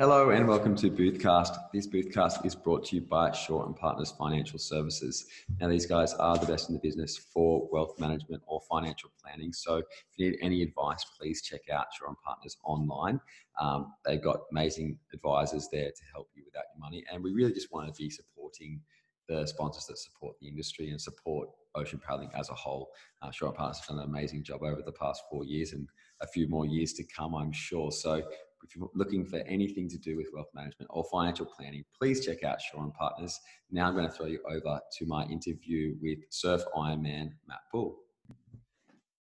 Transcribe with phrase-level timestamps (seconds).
[0.00, 1.54] Hello and welcome to Boothcast.
[1.74, 5.26] This Boothcast is brought to you by Shaw and Partners Financial Services.
[5.60, 9.52] Now, these guys are the best in the business for wealth management or financial planning.
[9.52, 9.84] So, if
[10.16, 13.20] you need any advice, please check out Shaw and Partners online.
[13.60, 17.52] Um, they've got amazing advisors there to help you with that money, and we really
[17.52, 18.80] just want to be supporting
[19.28, 22.88] the sponsors that support the industry and support ocean paddling as a whole.
[23.20, 25.86] Uh, Shaw and Partners have done an amazing job over the past four years and
[26.22, 27.92] a few more years to come, I'm sure.
[27.92, 28.22] So
[28.62, 32.44] if you're looking for anything to do with wealth management or financial planning, please check
[32.44, 33.38] out Shaw and Partners.
[33.70, 37.96] Now I'm going to throw you over to my interview with Surf Ironman Matt Poole.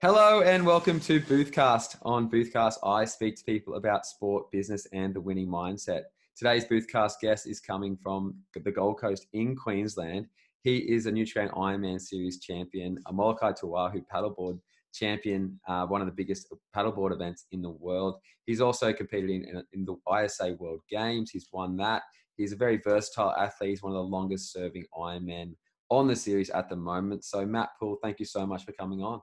[0.01, 1.97] Hello and welcome to Boothcast.
[2.03, 6.03] On Boothcast, I speak to people about sport, business, and the winning mindset.
[6.37, 10.27] Today's Boothcast guest is coming from the Gold Coast in Queensland.
[10.61, 14.59] He is a Nutrigrain Ironman Series champion, a Molokai to Oahu paddleboard
[14.95, 18.15] champion, uh, one of the biggest paddleboard events in the world.
[18.45, 21.31] He's also competed in, in the ISA World Games.
[21.31, 22.03] He's won that.
[22.37, 23.71] He's a very versatile athlete.
[23.71, 25.55] He's one of the longest serving Ironmen
[25.89, 27.23] on the series at the moment.
[27.23, 29.21] So, Matt Poole, thank you so much for coming on.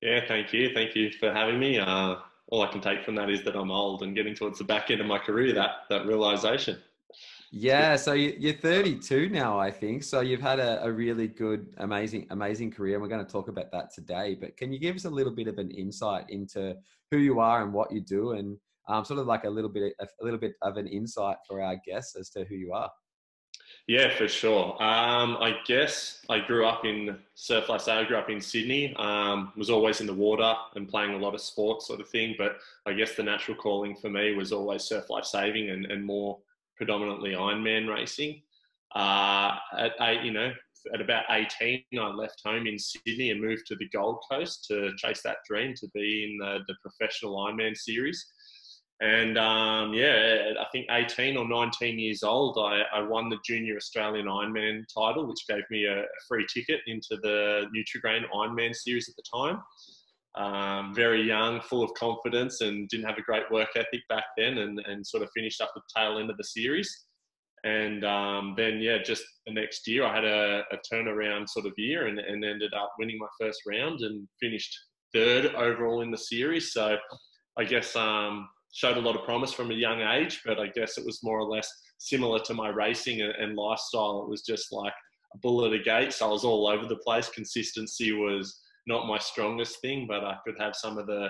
[0.00, 0.70] Yeah, thank you.
[0.74, 1.78] Thank you for having me.
[1.78, 2.16] Uh,
[2.48, 4.90] all I can take from that is that I'm old and getting towards the back
[4.90, 6.78] end of my career, that, that realization.
[7.52, 10.04] Yeah, so you're 32 now, I think.
[10.04, 12.94] So you've had a, a, really good, amazing, amazing career.
[12.94, 14.36] And we're going to talk about that today.
[14.40, 16.76] But can you give us a little bit of an insight into
[17.10, 18.56] who you are and what you do, and
[18.86, 21.74] um, sort of like a little bit, a little bit of an insight for our
[21.84, 22.90] guests as to who you are?
[23.88, 24.80] Yeah, for sure.
[24.80, 27.88] Um, I guess I grew up in surf life.
[27.88, 28.94] I grew up in Sydney.
[28.96, 32.36] Um, was always in the water and playing a lot of sports, sort of thing.
[32.38, 36.04] But I guess the natural calling for me was always surf life saving and, and
[36.04, 36.38] more
[36.80, 38.40] predominantly Ironman racing.
[38.94, 40.50] Uh, at eight, you know,
[40.94, 44.90] at about 18, I left home in Sydney and moved to the Gold Coast to
[44.96, 48.24] chase that dream to be in the, the professional Ironman series.
[49.02, 53.76] And um, yeah, I think 18 or 19 years old, I, I, won the Junior
[53.76, 59.08] Australian Ironman title, which gave me a, a free ticket into the Nutrigrain Ironman series
[59.08, 59.62] at the time
[60.36, 64.58] um, very young, full of confidence, and didn't have a great work ethic back then,
[64.58, 67.06] and, and sort of finished up the tail end of the series.
[67.64, 71.72] And um, then, yeah, just the next year, I had a, a turnaround sort of
[71.76, 74.74] year and, and, ended up winning my first round and finished
[75.14, 76.72] third overall in the series.
[76.72, 76.96] So
[77.58, 80.96] I guess um, showed a lot of promise from a young age, but I guess
[80.96, 84.22] it was more or less similar to my racing and, and lifestyle.
[84.22, 84.94] It was just like
[85.34, 86.14] a bull at a gate.
[86.14, 87.28] So I was all over the place.
[87.28, 91.28] Consistency was not my strongest thing, but I could have some of the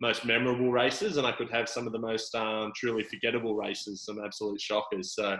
[0.00, 4.04] most memorable races and I could have some of the most um, truly forgettable races,
[4.04, 5.14] some absolute shockers.
[5.14, 5.36] So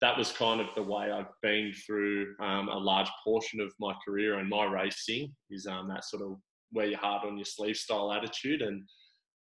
[0.00, 3.94] that was kind of the way I've been through um, a large portion of my
[4.06, 6.38] career and my racing is um, that sort of
[6.72, 8.62] wear your heart on your sleeve style attitude.
[8.62, 8.82] And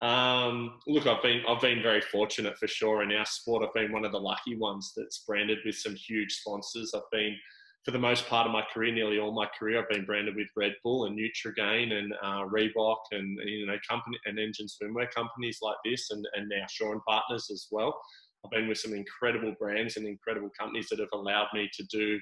[0.04, 3.64] um, look, I've been I've been very fortunate for sure in our sport.
[3.66, 6.92] I've been one of the lucky ones that's branded with some huge sponsors.
[6.94, 7.36] I've been
[7.84, 10.48] for the most part of my career, nearly all my career, I've been branded with
[10.56, 15.60] Red Bull and Nutrigrain and uh, Reebok and you know company and engine swimwear companies
[15.62, 18.00] like this, and, and now Shaw and Partners as well.
[18.46, 22.20] I've been with some incredible brands and incredible companies that have allowed me to do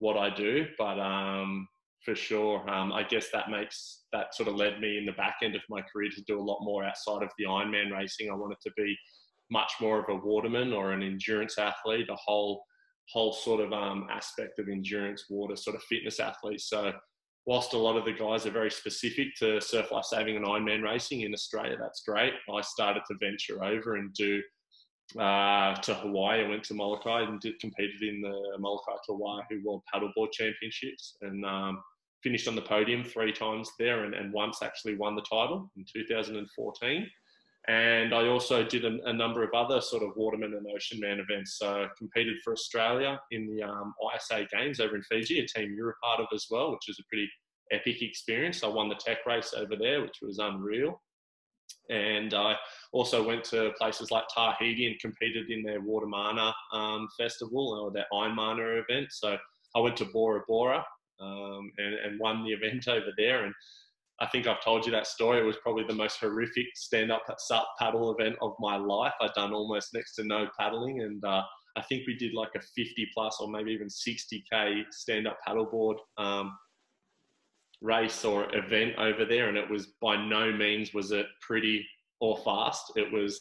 [0.00, 0.66] what I do.
[0.78, 1.68] But um,
[2.04, 5.36] for sure, um, I guess that makes that sort of led me in the back
[5.42, 8.30] end of my career to do a lot more outside of the Ironman racing.
[8.30, 8.96] I wanted to be
[9.50, 12.64] much more of a waterman or an endurance athlete, a whole
[13.12, 16.68] whole sort of um, aspect of endurance, water, sort of fitness athletes.
[16.68, 16.92] So,
[17.46, 20.82] whilst a lot of the guys are very specific to surf life saving and Ironman
[20.82, 22.32] racing in Australia, that's great.
[22.52, 24.40] I started to venture over and do
[25.18, 26.44] uh, to Hawaii.
[26.44, 31.16] I went to Molokai and did, competed in the Molokai to Oahu World Paddleboard Championships
[31.22, 31.82] and um,
[32.22, 35.84] finished on the podium three times there and, and once actually won the title in
[35.92, 37.06] 2014.
[37.66, 41.18] And I also did a, a, number of other sort of waterman and ocean man
[41.18, 41.58] events.
[41.58, 45.74] So I competed for Australia in the um, ISA Games over in Fiji, a team
[45.74, 47.26] you were a part of as well, which was a pretty
[47.72, 48.62] epic experience.
[48.62, 51.00] I won the tech race over there, which was unreal.
[51.90, 52.56] And I
[52.92, 58.06] also went to places like Tahiti and competed in their Watermana um, festival or their
[58.12, 59.08] Ironmana event.
[59.10, 59.36] So
[59.74, 60.84] I went to Bora Bora
[61.20, 63.44] um, and, and won the event over there.
[63.44, 63.54] And
[64.24, 65.38] I think I've told you that story.
[65.38, 67.24] It was probably the most horrific stand-up
[67.78, 69.12] paddle event of my life.
[69.20, 71.42] I'd done almost next to no paddling, and uh,
[71.76, 76.56] I think we did like a 50 plus or maybe even 60k stand-up paddleboard um,
[77.82, 81.86] race or event over there, and it was by no means was it pretty
[82.20, 82.92] or fast.
[82.96, 83.38] It was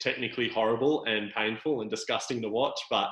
[0.00, 3.08] technically horrible and painful and disgusting to watch, but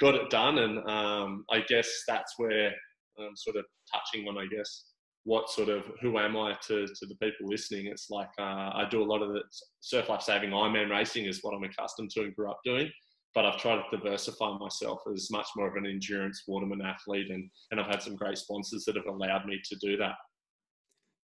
[0.00, 0.56] got it done.
[0.56, 2.72] And um, I guess that's where
[3.18, 4.91] I'm sort of touching on, I guess
[5.24, 7.86] what sort of who am I to, to the people listening?
[7.86, 9.42] It's like uh, I do a lot of the
[9.80, 12.90] surf life saving Ironman racing is what I'm accustomed to and grew up doing.
[13.34, 17.48] but I've tried to diversify myself as much more of an endurance waterman athlete, and
[17.70, 20.14] and I've had some great sponsors that have allowed me to do that.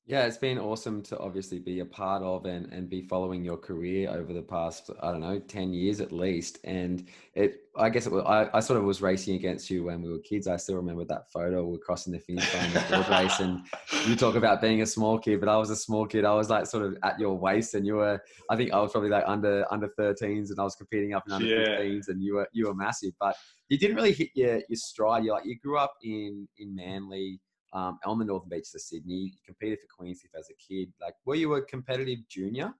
[0.08, 3.58] Yeah, it's been awesome to obviously be a part of and, and be following your
[3.58, 6.60] career over the past, I don't know, 10 years at least.
[6.64, 10.00] And it, I guess it was, I, I sort of was racing against you when
[10.00, 10.46] we were kids.
[10.48, 11.62] I still remember that photo.
[11.66, 13.60] We are crossing the finish line the board race and
[14.06, 16.24] you talk about being a small kid, but I was a small kid.
[16.24, 18.18] I was like sort of at your waist and you were,
[18.48, 21.34] I think I was probably like under, under 13s and I was competing up in
[21.34, 21.80] under yeah.
[21.80, 23.36] 15s and you were, you were massive, but
[23.68, 25.24] you didn't really hit your, your stride.
[25.24, 27.40] You like, you grew up in, in Manly
[27.72, 29.14] um, on the Northern Beaches of Sydney.
[29.14, 30.92] You competed for Queenscliff as a kid.
[31.00, 32.72] Like, were you a competitive junior?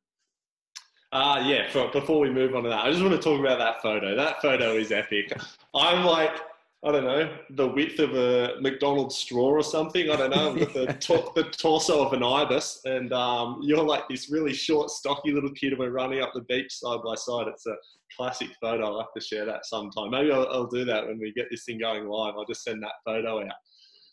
[1.11, 3.58] Uh, yeah, for, before we move on to that, I just want to talk about
[3.58, 4.14] that photo.
[4.14, 5.32] That photo is epic.
[5.75, 6.38] I'm like,
[6.85, 10.11] I don't know, the width of a McDonald's straw or something.
[10.11, 12.82] I don't know, with the, to- the torso of an ibis.
[12.84, 16.43] And um, you're like this really short, stocky little kid, and we're running up the
[16.43, 17.49] beach side by side.
[17.49, 17.75] It's a
[18.14, 18.84] classic photo.
[18.84, 20.11] I'll have to share that sometime.
[20.11, 22.34] Maybe I'll, I'll do that when we get this thing going live.
[22.37, 23.52] I'll just send that photo out.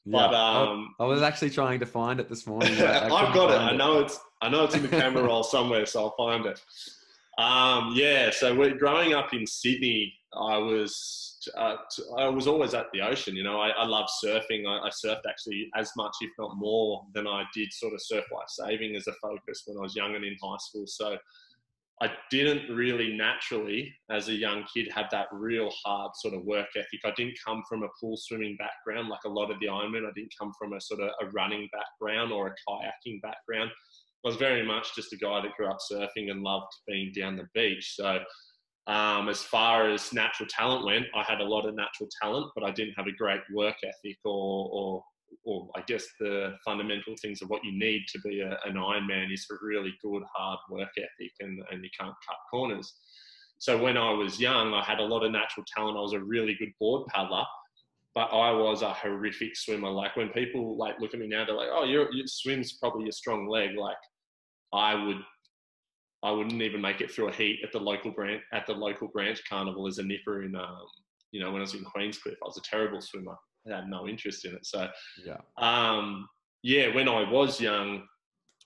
[0.05, 2.73] But yeah, um, I, I, was actually trying to find it this morning.
[2.73, 3.55] I, have got it.
[3.55, 3.59] it.
[3.59, 6.61] I know it's I know it's in the camera roll somewhere, so I'll find it.
[7.37, 10.13] Um, yeah, so we're growing up in Sydney.
[10.33, 11.75] I was uh,
[12.17, 13.35] I was always at the ocean.
[13.35, 14.67] You know, I, I love surfing.
[14.67, 18.25] I, I, surfed actually as much, if not more, than I did sort of surf
[18.31, 20.85] life saving as a focus when I was young and in high school.
[20.87, 21.17] So
[22.01, 26.67] I didn't really naturally, as a young kid, have that real hard sort of work
[26.75, 26.99] ethic.
[27.05, 30.05] I didn't come from a pool swimming background like a lot of the Ironmen.
[30.05, 33.71] I didn't come from a sort of a running background or a kayaking background.
[34.25, 37.37] I was very much just a guy that grew up surfing and loved being down
[37.37, 37.95] the beach.
[37.95, 38.19] So,
[38.87, 42.63] um, as far as natural talent went, I had a lot of natural talent, but
[42.65, 45.03] I didn't have a great work ethic or, or
[45.43, 49.33] or I guess the fundamental things of what you need to be a, an Ironman
[49.33, 52.93] is a really good hard work ethic and, and you can't cut corners.
[53.57, 55.97] So when I was young, I had a lot of natural talent.
[55.97, 57.43] I was a really good board paddler,
[58.13, 59.89] but I was a horrific swimmer.
[59.89, 63.11] Like when people like look at me now, they're like, "Oh, your, swim's probably your
[63.11, 63.97] strong leg." Like
[64.73, 65.17] I would,
[66.21, 69.07] I wouldn't even make it through a heat at the local branch at the local
[69.07, 70.85] branch carnival as a nipper in, um,
[71.31, 72.35] you know, when I was in Queenscliff.
[72.43, 73.35] I was a terrible swimmer
[73.73, 74.65] had no interest in it.
[74.65, 74.87] So
[75.25, 76.27] yeah, um,
[76.63, 76.93] yeah.
[76.93, 78.03] When I was young,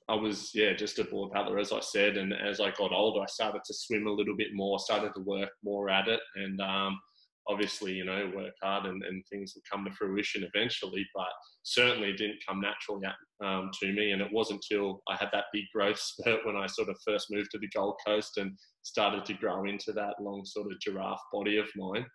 [0.07, 2.18] I was yeah just a board paddler, as I said.
[2.18, 5.22] And as I got older, I started to swim a little bit more, started to
[5.22, 7.00] work more at it, and um,
[7.48, 11.06] obviously you know work hard and, and things will come to fruition eventually.
[11.16, 11.30] But
[11.63, 14.12] certainly didn't come naturally at, um, to me.
[14.12, 17.28] And it wasn't until I had that big growth spurt when I sort of first
[17.30, 21.19] moved to the Gold Coast and started to grow into that long sort of giraffe
[21.31, 22.06] body of mine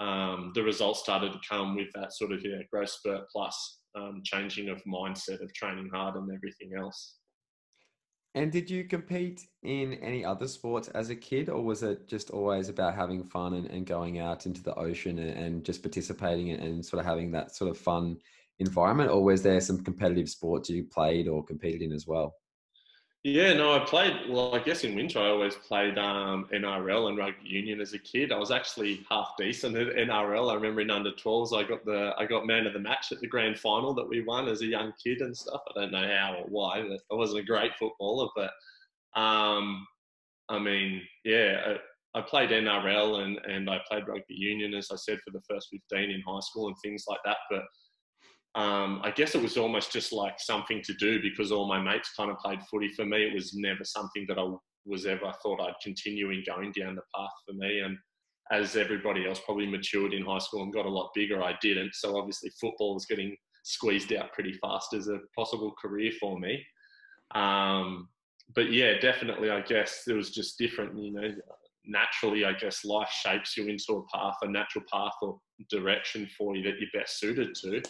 [0.00, 4.20] um, the results started to come with that sort of yeah, growth spurt plus um,
[4.24, 7.16] changing of mindset of training hard and everything else.
[8.34, 12.30] And did you compete in any other sports as a kid, or was it just
[12.30, 16.50] always about having fun and, and going out into the ocean and, and just participating
[16.52, 18.16] and sort of having that sort of fun
[18.60, 22.34] environment, or was there some competitive sports you played or competed in as well?
[23.24, 24.14] Yeah, no, I played.
[24.28, 27.98] Well, I guess in winter I always played um, NRL and rugby union as a
[27.98, 28.30] kid.
[28.30, 30.50] I was actually half decent at NRL.
[30.50, 33.18] I remember in under 12s I got the I got man of the match at
[33.18, 35.62] the grand final that we won as a young kid and stuff.
[35.68, 38.28] I don't know how or why, but I wasn't a great footballer.
[38.36, 39.84] But um,
[40.48, 41.74] I mean, yeah,
[42.14, 45.42] I, I played NRL and and I played rugby union as I said for the
[45.50, 47.38] first 15 in high school and things like that.
[47.50, 47.64] But
[48.58, 52.10] um, I guess it was almost just like something to do because all my mates
[52.16, 53.22] kind of played footy for me.
[53.22, 54.52] It was never something that I
[54.84, 57.78] was ever thought I'd continue in going down the path for me.
[57.78, 57.96] And
[58.50, 61.94] as everybody else probably matured in high school and got a lot bigger, I didn't.
[61.94, 66.60] So obviously football was getting squeezed out pretty fast as a possible career for me.
[67.36, 68.08] Um,
[68.56, 70.98] but yeah, definitely, I guess it was just different.
[70.98, 71.30] You know,
[71.86, 75.38] naturally, I guess life shapes you into a path, a natural path or
[75.70, 77.82] direction for you that you're best suited to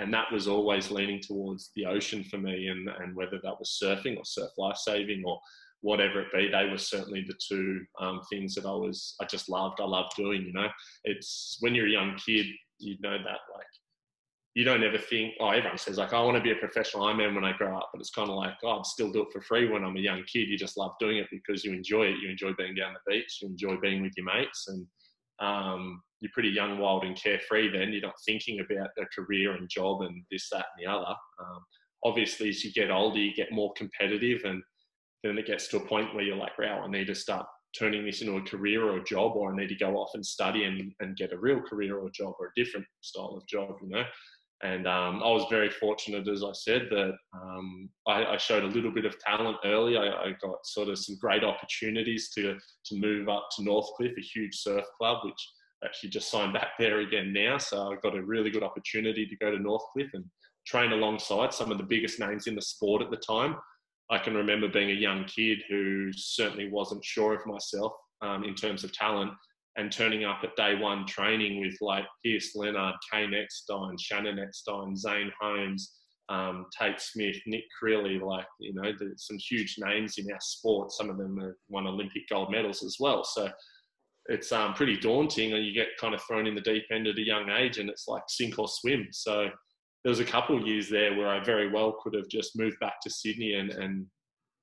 [0.00, 3.78] and that was always leaning towards the ocean for me and, and whether that was
[3.82, 5.38] surfing or surf life saving or
[5.82, 9.48] whatever it be they were certainly the two um, things that i was i just
[9.48, 10.68] loved i loved doing you know?
[11.04, 12.46] It's when you're a young kid
[12.78, 13.66] you know that like
[14.54, 17.34] you don't ever think oh everyone says like i want to be a professional ironman
[17.34, 19.40] when i grow up but it's kind of like oh i'd still do it for
[19.40, 20.48] free when i'm a young kid.
[20.48, 22.18] You just love doing it because you enjoy it.
[22.22, 23.38] You enjoy being down the beach.
[23.40, 24.86] You enjoy being with your mates and
[25.40, 27.70] um, you're pretty young, wild, and carefree.
[27.70, 31.14] Then you're not thinking about a career and job and this, that, and the other.
[31.40, 31.60] Um,
[32.04, 34.62] obviously, as you get older, you get more competitive, and
[35.22, 37.46] then it gets to a point where you're like, "Wow, I need to start
[37.78, 40.24] turning this into a career or a job, or I need to go off and
[40.24, 43.76] study and, and get a real career or job or a different style of job."
[43.82, 44.04] You know.
[44.62, 48.66] And um, I was very fortunate, as I said, that um, I, I, showed a
[48.66, 49.96] little bit of talent early.
[49.96, 54.20] I, I, got sort of some great opportunities to to move up to Northcliffe, a
[54.20, 55.48] huge surf club, which
[55.82, 57.56] actually just signed back there again now.
[57.56, 60.24] So I got a really good opportunity to go to Northcliffe and
[60.66, 63.56] train alongside some of the biggest names in the sport at the time.
[64.10, 68.54] I can remember being a young kid who certainly wasn't sure of myself um, in
[68.54, 69.32] terms of talent
[69.76, 74.96] and turning up at day one training with like Pierce Leonard, Caine Eckstein, Shannon Eckstein,
[74.96, 75.92] Zane Holmes,
[76.28, 80.92] um, Tate Smith, Nick Crilly, like, you know, some huge names in our sport.
[80.92, 83.24] Some of them have won Olympic gold medals as well.
[83.24, 83.48] So
[84.26, 87.18] it's um, pretty daunting and you get kind of thrown in the deep end at
[87.18, 89.08] a young age and it's like sink or swim.
[89.12, 89.48] So
[90.04, 92.78] there was a couple of years there where I very well could have just moved
[92.80, 94.06] back to Sydney and, and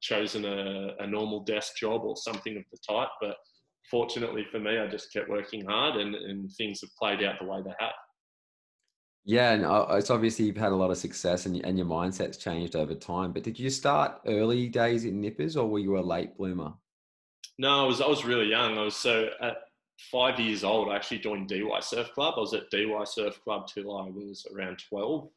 [0.01, 3.09] chosen a, a normal desk job or something of the type.
[3.19, 3.35] But
[3.89, 7.45] fortunately for me, I just kept working hard and, and things have played out the
[7.45, 7.93] way they have.
[9.25, 12.37] Yeah, and uh, it's obviously you've had a lot of success and, and your mindset's
[12.37, 13.33] changed over time.
[13.33, 16.73] But did you start early days in Nippers or were you a late bloomer?
[17.59, 18.77] No, I was I was really young.
[18.77, 19.57] I was so at
[20.11, 20.89] five years old.
[20.89, 22.35] I actually joined DY Surf Club.
[22.37, 25.29] I was at DY Surf Club till I was around twelve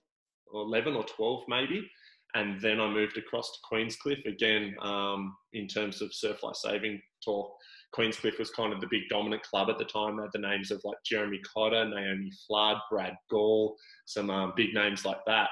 [0.52, 1.90] or eleven or twelve maybe,
[2.34, 4.76] and then I moved across to Queenscliff again.
[4.82, 7.52] Um, in terms of surf life saving talk,
[7.96, 10.16] Queenscliff was kind of the big dominant club at the time.
[10.16, 14.74] They had the names of like Jeremy Cotter, Naomi Flood, Brad Gall, some um, big
[14.74, 15.48] names like that.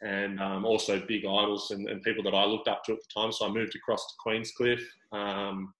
[0.00, 3.20] And um, also big idols and, and, people that I looked up to at the
[3.20, 3.32] time.
[3.32, 4.82] So I moved across to Queenscliff.
[5.12, 5.72] Um,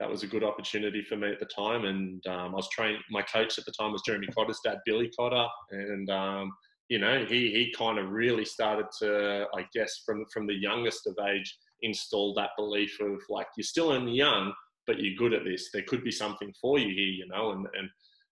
[0.00, 1.84] that was a good opportunity for me at the time.
[1.84, 5.10] And um, I was trained, my coach at the time was Jeremy Cotter's dad, Billy
[5.16, 5.46] Cotter.
[5.70, 6.52] And, um,
[6.88, 11.06] you know, he, he kind of really started to, I guess, from, from the youngest
[11.06, 14.52] of age, install that belief of like, you're still only young,
[14.90, 15.70] but you're good at this.
[15.70, 17.88] There could be something for you here, you know, and, and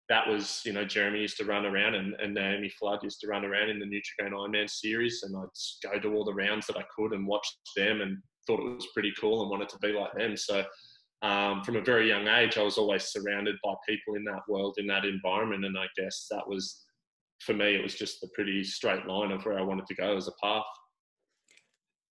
[0.07, 3.27] that was, you know, Jeremy used to run around and, and Naomi Flood used to
[3.27, 5.50] run around in the Nutrigrain Ironman series and I'd
[5.81, 8.86] go to all the rounds that I could and watch them and thought it was
[8.93, 10.38] pretty cool and wanted to be like them.
[10.38, 10.63] So
[11.24, 14.75] um, from a very young age, I was always surrounded by people in that world,
[14.77, 15.65] in that environment.
[15.65, 16.83] And I guess that was,
[17.39, 20.15] for me, it was just the pretty straight line of where I wanted to go
[20.15, 20.62] as a path.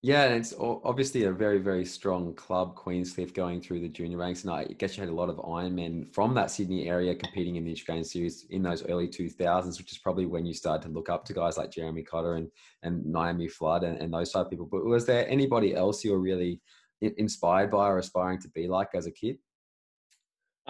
[0.04, 4.44] Yeah, and it's obviously a very, very strong club, Queenscliff, going through the junior ranks.
[4.44, 7.66] And I guess you had a lot of Ironmen from that Sydney area competing in
[7.66, 11.10] the Australian series in those early 2000s, which is probably when you started to look
[11.10, 12.50] up to guys like Jeremy Cotter and,
[12.82, 14.66] and Naomi Flood and, and those type of people.
[14.66, 16.62] But was there anybody else you were really
[17.02, 19.38] inspired by or aspiring to be like as a kid?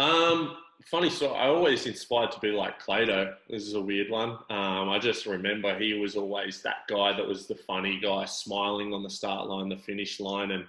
[0.01, 1.37] Um, funny story.
[1.37, 3.35] I always inspired to be like Clado.
[3.47, 4.31] This is a weird one.
[4.49, 8.95] Um, I just remember he was always that guy that was the funny guy, smiling
[8.95, 10.65] on the start line, the finish line, and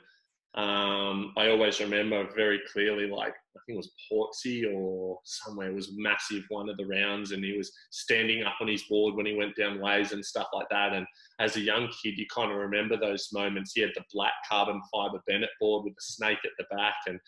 [0.54, 5.74] um, I always remember very clearly, like I think it was Portsea or somewhere it
[5.74, 9.24] was massive one of the rounds, and he was standing up on his board when
[9.24, 10.92] he went down ways and stuff like that.
[10.92, 11.06] And
[11.40, 13.72] as a young kid, you kind of remember those moments.
[13.74, 17.18] He had the black carbon fiber Bennett board with the snake at the back, and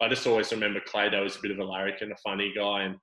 [0.00, 2.96] I just always remember Clado was a bit of a larrikin, a funny guy, and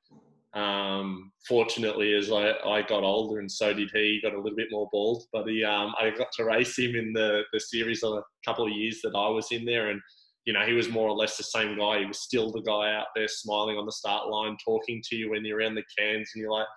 [0.55, 4.55] um, fortunately, as I, I got older, and so did he, he got a little
[4.55, 5.25] bit more bald.
[5.33, 8.71] But he, um, I got to race him in the, the series a couple of
[8.71, 9.99] years that I was in there, and
[10.45, 11.99] you know he was more or less the same guy.
[11.99, 15.31] He was still the guy out there smiling on the start line, talking to you
[15.31, 16.67] when you're around the cans, and you're like,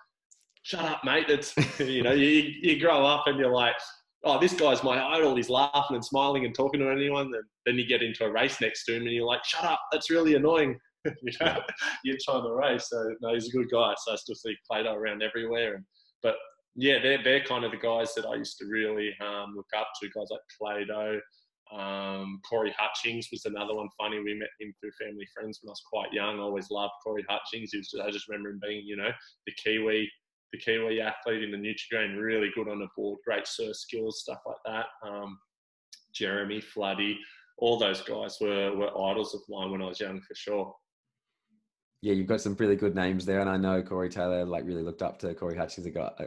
[0.63, 3.75] "Shut up, mate!" It's you know you you grow up and you're like,
[4.23, 7.27] "Oh, this guy's my idol." He's laughing and smiling and talking to anyone.
[7.33, 9.81] And then you get into a race next to him, and you're like, "Shut up!
[9.91, 11.61] That's really annoying." you know,
[12.03, 12.89] you're trying to race.
[12.89, 13.93] So no, he's a good guy.
[13.97, 15.75] So I still see Clado around everywhere.
[15.75, 15.85] And
[16.21, 16.35] but
[16.75, 19.89] yeah, they're they're kind of the guys that I used to really um, look up
[20.01, 20.09] to.
[20.09, 21.19] Guys like Clado.
[21.71, 23.89] Um, Corey Hutchings was another one.
[23.97, 26.39] Funny, we met him through family friends when I was quite young.
[26.39, 27.71] I always loved Corey Hutchings.
[27.71, 29.11] Just, I just remember him being, you know,
[29.45, 30.09] the Kiwi,
[30.51, 34.39] the Kiwi athlete in the Nutrigrain, really good on the board, great surf skills, stuff
[34.45, 34.85] like that.
[35.07, 35.37] Um,
[36.13, 37.15] Jeremy Floody,
[37.57, 40.73] all those guys were were idols of mine when I was young, for sure
[42.01, 44.83] yeah, you've got some really good names there, and I know Corey Taylor like really
[44.83, 45.85] looked up to Corey Hutchings.
[45.85, 46.19] I got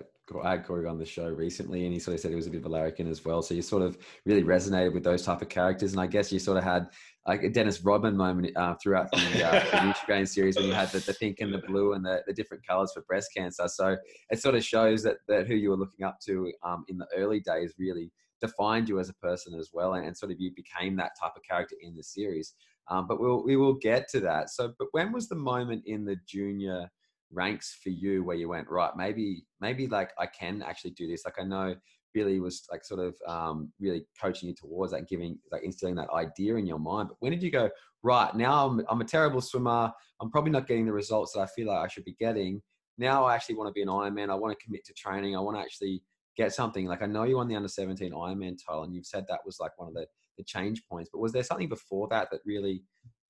[0.45, 2.51] I had Corey on the show recently, and he sort of said he was a
[2.51, 3.43] bit of a larrikin as well.
[3.43, 6.39] So you sort of really resonated with those type of characters, and I guess you
[6.39, 6.89] sort of had
[7.27, 10.91] like a Dennis Rodman moment uh, throughout the, uh, the Nutrigrain series when you had
[10.91, 13.69] the, the pink and the blue and the, the different colors for breast cancer.
[13.69, 13.97] So
[14.31, 17.07] it sort of shows that that who you were looking up to um, in the
[17.17, 18.11] early days really
[18.41, 21.33] defined you as a person as well, and, and sort of you became that type
[21.37, 22.55] of character in the series.
[22.89, 24.51] Um, but we'll, we will get to that.
[24.51, 26.91] So, but when was the moment in the junior
[27.33, 31.25] ranks for you where you went, right, maybe, maybe like I can actually do this?
[31.25, 31.75] Like I know
[32.15, 36.11] Billy was like sort of um, really coaching you towards that, giving, like instilling that
[36.11, 37.09] idea in your mind.
[37.09, 37.71] But when did you go,
[38.03, 39.91] right, now I'm, I'm a terrible swimmer.
[40.21, 42.63] I'm probably not getting the results that I feel like I should be getting.
[42.99, 44.31] Now I actually want to be an Ironman.
[44.31, 45.37] I want to commit to training.
[45.37, 46.03] I want to actually
[46.37, 46.87] get something?
[46.87, 49.59] Like I know you won the under 17 Ironman title and you've said that was
[49.61, 50.07] like one of the,
[50.39, 52.83] the change points, but was there something before that that really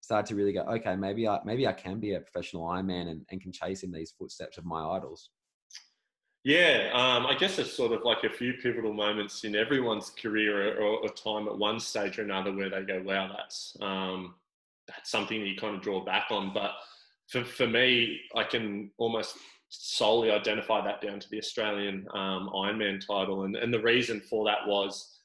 [0.02, 3.24] started to really go, okay, maybe I, maybe I can be a professional Ironman and,
[3.30, 5.30] and can chase in these footsteps of my idols?
[6.44, 10.76] Yeah, um, I guess it's sort of like a few pivotal moments in everyone's career
[10.80, 14.34] or, or, time at one stage or another where they go, wow, that's, um,
[14.88, 16.52] that's something that you kind of draw back on.
[16.52, 16.72] But
[17.28, 19.36] for, for me, I can almost
[19.68, 23.44] solely identify that down to the Australian um, Ironman title.
[23.44, 25.20] And, and the reason for that was,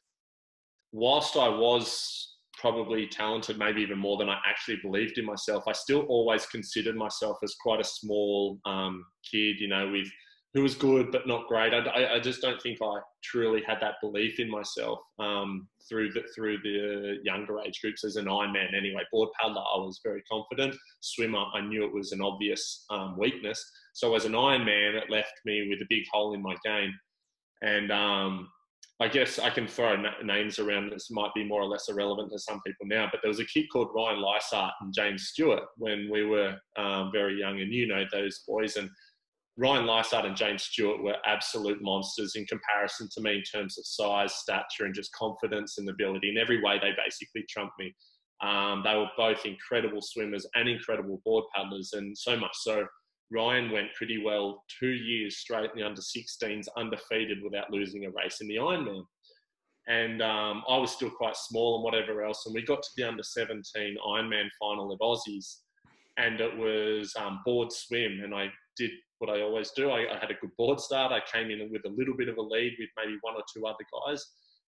[0.91, 5.73] whilst I was probably talented, maybe even more than I actually believed in myself, I
[5.73, 10.07] still always considered myself as quite a small um, kid, you know, with
[10.53, 11.73] who was good but not great.
[11.73, 16.23] I, I, just don't think I truly had that belief in myself um, through the
[16.35, 18.75] through the younger age groups as an Ironman.
[18.75, 20.75] Anyway, board paddler, I was very confident.
[21.01, 23.63] Swimmer, I knew it was an obvious um, weakness.
[23.93, 26.93] So as an Ironman, it left me with a big hole in my game.
[27.61, 28.49] And um,
[28.99, 32.39] I guess I can throw names around that might be more or less irrelevant to
[32.39, 36.09] some people now, but there was a kid called Ryan Lysart and James Stewart when
[36.11, 38.75] we were um, very young, and you know those boys.
[38.75, 38.89] And
[39.55, 43.85] Ryan Lysart and James Stewart were absolute monsters in comparison to me in terms of
[43.85, 46.29] size, stature, and just confidence and ability.
[46.29, 47.93] In every way, they basically trumped me.
[48.41, 52.85] Um, they were both incredible swimmers and incredible board paddlers, and so much so.
[53.31, 58.09] Ryan went pretty well two years straight in the under 16s, undefeated without losing a
[58.11, 59.03] race in the Ironman.
[59.87, 62.45] And um, I was still quite small and whatever else.
[62.45, 65.57] And we got to the under 17 Ironman final of Aussies,
[66.17, 68.21] and it was um, board swim.
[68.23, 69.89] And I did what I always do.
[69.89, 71.11] I, I, had a good board start.
[71.11, 73.65] I came in with a little bit of a lead with maybe one or two
[73.65, 74.25] other guys.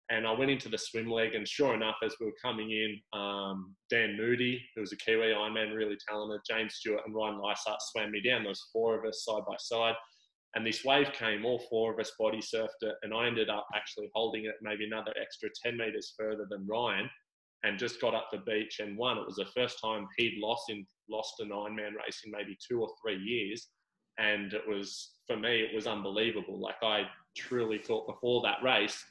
[0.09, 2.97] And I went into the swim leg, and sure enough, as we were coming in,
[3.19, 7.81] um, Dan Moody, who was a Kiwi Ironman, really talented, James Stewart and Ryan Lysart
[7.81, 8.43] swam me down.
[8.43, 9.95] There was four of us side by side.
[10.55, 13.67] And this wave came, all four of us body surfed it, and I ended up
[13.75, 17.09] actually holding it maybe another extra 10 meters further than Ryan
[17.63, 19.17] and just got up the beach and won.
[19.17, 22.81] It was the first time he'd lost in lost an Ironman race in maybe two
[22.81, 23.69] or three years
[24.17, 27.03] and it was for me it was unbelievable like i
[27.35, 29.03] truly thought before that race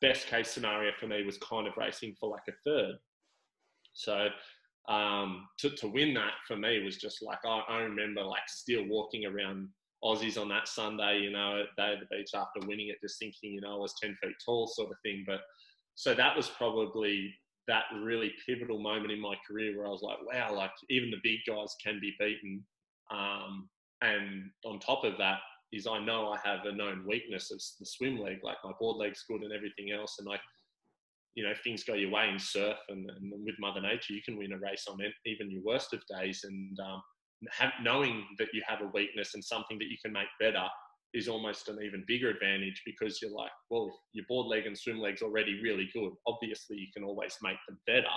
[0.00, 2.96] best case scenario for me was kind of racing for like a third
[3.92, 4.28] so
[4.88, 8.84] um, to, to win that for me was just like I, I remember like still
[8.88, 9.68] walking around
[10.02, 13.18] Aussies on that Sunday, you know, at Day of the Beach after winning it, just
[13.18, 15.24] thinking, you know, I was 10 feet tall sort of thing.
[15.26, 15.40] But
[15.94, 17.34] so that was probably
[17.68, 21.18] that really pivotal moment in my career where I was like, wow, like even the
[21.22, 22.64] big guys can be beaten.
[23.10, 23.68] Um,
[24.00, 25.40] and on top of that
[25.72, 28.96] is I know I have a known weakness of the swim leg, like my board
[28.96, 30.16] leg's good and everything else.
[30.18, 30.40] And like,
[31.34, 34.22] you know, if things go your way in surf and, and with Mother Nature, you
[34.22, 36.40] can win a race on it, even your worst of days.
[36.44, 37.02] And um,
[37.52, 40.66] have, knowing that you have a weakness and something that you can make better
[41.12, 45.00] is almost an even bigger advantage because you're like, well, your board leg and swim
[45.00, 46.12] leg's already really good.
[46.26, 48.14] Obviously, you can always make them better.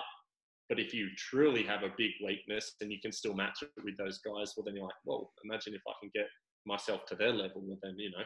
[0.69, 3.97] But if you truly have a big weakness and you can still match it with
[3.97, 6.27] those guys, well, then you're like, well, imagine if I can get
[6.65, 8.23] myself to their level, well, then, you know,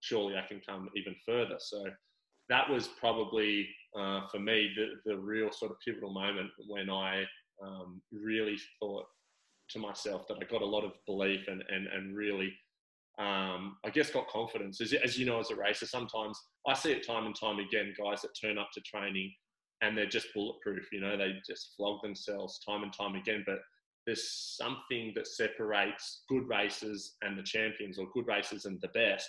[0.00, 1.56] surely I can come even further.
[1.58, 1.84] So
[2.48, 7.24] that was probably, uh, for me, the, the real sort of pivotal moment when I
[7.64, 9.06] um, really thought
[9.70, 12.52] to myself that I got a lot of belief and, and, and really,
[13.18, 14.80] um, I guess, got confidence.
[14.80, 17.94] As, as you know, as a racer, sometimes I see it time and time again,
[17.98, 19.32] guys that turn up to training
[19.82, 20.86] and they're just bulletproof.
[20.92, 23.44] You know, they just flog themselves time and time again.
[23.46, 23.58] But
[24.06, 29.28] there's something that separates good races and the champions, or good races and the best.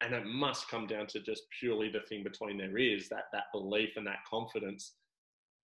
[0.00, 3.44] And it must come down to just purely the thing between their ears that that
[3.52, 4.94] belief and that confidence.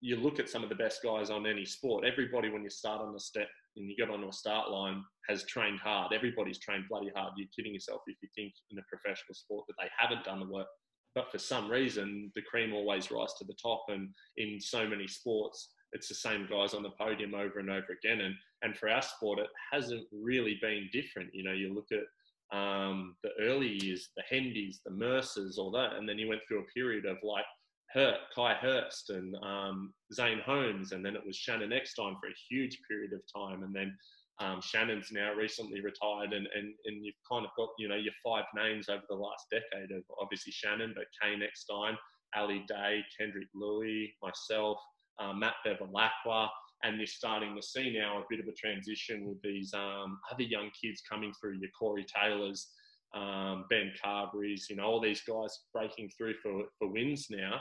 [0.00, 2.04] You look at some of the best guys on any sport.
[2.04, 5.44] Everybody, when you start on the step and you get onto a start line, has
[5.44, 6.12] trained hard.
[6.12, 7.32] Everybody's trained bloody hard.
[7.36, 10.52] You're kidding yourself if you think in a professional sport that they haven't done the
[10.52, 10.68] work
[11.16, 15.08] but for some reason the cream always rise to the top and in so many
[15.08, 18.20] sports it's the same guys on the podium over and over again.
[18.20, 21.30] And and for our sport it hasn't really been different.
[21.32, 25.94] You know you look at um, the early years the Hendys the Mercers all that
[25.94, 27.44] and then you went through a period of like
[27.92, 32.40] Hurt, Ky Hurst and um, Zane Holmes and then it was Shannon Eckstein for a
[32.48, 33.96] huge period of time and then
[34.38, 38.12] um, Shannon's now recently retired, and, and, and you've kind of got you know your
[38.24, 41.96] five names over the last decade of obviously Shannon, but Caine Eckstein,
[42.36, 44.78] Ali Day, Kendrick Louis, myself,
[45.18, 46.48] uh, Matt Bevilacqua,
[46.82, 50.42] and you're starting to see now a bit of a transition with these um, other
[50.42, 51.58] young kids coming through.
[51.58, 52.68] Your Corey Taylors,
[53.14, 57.60] um, Ben Carberry's, you know, all these guys breaking through for for wins now,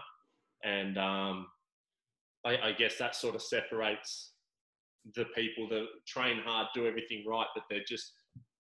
[0.64, 1.48] and um,
[2.46, 4.34] I, I guess that sort of separates
[5.16, 8.12] the people that train hard, do everything right, but they're just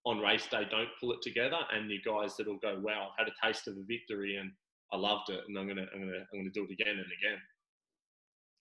[0.05, 3.33] on race day don't pull it together, and the guys that'll go, "Wow, I've had
[3.33, 4.51] a taste of a victory and
[4.93, 7.39] I loved it, and I'm gonna I'm gonna I'm gonna do it again and again."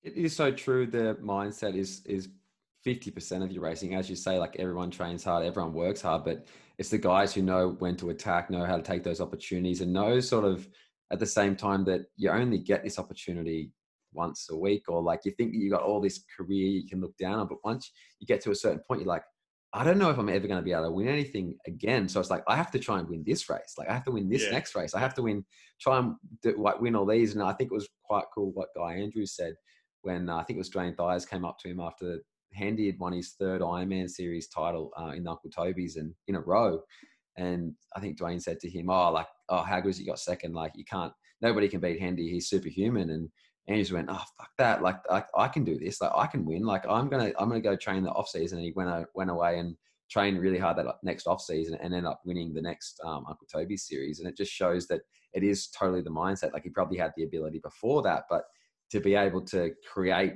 [0.05, 0.87] It is so true.
[0.87, 2.29] The mindset is is
[2.83, 4.39] fifty percent of your racing, as you say.
[4.39, 8.11] Like everyone trains hard, everyone works hard, but it's the guys who know when to
[8.11, 10.69] attack, know how to take those opportunities, and know sort of
[11.11, 13.73] at the same time that you only get this opportunity
[14.13, 17.01] once a week, or like you think that you got all this career you can
[17.01, 17.91] look down on, but once
[18.21, 19.25] you get to a certain point, you're like,
[19.73, 22.09] I don't know if I'm ever going to be able to win anything again.
[22.09, 23.75] So it's like I have to try and win this race.
[23.77, 24.53] Like I have to win this yeah.
[24.53, 24.95] next race.
[24.95, 25.45] I have to win,
[25.81, 27.35] try and do, like win all these.
[27.35, 29.55] And I think it was quite cool what Guy Andrews said
[30.05, 32.19] when uh, I think it was Dwayne Thuys came up to him after
[32.53, 36.41] Hendy had won his third Ironman series title uh, in Uncle Toby's and in a
[36.41, 36.81] row.
[37.37, 40.21] And I think Dwayne said to him, "Oh, like, oh, how good is you got
[40.21, 40.55] second?
[40.55, 41.13] Like, you can't.
[41.43, 42.31] Nobody can beat Hendy.
[42.31, 43.29] He's superhuman." And
[43.67, 44.83] and he just went, "Oh, fuck that!
[44.83, 46.01] Like, I, I can do this.
[46.01, 46.63] Like, I can win.
[46.65, 49.59] Like, I'm gonna I'm gonna go train the off season." And he went went away
[49.59, 49.77] and
[50.11, 53.47] trained really hard that next off season and ended up winning the next um, Uncle
[53.53, 54.21] Toby series.
[54.21, 55.01] And it just shows that
[55.33, 56.53] it is totally the mindset.
[56.53, 58.45] Like he probably had the ability before that, but
[58.95, 60.35] to be able to create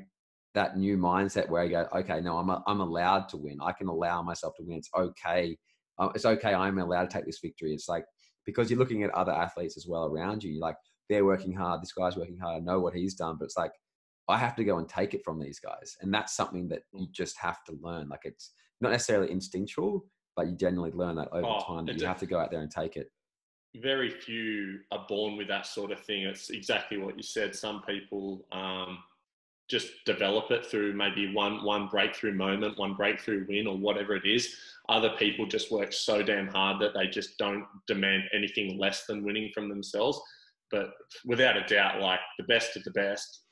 [0.55, 3.59] that new mindset where I go, okay, no, I'm, a, I'm allowed to win.
[3.63, 4.79] I can allow myself to win.
[4.79, 5.57] It's okay.
[5.97, 6.53] Uh, it's okay.
[6.53, 7.73] I'm allowed to take this victory.
[7.73, 8.05] It's like,
[8.45, 10.51] because you're looking at other athletes as well around you.
[10.51, 10.75] You're like,
[11.09, 11.81] they're working hard.
[11.81, 12.57] This guy's working hard.
[12.57, 13.71] I know what he's done, but it's like,
[14.27, 15.97] I have to go and take it from these guys.
[16.01, 18.09] And that's something that you just have to learn.
[18.09, 22.07] Like it's not necessarily instinctual, but you generally learn that over oh, time that you
[22.07, 23.09] have to go out there and take it.
[23.81, 26.23] Very few are born with that sort of thing.
[26.23, 27.55] It's exactly what you said.
[27.55, 28.99] Some people, um,
[29.69, 34.25] just develop it through maybe one one breakthrough moment, one breakthrough win, or whatever it
[34.25, 34.55] is.
[34.89, 39.25] Other people just work so damn hard that they just don't demand anything less than
[39.25, 40.19] winning from themselves.
[40.71, 40.91] But
[41.27, 43.43] without a doubt, like the best of the best,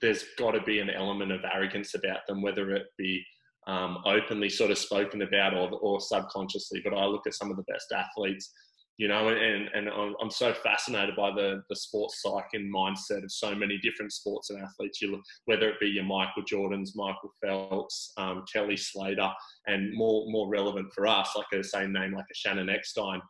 [0.00, 3.22] there's got to be an element of arrogance about them, whether it be
[3.66, 6.80] um, openly sort of spoken about or, or subconsciously.
[6.82, 8.50] But I look at some of the best athletes
[8.98, 9.88] you know, and, and
[10.20, 14.50] I'm so fascinated by the, the sports psyche and mindset of so many different sports
[14.50, 19.30] and athletes, you look, whether it be your Michael Jordans, Michael Phelps, um, Kelly Slater,
[19.68, 23.20] and more, more relevant for us, like a same name, like a Shannon Eckstein,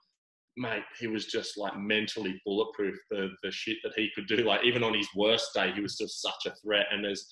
[0.56, 4.38] mate, he was just like mentally bulletproof, the, the shit that he could do.
[4.38, 6.86] Like even on his worst day, he was just such a threat.
[6.90, 7.26] And there's,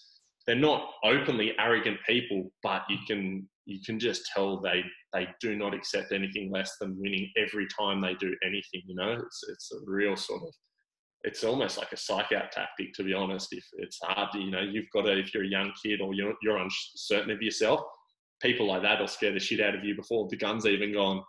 [0.46, 4.85] they're not openly arrogant people, but you can you can just tell they
[5.16, 8.83] they do not accept anything less than winning every time they do anything.
[8.87, 10.55] You know, it's it's a real sort of
[11.22, 13.48] it's almost like a psych out tactic to be honest.
[13.52, 16.35] If it's hard, you know, you've got to if you're a young kid or you're
[16.42, 17.81] you're uncertain of yourself,
[18.42, 21.22] people like that will scare the shit out of you before the gun's even gone.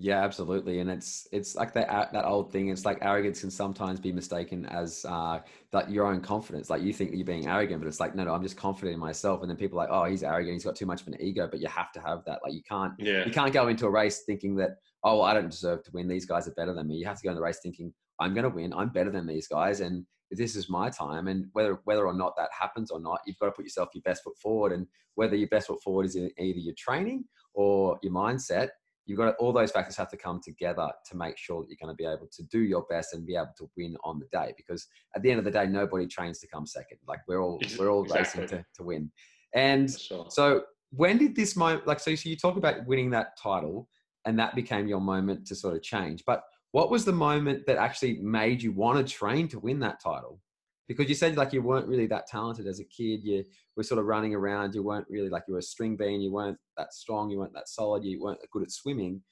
[0.00, 2.68] Yeah, absolutely, and it's it's like that that old thing.
[2.68, 5.40] It's like arrogance can sometimes be mistaken as uh,
[5.72, 6.70] that your own confidence.
[6.70, 9.00] Like you think you're being arrogant, but it's like no, no, I'm just confident in
[9.00, 9.40] myself.
[9.40, 10.52] And then people are like, oh, he's arrogant.
[10.52, 11.48] He's got too much of an ego.
[11.50, 12.38] But you have to have that.
[12.44, 13.24] Like you can't yeah.
[13.26, 16.06] you can't go into a race thinking that oh, I don't deserve to win.
[16.06, 16.94] These guys are better than me.
[16.94, 18.72] You have to go in the race thinking I'm going to win.
[18.72, 21.26] I'm better than these guys, and this is my time.
[21.26, 24.02] And whether whether or not that happens or not, you've got to put yourself your
[24.02, 24.70] best foot forward.
[24.70, 28.68] And whether your best foot forward is in either your training or your mindset
[29.08, 31.78] you've got to, all those factors have to come together to make sure that you're
[31.80, 34.26] going to be able to do your best and be able to win on the
[34.30, 34.52] day.
[34.56, 36.98] Because at the end of the day, nobody trains to come second.
[37.06, 38.42] Like we're all we're all exactly.
[38.42, 39.10] racing to, to win.
[39.54, 40.26] And sure.
[40.28, 43.88] so when did this moment like so, so you talk about winning that title
[44.24, 46.22] and that became your moment to sort of change.
[46.26, 46.42] But
[46.72, 50.40] what was the moment that actually made you want to train to win that title?
[50.88, 53.20] Because you said like you weren't really that talented as a kid.
[53.22, 53.44] You
[53.76, 54.74] were sort of running around.
[54.74, 56.22] You weren't really like you were a string bean.
[56.22, 57.30] You weren't that strong.
[57.30, 58.04] You weren't that solid.
[58.04, 59.22] You weren't good at swimming.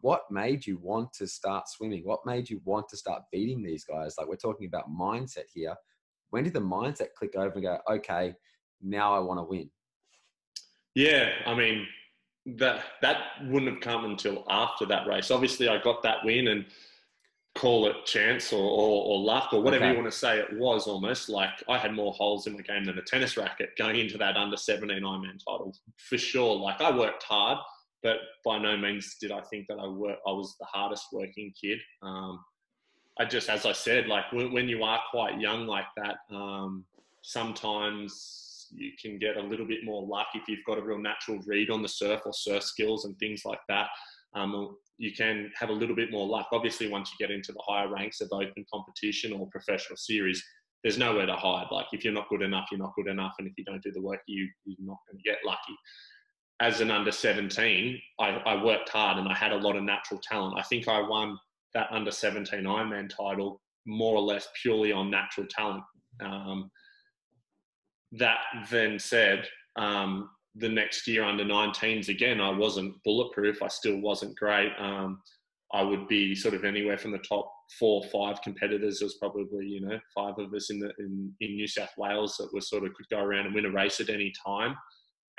[0.00, 2.02] What made you want to start swimming?
[2.04, 4.16] What made you want to start beating these guys?
[4.18, 5.74] Like we're talking about mindset here.
[6.30, 8.34] When did the mindset click over and go, okay,
[8.82, 9.70] now I want to win?
[10.94, 11.86] Yeah, I mean
[12.46, 15.30] that that wouldn't have come until after that race.
[15.30, 16.66] Obviously, I got that win and
[17.54, 19.92] call it chance or, or, or luck or whatever okay.
[19.92, 22.84] you want to say it was almost like I had more holes in the game
[22.84, 26.56] than a tennis racket going into that under 17 Ironman title for sure.
[26.56, 27.58] Like I worked hard,
[28.02, 30.18] but by no means did I think that I work.
[30.26, 31.78] I was the hardest working kid.
[32.02, 32.40] Um,
[33.20, 36.84] I just, as I said, like when, when, you are quite young like that, um,
[37.22, 41.38] sometimes you can get a little bit more luck if you've got a real natural
[41.46, 43.86] read on the surf or surf skills and things like that.
[44.34, 46.48] Um, you can have a little bit more luck.
[46.52, 50.42] Obviously, once you get into the higher ranks of open competition or professional series,
[50.82, 51.66] there's nowhere to hide.
[51.70, 53.90] Like if you're not good enough, you're not good enough, and if you don't do
[53.92, 55.74] the work, you you're not going to get lucky.
[56.60, 60.20] As an under 17, I, I worked hard and I had a lot of natural
[60.22, 60.56] talent.
[60.56, 61.36] I think I won
[61.74, 65.82] that under 17 Ironman title more or less purely on natural talent.
[66.22, 66.70] Um,
[68.12, 68.38] that
[68.70, 73.62] then said, um, the next year under 19s again, I wasn't bulletproof.
[73.62, 74.72] I still wasn't great.
[74.78, 75.20] Um,
[75.72, 78.98] I would be sort of anywhere from the top four or five competitors.
[78.98, 82.36] There was probably you know five of us in the in, in New South Wales
[82.36, 84.76] that were sort of could go around and win a race at any time.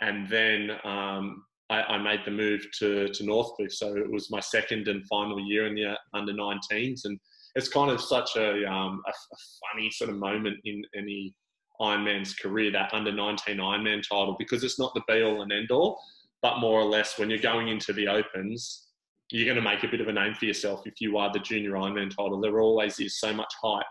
[0.01, 4.41] And then um, I, I, made the move to to Northcliffe, so it was my
[4.41, 7.17] second and final year in the under 19s, and
[7.55, 9.37] it's kind of such a, um, a, a
[9.71, 11.33] funny sort of moment in any
[11.81, 15.71] Ironman's career, that under 19 Ironman title, because it's not the be all and end
[15.71, 16.01] all,
[16.41, 18.87] but more or less when you're going into the Opens,
[19.31, 21.39] you're going to make a bit of a name for yourself if you are the
[21.39, 22.39] junior Ironman title.
[22.39, 23.85] There always is so much hype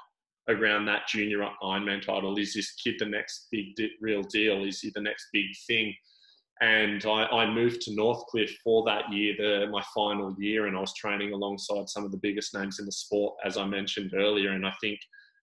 [0.48, 2.38] around that junior Ironman title.
[2.38, 4.64] Is this kid the next big di- real deal?
[4.64, 5.94] Is he the next big thing?
[6.60, 10.80] And I, I, moved to Northcliffe for that year, the, my final year, and I
[10.80, 14.52] was training alongside some of the biggest names in the sport, as I mentioned earlier.
[14.52, 15.00] And I think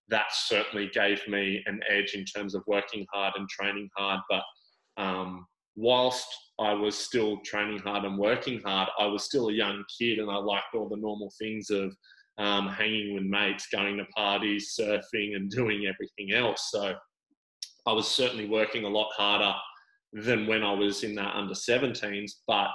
[0.09, 4.19] that certainly gave me an edge in terms of working hard and training hard.
[4.29, 4.43] But
[4.97, 6.27] um, whilst
[6.59, 10.29] I was still training hard and working hard, I was still a young kid and
[10.29, 11.95] I liked all the normal things of
[12.37, 16.69] um, hanging with mates, going to parties, surfing, and doing everything else.
[16.71, 16.93] So
[17.87, 19.53] I was certainly working a lot harder
[20.13, 22.69] than when I was in that under 17s, but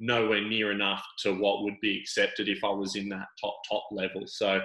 [0.00, 3.84] nowhere near enough to what would be accepted if I was in that top, top
[3.92, 4.22] level.
[4.26, 4.60] So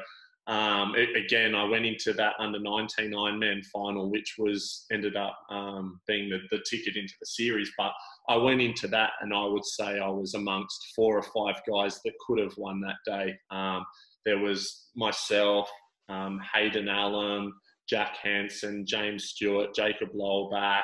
[0.48, 5.38] um, it, again, I went into that under 19 Ironman final, which was ended up
[5.50, 7.72] um, being the, the ticket into the series.
[7.78, 7.92] But
[8.30, 12.00] I went into that, and I would say I was amongst four or five guys
[12.06, 13.36] that could have won that day.
[13.50, 13.86] Um,
[14.24, 15.68] there was myself,
[16.10, 17.52] um, Hayden Allen,
[17.90, 20.84] Jack Hansen, James Stewart, Jacob Lowellback.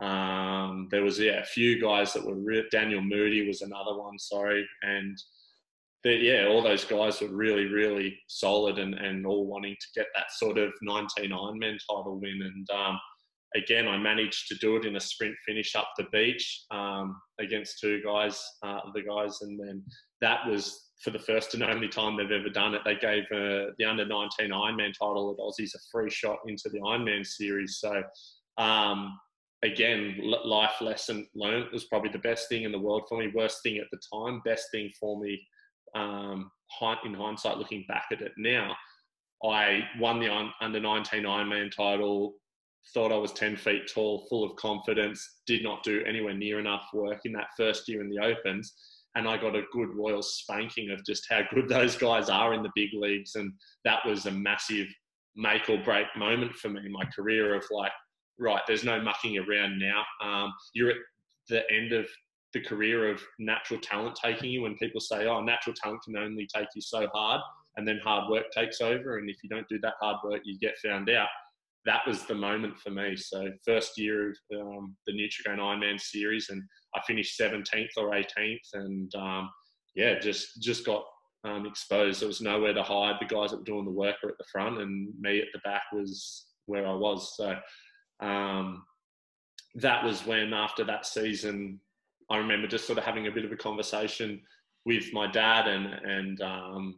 [0.00, 4.18] Um, there was yeah, a few guys that were re- Daniel Moody was another one,
[4.18, 5.16] sorry, and
[6.04, 10.06] that yeah, all those guys were really, really solid and, and all wanting to get
[10.14, 12.42] that sort of 19 Ironman title win.
[12.42, 13.00] And um,
[13.56, 17.80] again, I managed to do it in a sprint finish up the beach um, against
[17.80, 19.82] two guys, uh, the guys, and then
[20.20, 22.82] that was for the first and only time they've ever done it.
[22.84, 26.80] They gave uh, the under 19 Ironman title at Aussies a free shot into the
[26.80, 27.78] Ironman series.
[27.80, 28.02] So.
[28.56, 29.18] Um,
[29.64, 33.32] again, life lesson learned was probably the best thing in the world for me.
[33.34, 35.40] Worst thing at the time, best thing for me
[35.94, 36.50] um,
[37.04, 38.74] in hindsight, looking back at it now,
[39.44, 42.34] I won the under 19 Ironman title,
[42.92, 46.84] thought I was 10 feet tall, full of confidence, did not do anywhere near enough
[46.92, 48.74] work in that first year in the Opens.
[49.16, 52.62] And I got a good royal spanking of just how good those guys are in
[52.62, 53.36] the big leagues.
[53.36, 53.52] And
[53.84, 54.88] that was a massive
[55.36, 57.92] make or break moment for me in my career of like,
[58.38, 60.04] right, there's no mucking around now.
[60.22, 60.96] Um, you're at
[61.48, 62.06] the end of
[62.54, 66.46] the career of natural talent taking you when people say, oh, natural talent can only
[66.54, 67.40] take you so hard
[67.76, 69.18] and then hard work takes over.
[69.18, 71.28] And if you don't do that hard work, you get found out.
[71.84, 73.16] That was the moment for me.
[73.16, 76.62] So first year of um, the Nutrigrain Ironman series and
[76.94, 79.50] I finished 17th or 18th and um,
[79.94, 81.04] yeah, just, just got
[81.44, 82.20] um, exposed.
[82.20, 83.16] There was nowhere to hide.
[83.20, 85.60] The guys that were doing the work were at the front and me at the
[85.64, 87.36] back was where I was.
[87.36, 87.56] So
[88.20, 88.84] um,
[89.74, 91.80] that was when after that season,
[92.34, 94.40] I remember just sort of having a bit of a conversation
[94.84, 96.96] with my dad, and and um,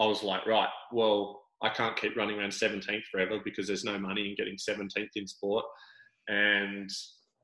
[0.00, 3.98] I was like, right, well, I can't keep running around 17th forever because there's no
[3.98, 5.66] money in getting 17th in sport,
[6.28, 6.88] and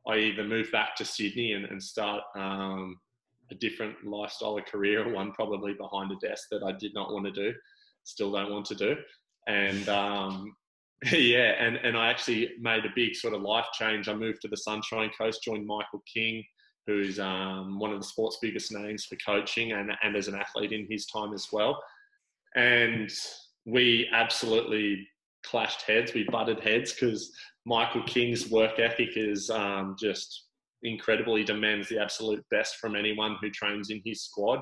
[0.09, 2.97] I either move back to Sydney and, and start um,
[3.51, 7.27] a different lifestyle or career, one probably behind a desk that I did not want
[7.27, 7.53] to do,
[8.05, 8.97] still don't want to do,
[9.49, 10.57] and um,
[11.13, 14.09] yeah, and and I actually made a big sort of life change.
[14.09, 16.43] I moved to the Sunshine Coast, joined Michael King
[16.87, 20.73] who's um, one of the sport's biggest names for coaching and, and as an athlete
[20.73, 21.83] in his time as well.
[22.57, 23.11] And
[23.65, 25.07] we absolutely
[25.45, 26.15] clashed heads.
[26.15, 27.33] We butted heads because
[27.67, 30.47] Michael King's work ethic is um, just
[30.83, 31.37] incredible.
[31.37, 34.61] He demands the absolute best from anyone who trains in his squad.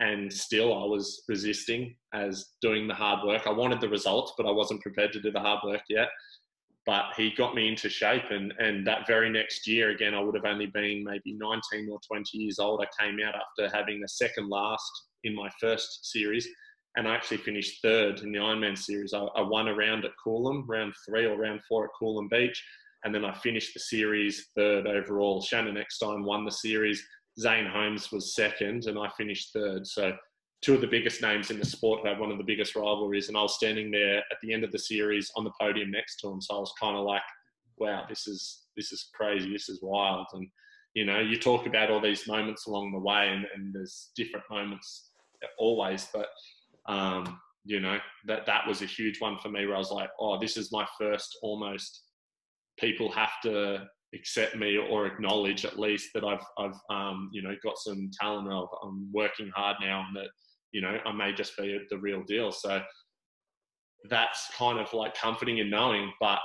[0.00, 3.46] And still, I was resisting as doing the hard work.
[3.46, 6.08] I wanted the results, but I wasn't prepared to do the hard work yet
[6.86, 10.34] but he got me into shape and, and that very next year again i would
[10.34, 12.82] have only been maybe 19 or 20 years old.
[12.82, 14.90] I came out after having the second last
[15.24, 16.48] in my first series
[16.96, 19.12] and i actually finished third in the ironman series.
[19.12, 22.62] I, I won a round at coolum round three or round four at coolum beach
[23.04, 25.42] and then i finished the series third overall.
[25.42, 27.02] Shannon eckstein won the series.
[27.38, 29.86] Zane holmes was second and i finished third.
[29.86, 30.12] So
[30.62, 33.28] two of the biggest names in the sport who had one of the biggest rivalries,
[33.28, 36.16] and I was standing there at the end of the series on the podium next
[36.20, 36.40] to him.
[36.40, 37.22] So I was kind of like,
[37.78, 39.52] "Wow, this is this is crazy.
[39.52, 40.48] This is wild." And
[40.94, 44.44] you know, you talk about all these moments along the way, and, and there's different
[44.50, 45.10] moments
[45.58, 46.28] always, but
[46.86, 50.10] um, you know, that that was a huge one for me where I was like,
[50.18, 52.02] "Oh, this is my first almost."
[52.78, 57.54] People have to accept me or acknowledge at least that I've I've um, you know
[57.62, 58.48] got some talent.
[58.82, 60.30] I'm working hard now, and that
[60.72, 62.52] you know I may just be the real deal.
[62.52, 62.82] So
[64.08, 66.12] that's kind of like comforting in knowing.
[66.20, 66.38] But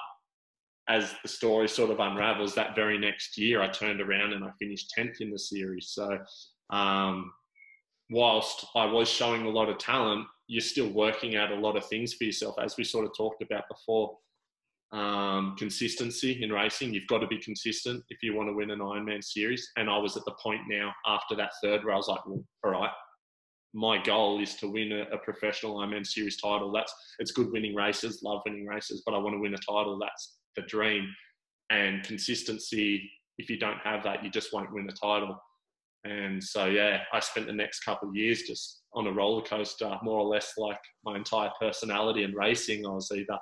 [0.87, 4.49] as the story sort of unravels, that very next year I turned around and I
[4.59, 5.89] finished tenth in the series.
[5.89, 6.19] So
[6.69, 7.31] um,
[8.09, 11.85] whilst I was showing a lot of talent, you're still working out a lot of
[11.87, 14.15] things for yourself, as we sort of talked about before
[14.91, 16.93] um, consistency in racing.
[16.93, 19.67] You've got to be consistent if you want to win an Ironman series.
[19.75, 22.43] And I was at the point now after that third where I was like, well,
[22.63, 22.91] all right,
[23.75, 26.71] my goal is to win a, a, professional Ironman series title.
[26.71, 29.99] That's it's good winning races, love winning races, but I want to win a title.
[29.99, 31.05] That's the dream.
[31.69, 35.37] And consistency, if you don't have that, you just won't win a title.
[36.05, 39.97] And so, yeah, I spent the next couple of years just on a roller coaster,
[40.03, 42.85] more or less like my entire personality and racing.
[42.85, 43.37] I was either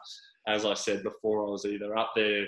[0.47, 2.45] as I said before, I was either up there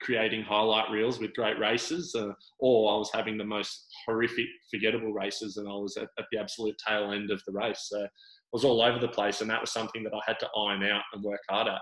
[0.00, 5.12] creating highlight reels with great races, uh, or I was having the most horrific, forgettable
[5.12, 7.86] races, and I was at, at, the absolute tail end of the race.
[7.90, 8.08] So I
[8.52, 11.02] was all over the place, and that was something that I had to iron out
[11.12, 11.80] and work hard at.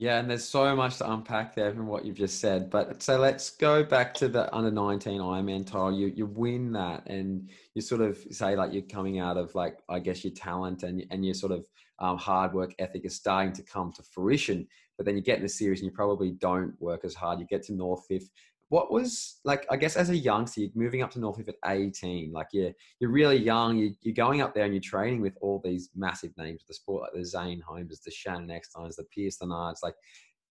[0.00, 2.70] Yeah, and there's so much to unpack there from what you've just said.
[2.70, 5.92] But so let's go back to the under 19 Ironman title.
[5.92, 9.78] You you win that, and you sort of say like you're coming out of like
[9.88, 11.64] I guess your talent and and your sort of
[11.98, 14.68] um, hard work ethic is starting to come to fruition.
[14.98, 17.40] But then you get in the series and you probably don't work as hard.
[17.40, 18.28] You get to Northcliffe.
[18.68, 19.64] What was like?
[19.70, 22.32] I guess as a youngster, you're moving up to Northcliffe at 18.
[22.32, 23.78] Like you're you're really young.
[23.78, 26.74] You, you're going up there and you're training with all these massive names of the
[26.74, 29.82] sport, like the Zane Holmes, the Shannon Ecksteins, the Pierce Lenards.
[29.82, 29.94] Like,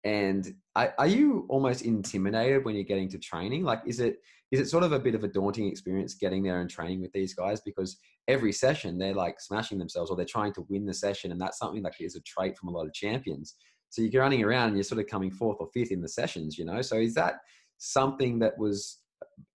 [0.03, 3.63] and are, are you almost intimidated when you're getting to training?
[3.63, 4.17] Like, is it
[4.51, 7.11] is it sort of a bit of a daunting experience getting there and training with
[7.11, 10.93] these guys because every session they're like smashing themselves or they're trying to win the
[10.93, 13.55] session and that's something that is a trait from a lot of champions
[13.89, 16.57] so you're running around and you're sort of coming fourth or fifth in the sessions
[16.57, 16.81] you know?
[16.81, 17.35] So is that
[17.77, 18.99] something that was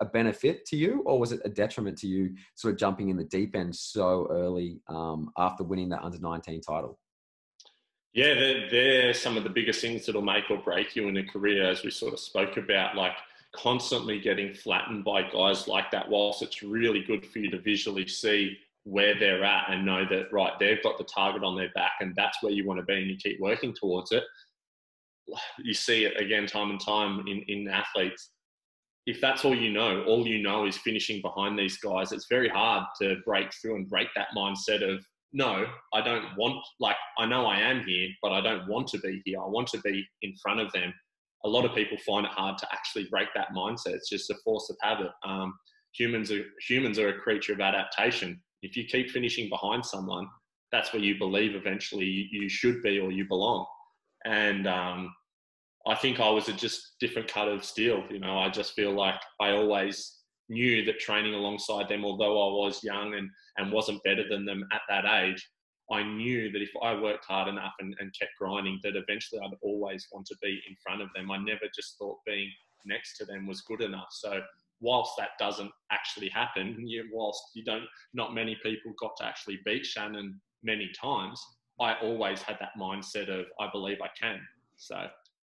[0.01, 3.17] a benefit to you or was it a detriment to you sort of jumping in
[3.17, 6.99] the deep end so early um, after winning that under 19 title?
[8.13, 11.25] Yeah they're, they're some of the biggest things that'll make or break you in a
[11.25, 13.15] career as we sort of spoke about like
[13.55, 18.07] constantly getting flattened by guys like that, whilst it's really good for you to visually
[18.07, 21.93] see where they're at and know that, right, they've got the target on their back
[22.01, 24.25] and that's where you want to be and you keep working towards it.
[25.63, 28.31] You see it again time and time in, in athletes.
[29.07, 32.49] If that's all you know, all you know is finishing behind these guys, it's very
[32.49, 35.65] hard to break through and break that mindset of, no,
[35.95, 39.23] I don't want, like, I know I am here, but I don't want to be
[39.25, 39.41] here.
[39.41, 40.93] I want to be in front of them
[41.45, 43.95] a lot of people find it hard to actually break that mindset.
[43.95, 45.11] It's just a force of habit.
[45.25, 45.55] Um,
[45.93, 48.41] humans are humans are a creature of adaptation.
[48.63, 50.29] If you keep finishing behind someone,
[50.71, 53.67] that's where you believe eventually you, should be or you belong.
[54.25, 55.13] And um,
[55.87, 58.05] I think I was a just different cut of steel.
[58.11, 62.65] You know, I just feel like I always knew that training alongside them, although I
[62.65, 65.47] was young and, and wasn't better than them at that age,
[65.91, 69.57] I knew that if I worked hard enough and, and kept grinding, that eventually I'd
[69.63, 71.31] always want to be in front of them.
[71.31, 72.51] I never just thought being
[72.87, 74.09] next to them was good enough.
[74.11, 74.41] So
[74.83, 79.61] whilst that doesn't actually happen, you, whilst you don't, not many people got to actually
[79.65, 81.41] beat Shannon many times.
[81.81, 84.41] I always had that mindset of I believe I can.
[84.77, 84.97] So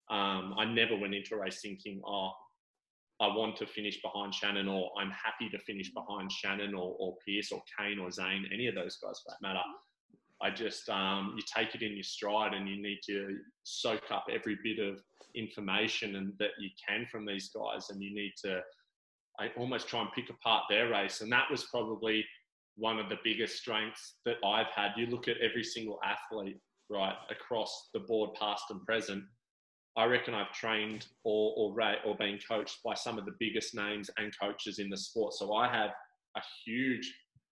[0.09, 2.31] um, I never went into a race thinking, oh,
[3.19, 7.17] I want to finish behind Shannon, or I'm happy to finish behind Shannon, or, or
[7.25, 9.61] Pierce, or Caine, or Zane, any of those guys for that matter.
[10.41, 14.25] I just um, you take it in your stride and you need to soak up
[14.31, 14.99] every bit of
[15.35, 18.61] information and that you can from these guys, and you need to
[19.41, 21.21] I almost try and pick apart their race.
[21.21, 22.23] And that was probably
[22.75, 24.91] one of the biggest strengths that I've had.
[24.95, 29.23] You look at every single athlete right across the board, past and present.
[29.97, 34.09] I reckon I've trained or or or been coached by some of the biggest names
[34.17, 35.33] and coaches in the sport.
[35.33, 35.89] So I have
[36.37, 37.11] a huge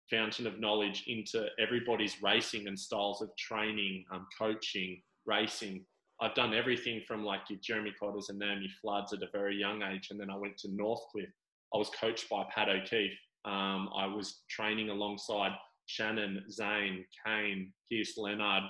[0.09, 5.85] fountain of knowledge into everybody's racing and styles of training, um, coaching, racing.
[6.21, 9.81] I've done everything from like your Jeremy Cotters and Naomi Floods at a very young
[9.81, 11.33] age, and then I went to Northcliffe.
[11.73, 13.17] I was coached by Pat O'Keefe.
[13.45, 15.51] Um, I was training alongside
[15.85, 18.63] Shannon, Zane, Caine, Pierce Lenard,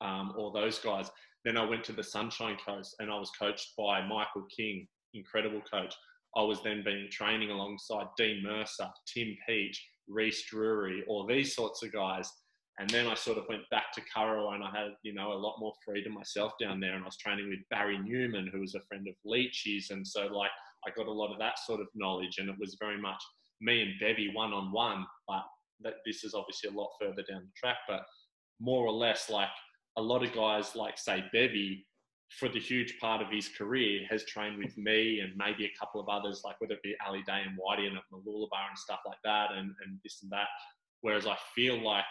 [0.00, 1.10] um, all those guys.
[1.44, 5.62] Then I went to the Sunshine Coast and I was coached by Michael King, incredible
[5.70, 5.94] coach.
[6.36, 11.82] I was then being training alongside Dean Mercer, Tim Peach, Reese Drury, all these sorts
[11.82, 12.30] of guys.
[12.78, 15.34] And then I sort of went back to Kurrawa and I had, you know, a
[15.34, 16.94] lot more freedom myself down there.
[16.94, 19.90] And I was training with Barry Newman, who was a friend of Leachy's.
[19.90, 20.50] And so, like,
[20.86, 22.38] I got a lot of that sort of knowledge.
[22.38, 23.22] And it was very much
[23.60, 25.04] me and Bevy one on one.
[25.26, 25.44] But
[25.82, 27.78] that, this is obviously a lot further down the track.
[27.88, 28.02] But
[28.60, 29.48] more or less, like,
[29.96, 31.86] a lot of guys, like, say, Bevy,
[32.38, 36.00] for the huge part of his career has trained with me and maybe a couple
[36.00, 39.00] of others, like whether it be Ali Day and Whitey and at Mooloolaba and stuff
[39.06, 40.48] like that, and, and this and that.
[41.02, 42.04] Whereas I feel like,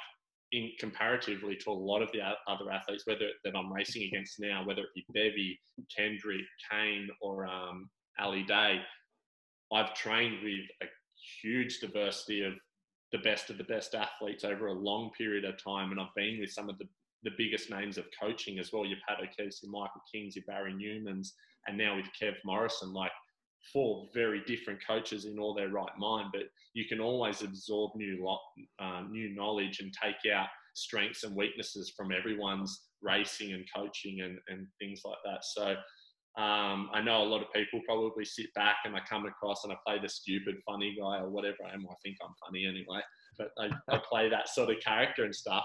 [0.52, 4.66] in comparatively to a lot of the other athletes, whether that I'm racing against now,
[4.66, 5.60] whether it be Bevy,
[5.96, 7.90] Kendrick, Caine, or um,
[8.22, 8.82] Ali Day,
[9.74, 10.86] I've trained with a
[11.42, 12.54] huge diversity of
[13.12, 16.40] the best of the best athletes over a long period of time, and I've been
[16.40, 16.88] with some of the
[17.24, 18.86] the biggest names of coaching as well.
[18.86, 21.30] Your Pat O'Keefe's, your Michael Kings, your Barry Newmans,
[21.68, 23.12] and now with Kev Morrison, like
[23.72, 26.30] four very different coaches in all their right mind.
[26.34, 26.44] But
[26.74, 28.28] you can always absorb new
[28.80, 34.38] uh, new knowledge and take out strengths and weaknesses from everyone's racing and coaching and,
[34.48, 35.44] and things like that.
[35.44, 35.76] So
[36.38, 39.74] um, I know a lot of people probably sit back and I come across and
[39.74, 41.86] I play the stupid funny guy or whatever I am.
[41.90, 43.02] I think I'm funny anyway,
[43.38, 45.64] but I, I play that sort of character and stuff.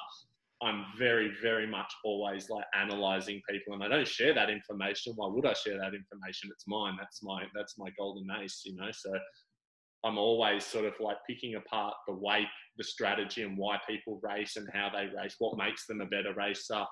[0.63, 5.13] I'm very, very much always like analyzing people, and I don't share that information.
[5.15, 6.51] Why would I share that information?
[6.51, 6.97] It's mine.
[6.99, 8.89] That's my that's my golden ace, you know.
[8.91, 9.13] So
[10.05, 12.47] I'm always sort of like picking apart the way,
[12.79, 15.37] the strategy, and why people race and how they race.
[15.39, 16.85] What makes them a better racer?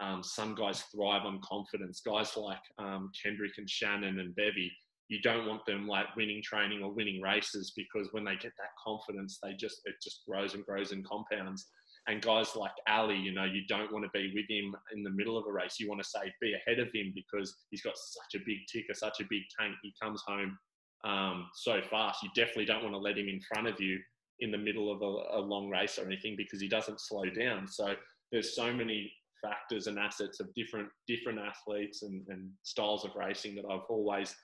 [0.00, 2.00] Um, some guys thrive on confidence.
[2.00, 4.70] Guys like um, Kendrick and Shannon and Bevy,
[5.08, 8.76] you don't want them like winning training or winning races because when they get that
[8.82, 11.66] confidence, they just it just grows and grows and compounds.
[12.06, 15.10] And guys like Ali, you know, you don't want to be with him in the
[15.10, 15.76] middle of a race.
[15.78, 18.94] You want to say be ahead of him because he's got such a big ticker,
[18.94, 19.74] such a big tank.
[19.82, 20.58] He comes home
[21.04, 22.22] um, so fast.
[22.22, 23.98] You definitely don't want to let him in front of you
[24.40, 27.66] in the middle of a, a long race or anything because he doesn't slow down.
[27.66, 27.94] So
[28.30, 29.12] there's so many
[29.42, 34.34] factors and assets of different different athletes and, and styles of racing that I've always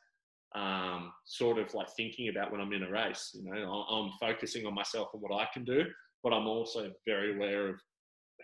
[0.55, 3.31] um, sort of like thinking about when I'm in a race.
[3.35, 5.85] You know, I'm focusing on myself and what I can do,
[6.23, 7.81] but I'm also very aware of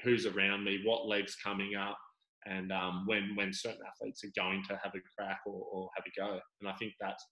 [0.03, 1.99] who's around me, what legs coming up,
[2.47, 6.05] and um, when when certain athletes are going to have a crack or, or have
[6.07, 6.41] a go.
[6.61, 7.25] And I think that's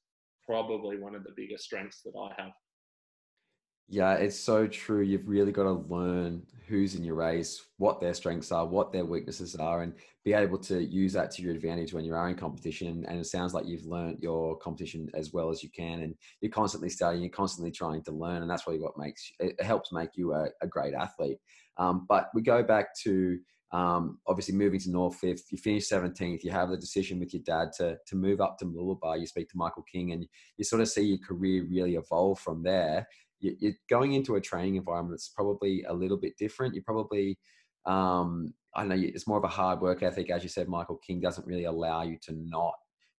[0.46, 2.52] probably one of the biggest strengths that I have.
[3.88, 5.00] Yeah, it's so true.
[5.00, 9.06] You've really got to learn who's in your race, what their strengths are, what their
[9.06, 9.94] weaknesses are, and
[10.26, 13.06] be able to use that to your advantage when you are in competition.
[13.08, 16.52] And it sounds like you've learned your competition as well as you can, and you're
[16.52, 20.10] constantly studying, you're constantly trying to learn, and that's really what makes it helps make
[20.16, 21.38] you a, a great athlete.
[21.78, 23.38] Um, but we go back to
[23.72, 25.50] um, obviously moving to Northcliffe.
[25.50, 26.42] You finish 17th.
[26.42, 29.18] You have the decision with your dad to to move up to Mooloolaba.
[29.18, 30.26] You speak to Michael King, and
[30.58, 33.06] you sort of see your career really evolve from there
[33.40, 36.74] you're going into a training environment that's probably a little bit different.
[36.74, 37.38] You probably,
[37.86, 40.30] um, I know it's more of a hard work ethic.
[40.30, 42.74] As you said, Michael King doesn't really allow you to not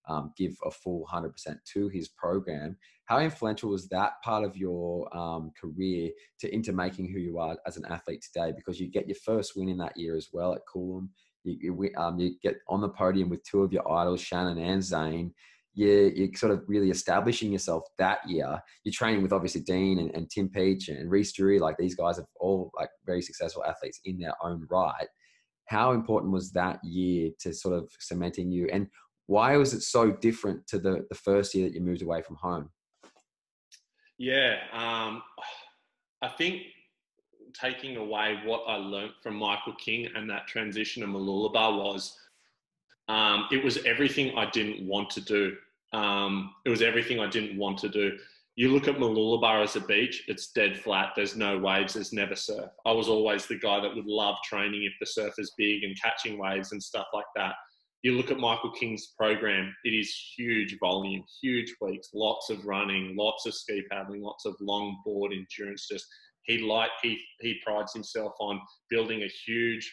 [0.07, 1.31] um, give a full 100%
[1.73, 2.75] to his program.
[3.05, 7.57] How influential was that part of your um, career to into making who you are
[7.65, 8.51] as an athlete today?
[8.55, 11.09] Because you get your first win in that year as well at Coolum.
[11.43, 14.83] You, you, um, you get on the podium with two of your idols, Shannon and
[14.83, 15.33] Zane
[15.79, 18.61] you're, you're sort of really establishing yourself that year.
[18.83, 21.57] You're training with obviously Dean and, and Tim Peach and Reese Drury.
[21.57, 25.07] Like these guys are all like very successful athletes in their own right.
[25.67, 28.67] How important was that year to sort of cementing you?
[28.73, 28.87] And
[29.27, 32.35] why was it so different to the, the first year that you moved away from
[32.35, 32.69] home?
[34.17, 35.21] Yeah, um,
[36.21, 36.63] I think
[37.53, 42.17] taking away what I learned from Michael King and that transition to Mooloolaba was
[43.07, 45.55] um, it was everything I didn't want to do.
[45.93, 48.17] Um, it was everything I didn't want to do.
[48.55, 51.13] You look at Mooloolaba as a beach, it's dead flat.
[51.15, 52.69] There's no waves, there's never surf.
[52.85, 55.95] I was always the guy that would love training if the surf is big and
[56.01, 57.55] catching waves and stuff like that.
[58.01, 63.15] You look at Michael King's program, it is huge volume, huge weeks, lots of running,
[63.17, 65.87] lots of ski paddling, lots of long board endurance.
[65.89, 66.05] Just
[66.43, 68.59] he like he he prides himself on
[68.89, 69.89] building a huge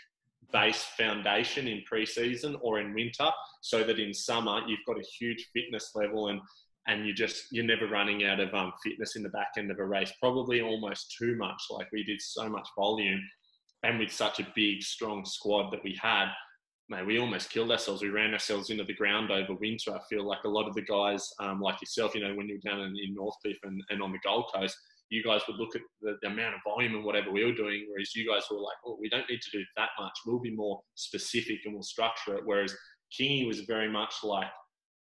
[0.52, 3.28] base foundation in pre-season or in winter
[3.60, 6.40] so that in summer you've got a huge fitness level and
[6.88, 9.78] and you just you're never running out of um, fitness in the back end of
[9.78, 13.20] a race probably almost too much like we did so much volume
[13.82, 16.28] and with such a big strong squad that we had
[16.88, 18.02] man, we almost killed ourselves.
[18.02, 19.94] We ran ourselves into the ground over winter.
[19.94, 22.58] I feel like a lot of the guys, um, like yourself, you know, when you're
[22.58, 24.76] down in, in North Cliff and, and on the Gold Coast,
[25.10, 27.86] you guys would look at the, the, amount of volume and whatever we were doing,
[27.88, 30.12] whereas you guys were like, oh, we don't need to do that much.
[30.26, 32.42] We'll be more specific and we'll structure it.
[32.44, 32.74] Whereas
[33.18, 34.50] Kingy was very much like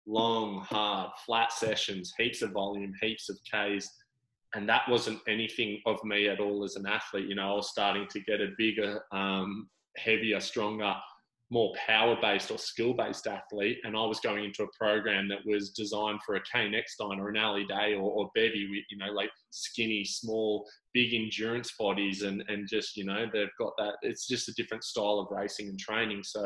[0.06, 3.88] long, hard, flat sessions, heaps of volume, heaps of Ks.
[4.54, 7.28] And that wasn't anything of me at all as an athlete.
[7.28, 10.94] You know, I was starting to get a bigger, um, heavier, stronger
[11.54, 15.38] more power based or skill based athlete, and I was going into a program that
[15.46, 19.12] was designed for a Caine Eckstein or an Ali Day or, or Bevy, you know,
[19.12, 23.94] like skinny, small, big endurance bodies, and and just you know they've got that.
[24.02, 26.24] It's just a different style of racing and training.
[26.24, 26.44] So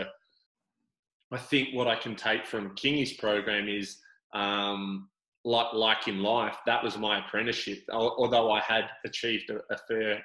[1.32, 3.98] I think what I can take from Kingy's program is
[4.34, 5.08] um,
[5.42, 7.78] like like in life, that was my apprenticeship.
[7.90, 10.22] Although I had achieved a, a fair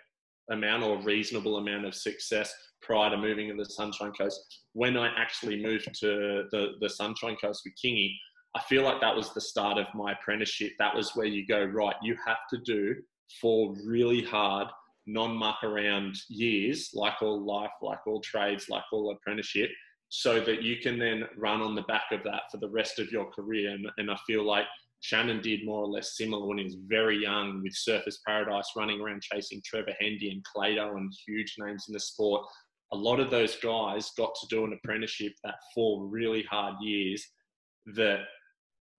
[0.52, 4.40] amount or reasonable amount of success prior to moving to the Sunshine Coast,
[4.74, 8.14] when I actually moved to the, the Sunshine Coast with Kingy,
[8.56, 10.74] I feel like that was the start of my apprenticeship.
[10.78, 12.96] That was where you go, right, you have to do
[13.42, 14.68] four really hard,
[15.08, 19.72] non muck around years, like all life, like all trades, like all apprenticeship,
[20.10, 23.12] so that you can then run on the back of that for the rest of
[23.12, 23.72] your career.
[23.72, 24.66] And, and I feel like
[25.04, 29.02] Shannon did more or less similar when he was very young with Surfers Paradise running
[29.02, 32.46] around chasing Trevor Hendy and Clado and huge names in the sport.
[32.94, 37.28] A lot of those guys got to do an apprenticeship that four really hard years
[37.88, 38.22] that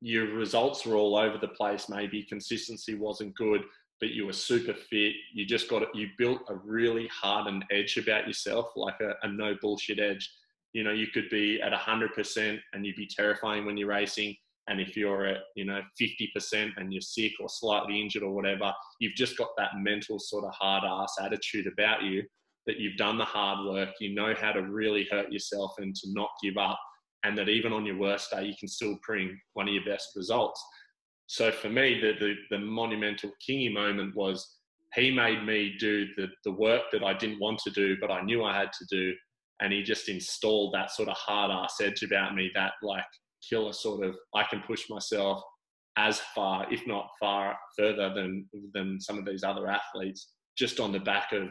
[0.02, 1.88] your results were all over the place.
[1.88, 3.62] Maybe consistency wasn't good,
[3.98, 5.14] but you were super fit.
[5.32, 5.88] You just got it.
[5.94, 10.30] You built a really hardened edge about yourself, like a, a no bullshit edge.
[10.74, 14.36] You know, you could be at 100% and you'd be terrifying when you're racing
[14.68, 18.72] and if you're at, you know, 50% and you're sick or slightly injured or whatever,
[18.98, 22.22] you've just got that mental sort of hard ass attitude about you
[22.66, 26.08] that you've done the hard work, you know how to really hurt yourself and to
[26.12, 26.78] not give up.
[27.22, 30.10] And that even on your worst day, you can still bring one of your best
[30.16, 30.62] results.
[31.26, 34.58] So for me, the, the, the monumental Kingy moment was
[34.94, 38.22] he made me do the, the work that I didn't want to do, but I
[38.22, 39.14] knew I had to do.
[39.60, 43.04] And he just installed that sort of hard ass edge about me that like
[43.48, 45.42] killer sort of I can push myself
[45.96, 50.92] as far, if not far further than than some of these other athletes, just on
[50.92, 51.48] the back of,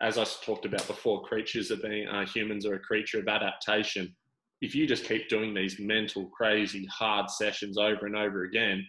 [0.00, 4.14] as I talked about before, creatures are being uh, humans are a creature of adaptation.
[4.60, 8.84] If you just keep doing these mental, crazy, hard sessions over and over again,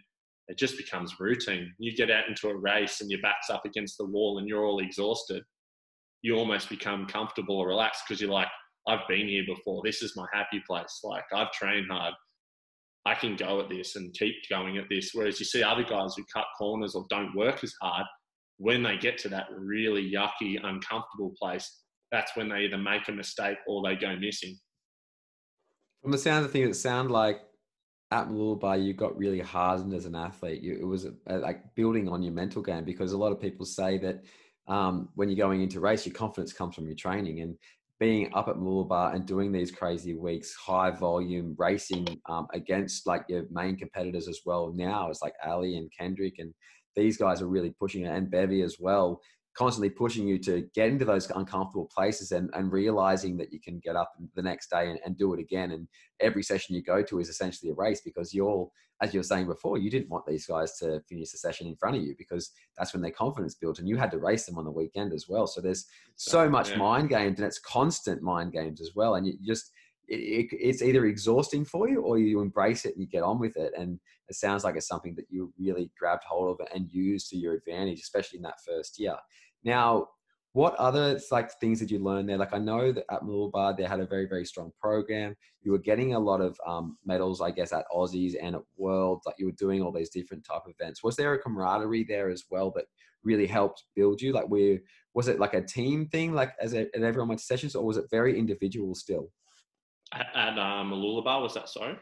[0.48, 1.72] it just becomes routine.
[1.78, 4.66] You get out into a race and your back's up against the wall and you're
[4.66, 5.44] all exhausted.
[6.24, 8.48] You almost become comfortable or relaxed because you're like,
[8.88, 9.84] I've been here before.
[9.86, 11.02] This is my happy place.
[11.04, 12.16] Like I've trained hard.
[13.06, 15.12] I can go at this and keep going at this.
[15.14, 18.06] Whereas you see other guys who cut corners or don't work as hard,
[18.58, 21.82] when they get to that really yucky, uncomfortable place,
[22.12, 24.58] that's when they either make a mistake or they go missing.
[26.02, 27.41] From the sound of things, it sounded like
[28.12, 30.62] at Mooloolaba, you got really hardened as an athlete.
[30.62, 33.66] You, it was uh, like building on your mental game because a lot of people
[33.66, 34.24] say that
[34.68, 37.41] um, when you're going into race, your confidence comes from your training.
[37.41, 37.56] And
[38.00, 43.26] being up at Mooloolaba and doing these crazy weeks, high volume racing um, against like
[43.28, 44.72] your main competitors as well.
[44.74, 46.54] Now it's like Ali and Kendrick, and
[46.95, 49.20] these guys are really pushing it, and Bevy as well
[49.56, 53.80] constantly pushing you to get into those uncomfortable places and, and realizing that you can
[53.80, 55.72] get up the next day and, and do it again.
[55.72, 55.88] And
[56.20, 58.70] every session you go to is essentially a race because you're,
[59.02, 61.76] as you were saying before, you didn't want these guys to finish the session in
[61.76, 64.58] front of you because that's when their confidence built and you had to race them
[64.58, 65.47] on the weekend as well.
[65.47, 65.86] So there's
[66.16, 66.78] so much yeah.
[66.78, 69.16] mind games and it's constant mind games as well.
[69.16, 69.72] And you just,
[70.08, 73.58] it, it's either exhausting for you or you embrace it and you get on with
[73.58, 73.74] it.
[73.78, 74.00] And
[74.30, 77.54] it sounds like it's something that you really grabbed hold of and used to your
[77.54, 79.16] advantage, especially in that first year.
[79.64, 80.08] Now,
[80.54, 82.38] what other like things did you learn there?
[82.38, 85.36] Like I know that at Mooloolaba they had a very very strong program.
[85.62, 89.26] You were getting a lot of um, medals, I guess, at Aussies and at Worlds.
[89.26, 91.04] Like you were doing all these different type of events.
[91.04, 92.86] Was there a camaraderie there as well that
[93.24, 94.32] really helped build you?
[94.34, 94.80] Like, where
[95.14, 97.86] was it like a team thing, like as a, and everyone went to sessions, or
[97.86, 99.30] was it very individual still?
[100.14, 101.96] At, at um, Mooloolaba, was that so?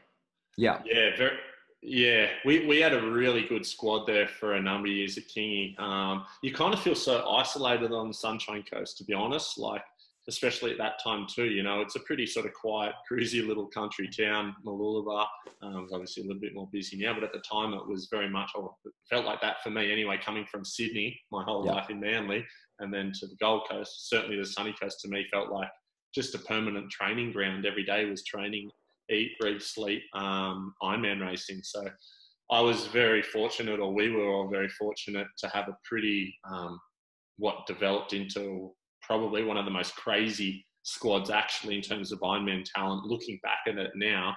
[0.58, 0.82] Yeah.
[0.86, 1.38] Yeah, very
[1.82, 5.26] yeah, we, we had a really good squad there for a number of years at
[5.28, 5.80] Kingy.
[5.80, 9.58] Um, you kind of feel so isolated on the Sunshine Coast, to be honest.
[9.58, 9.84] Like,
[10.30, 11.46] especially at that time too.
[11.46, 15.26] You know, it's a pretty sort of quiet, cruisy little country town, Mooloolaba.
[15.62, 18.08] Um, it's obviously a little bit more busy now, but at the time it was
[18.12, 21.64] very much, or it felt like that for me anyway, coming from Sydney, my whole
[21.64, 22.46] life in Manly,
[22.80, 24.10] and then to the Gold Coast.
[24.10, 25.70] Certainly the sunny coast to me felt like
[26.14, 27.66] just a permanent training ground.
[27.66, 28.70] Every day was training
[29.10, 31.62] eat, breathe, sleep um, Ironman racing.
[31.64, 31.86] So
[32.52, 36.80] I was very fortunate, or we were all very fortunate, to have a pretty um,
[37.38, 42.64] what developed into probably one of the most crazy squads actually in terms of Ironman
[42.64, 43.06] talent.
[43.06, 44.36] Looking back at it now,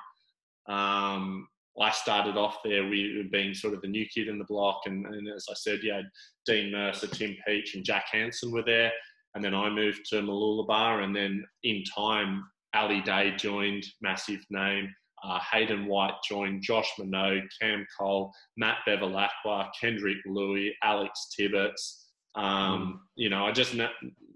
[0.68, 1.46] um,
[1.80, 5.06] I started off there with being sort of the new kid in the block, and,
[5.06, 6.02] and as I said, yeah,
[6.46, 8.92] Dean Mercer, Tim Peach, and Jack Hansen were there.
[9.34, 12.44] And then I moved to Mooloolaba, and then in time,
[12.74, 14.92] Ali Day joined, massive name.
[15.22, 22.06] Uh, Hayden White joined, Josh Minogue, Cam Cole, Matt Bevilacqua, Kendrick Louis, Alex Tibbets.
[22.34, 23.00] Um.
[23.16, 23.74] You know, I just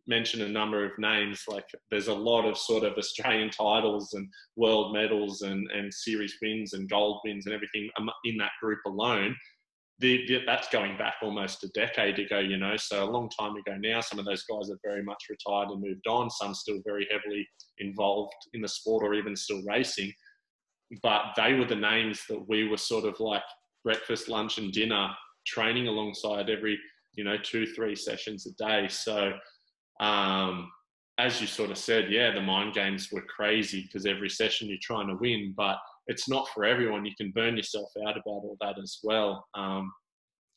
[0.07, 1.45] mentioned a number of names.
[1.49, 6.35] Like, there's a lot of sort of Australian titles and world medals and, and series
[6.43, 7.89] wins and gold wins and everything
[8.25, 9.35] in that group alone.
[10.01, 13.55] The, the, that's going back almost a decade ago, you know, so a long time
[13.57, 14.01] ago now.
[14.01, 16.31] Some of those guys are very much retired and moved on.
[16.31, 17.47] Some still very heavily
[17.79, 20.13] involved in the sport or even still racing.
[21.03, 23.43] But they were the names that we were sort of like
[23.85, 25.11] breakfast, lunch, and dinner
[25.47, 26.79] training alongside every,
[27.15, 28.89] you know, two, three sessions a day.
[28.89, 29.33] So,
[30.01, 30.71] um,
[31.19, 34.79] as you sort of said, yeah, the mind games were crazy because every session you're
[34.83, 35.77] trying to win, but
[36.07, 37.05] it's not for everyone.
[37.05, 39.47] You can burn yourself out about all that as well.
[39.55, 39.93] Um,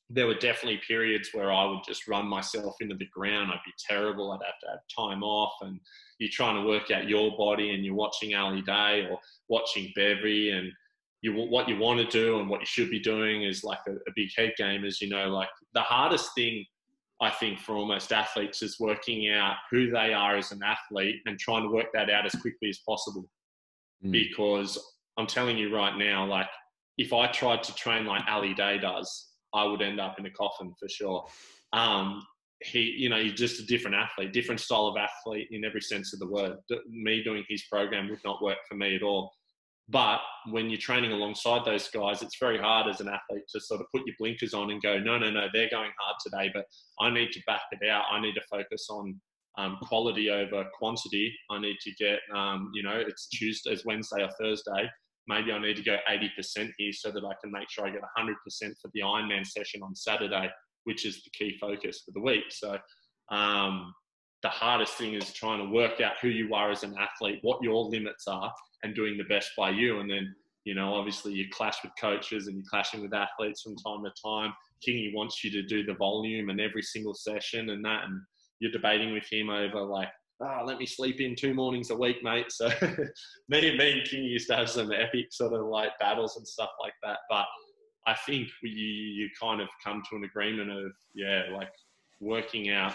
[0.10, 3.52] there were definitely periods where I would just run myself into the ground.
[3.52, 4.32] I'd be terrible.
[4.32, 5.80] I'd have to have time off, and
[6.20, 9.20] you're trying to work out your body, and you're watching Ali Day or
[9.50, 10.72] watching Bevy, and
[11.22, 13.92] you what you want to do and what you should be doing is like a,
[13.92, 14.86] a big head game.
[14.86, 16.66] As you know, like the hardest thing
[17.20, 21.40] I think for almost athletes is working out who they are as an athlete and
[21.40, 23.28] trying to work that out as quickly as possible.
[24.06, 24.12] Mm.
[24.12, 24.78] Because
[25.18, 26.48] I'm telling you right now, like
[26.98, 30.32] if I tried to train like Ali Day does, I would end up in a
[30.32, 31.26] coffin for sure.
[31.74, 32.24] Um,
[32.64, 36.14] he, you know, he's just a different athlete, different style of athlete in every sense
[36.14, 36.58] of the word.
[36.90, 39.32] Me doing his program would not work for me at all.
[39.90, 43.80] But when you're training alongside those guys, it's very hard as an athlete to sort
[43.80, 46.66] of put your blinkers on and go, no, no, no, they're going hard today, but
[47.00, 48.04] I need to back it out.
[48.12, 49.20] I need to focus on
[49.58, 51.34] um, quality over quantity.
[51.50, 54.90] I need to get, um, you know, it's Tuesday, it's Wednesday or Thursday
[55.28, 58.02] maybe I need to go 80% here so that I can make sure I get
[58.18, 58.34] 100%
[58.82, 60.50] for the Ironman session on Saturday,
[60.86, 62.46] which is the key focus for the week.
[62.50, 62.78] So
[63.30, 63.94] um,
[64.44, 67.62] the hardest thing is trying to work out who you are as an athlete, what
[67.62, 68.52] your limits are,
[68.84, 70.00] and doing the best by you.
[70.00, 73.76] And then, you know, obviously you clash with coaches and you're clashing with athletes from
[73.78, 74.54] time to time.
[74.88, 78.22] Kingy wants you to do the volume and every single session and that, and
[78.60, 80.10] you're debating with him over like
[80.42, 82.52] oh, let me sleep in two mornings a week, mate.
[82.52, 82.68] So
[83.50, 86.48] me, and me and King used to have some epic sort of like battles and
[86.48, 87.20] stuff like that.
[87.30, 87.46] But
[88.06, 91.72] I think we, you kind of come to an agreement of, yeah, like
[92.20, 92.94] working out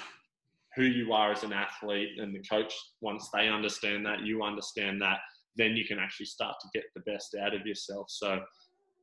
[0.74, 5.01] who you are as an athlete and the coach, once they understand that, you understand
[5.03, 5.18] that,
[5.57, 8.07] then you can actually start to get the best out of yourself.
[8.09, 8.40] So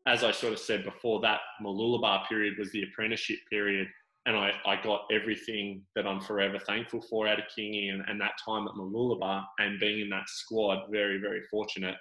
[0.07, 3.87] as I sort of said before, that Mooloolaba period was the apprenticeship period
[4.25, 8.19] and I, I got everything that I'm forever thankful for out of Kingy and, and
[8.21, 11.95] that time at Mooloolaba and being in that squad, very, very fortunate.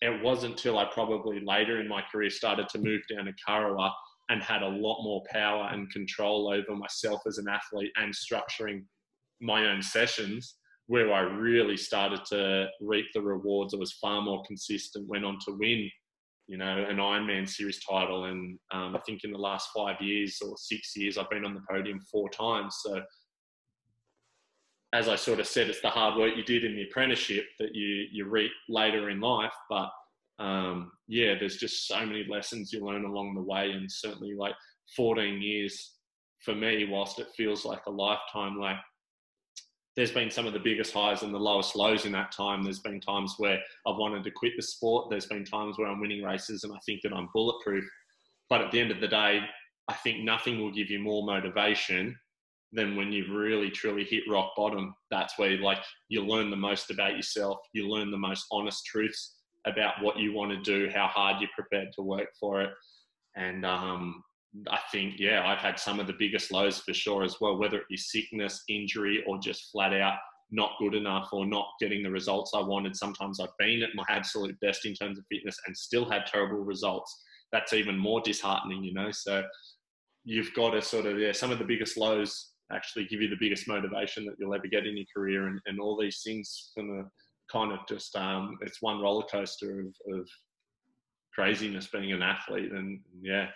[0.00, 3.90] It wasn't until I probably later in my career started to move down to Kurrawa
[4.28, 8.84] and had a lot more power and control over myself as an athlete and structuring
[9.40, 10.56] my own sessions
[10.86, 13.74] where I really started to reap the rewards.
[13.74, 15.90] I was far more consistent, went on to win
[16.48, 18.24] you know, an Ironman series title.
[18.24, 21.54] And um, I think in the last five years or six years, I've been on
[21.54, 22.78] the podium four times.
[22.82, 23.02] So,
[24.94, 27.74] as I sort of said, it's the hard work you did in the apprenticeship that
[27.74, 29.52] you you reap later in life.
[29.68, 29.90] But
[30.38, 34.54] um, yeah, there's just so many lessons you learn along the way, and certainly like
[34.96, 35.96] 14 years
[36.40, 38.76] for me, whilst it feels like a lifetime, like
[39.98, 42.62] there's been some of the biggest highs and the lowest lows in that time.
[42.62, 45.10] There's been times where I've wanted to quit the sport.
[45.10, 47.84] There's been times where I'm winning races and I think that I'm bulletproof.
[48.48, 49.40] But at the end of the day,
[49.88, 52.16] I think nothing will give you more motivation
[52.70, 54.94] than when you've really truly hit rock bottom.
[55.10, 57.58] That's where like you learn the most about yourself.
[57.72, 59.34] You learn the most honest truths
[59.66, 62.70] about what you want to do, how hard you're prepared to work for it.
[63.34, 64.22] And um,
[64.70, 67.78] I think, yeah, I've had some of the biggest lows for sure as well, whether
[67.78, 70.18] it be sickness, injury, or just flat out
[70.50, 72.96] not good enough or not getting the results I wanted.
[72.96, 76.64] Sometimes I've been at my absolute best in terms of fitness and still had terrible
[76.64, 77.22] results.
[77.52, 79.10] That's even more disheartening, you know.
[79.10, 79.44] So
[80.24, 83.36] you've got to sort of, yeah, some of the biggest lows actually give you the
[83.38, 85.48] biggest motivation that you'll ever get in your career.
[85.48, 87.06] And, and all these things kind of,
[87.52, 90.28] kind of just, um, it's one roller coaster of, of
[91.34, 92.72] craziness being an athlete.
[92.72, 93.48] And yeah,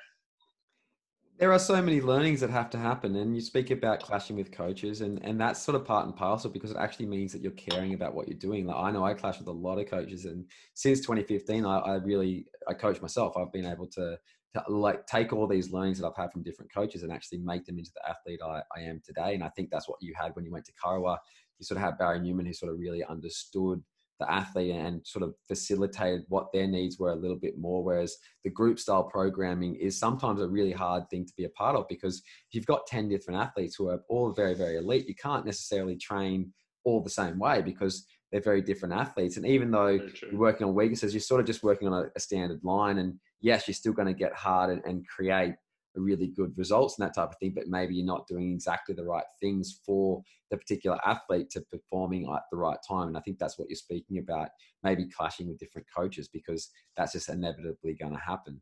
[1.39, 4.53] there are so many learnings that have to happen and you speak about clashing with
[4.53, 7.53] coaches and, and that's sort of part and parcel because it actually means that you're
[7.53, 8.67] caring about what you're doing.
[8.67, 11.95] Like i know i clash with a lot of coaches and since 2015 i, I
[11.97, 13.37] really i coach myself.
[13.37, 14.19] I've been able to,
[14.55, 17.65] to like take all these learnings that i've had from different coaches and actually make
[17.65, 19.35] them into the athlete I, I am today.
[19.35, 21.17] And i think that's what you had when you went to Kurrawa.
[21.59, 23.83] you sort of had barry newman who sort of really understood
[24.23, 27.83] the athlete and sort of facilitated what their needs were a little bit more.
[27.83, 31.77] Whereas the group style programming is sometimes a really hard thing to be a part
[31.77, 35.15] of because if you've got 10 different athletes who are all very, very elite, you
[35.15, 36.53] can't necessarily train
[36.85, 39.37] all the same way because they're very different athletes.
[39.37, 42.21] And even though you're working on weaknesses, you're sort of just working on a, a
[42.21, 42.99] standard line.
[42.99, 45.55] And yes, you're still going to get hard and, and create
[46.01, 49.05] really good results and that type of thing, but maybe you're not doing exactly the
[49.05, 53.09] right things for the particular athlete to performing at the right time.
[53.09, 54.49] And I think that's what you're speaking about,
[54.83, 58.61] maybe clashing with different coaches because that's just inevitably going to happen.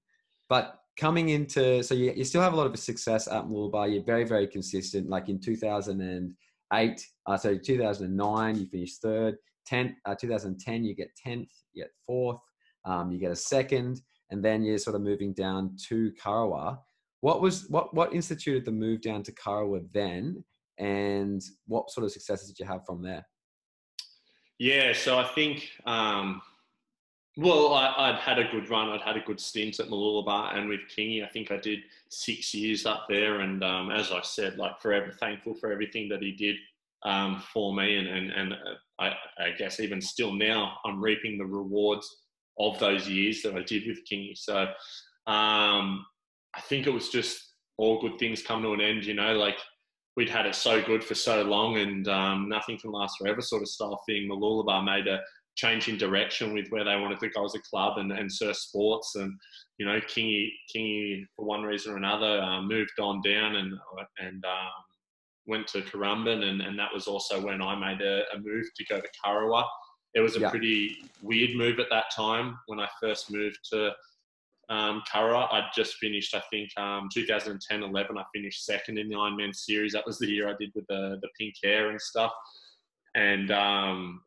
[0.49, 3.93] But coming into so you, you still have a lot of success at Mooloolaba.
[3.93, 5.09] You're very very consistent.
[5.09, 9.37] Like in 2008, uh, so 2009 you finished third.
[9.67, 12.41] 10, uh, 2010 you get 10th, you get fourth,
[12.85, 14.01] um, you get a second,
[14.31, 16.79] and then you're sort of moving down to Kurrawa.
[17.21, 20.45] What was what what instituted the move down to Kurrawa then,
[20.79, 23.27] and what sort of successes did you have from there?
[24.59, 26.43] Yeah, so I think um,
[27.37, 28.89] well, I, would had a good run.
[28.89, 31.25] I'd had a good stint at Mooloolaba and with Kingy.
[31.25, 33.41] I think I did six years up there.
[33.41, 36.57] And um, as I said, like forever thankful for everything that he did
[37.05, 37.97] um, for me.
[37.97, 38.57] And, and, and uh,
[38.99, 42.15] I, I, guess even still now, I'm reaping the rewards
[42.59, 44.37] of those years that I did with Kingy.
[44.37, 44.67] So
[45.27, 46.05] um,
[46.55, 49.57] I think it was just all good things come to an end, you know, like
[50.17, 53.63] we'd had it so good for so long and um, nothing can last forever sort
[53.63, 54.29] of style thing.
[54.29, 55.21] Mooloolaba made a
[55.57, 58.57] change in direction with where they wanted to go as a club and, and Surf
[58.57, 59.15] Sports.
[59.15, 59.33] And,
[59.79, 63.73] you know, Kingy, Kingy for one reason or another, uh, moved on down and,
[64.19, 64.69] and um,
[65.47, 66.45] went to Currumbin.
[66.45, 69.65] And, and that was also when I made a, a move to go to Kurrawa.
[70.15, 70.51] It was a yeah.
[70.51, 73.93] pretty weird move at that time when I first moved to
[74.71, 75.49] um, Curra.
[75.53, 78.17] I'd just finished, I think, um, 2010 11.
[78.17, 79.93] I finished second in the Ironman series.
[79.93, 82.33] That was the year I did with the, the pink hair and stuff.
[83.17, 84.23] And um,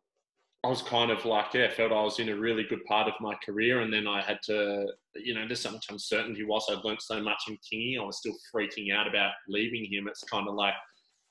[0.66, 3.14] I was kind of like, yeah, felt I was in a really good part of
[3.22, 3.82] my career.
[3.82, 7.22] And then I had to, you know, there's so much uncertainty whilst I'd learnt so
[7.22, 7.98] much in Kingy.
[7.98, 10.10] I was still freaking out about leaving him.
[10.10, 10.74] It's kind of like,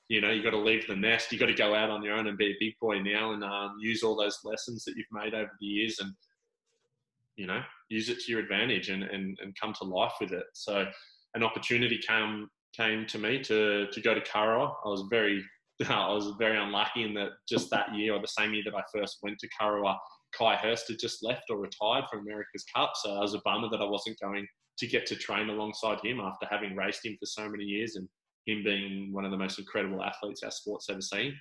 [0.09, 1.31] you know, you've got to leave the nest.
[1.31, 3.43] You've got to go out on your own and be a big boy now and
[3.43, 6.11] um, use all those lessons that you've made over the years and,
[7.35, 10.45] you know, use it to your advantage and, and, and come to life with it.
[10.53, 10.85] So
[11.35, 14.65] an opportunity came came to me to to go to Curra.
[14.85, 15.43] I was very
[15.89, 18.83] I was very unlucky in that just that year or the same year that I
[18.93, 19.97] first went to Kurrawa,
[20.37, 22.91] Ky Hurst had just left or retired from America's Cup.
[22.95, 24.47] So I was a bummer that I wasn't going
[24.79, 28.07] to get to train alongside him after having raced him for so many years and
[28.47, 31.33] him being one of the most incredible athletes our sport's ever seen.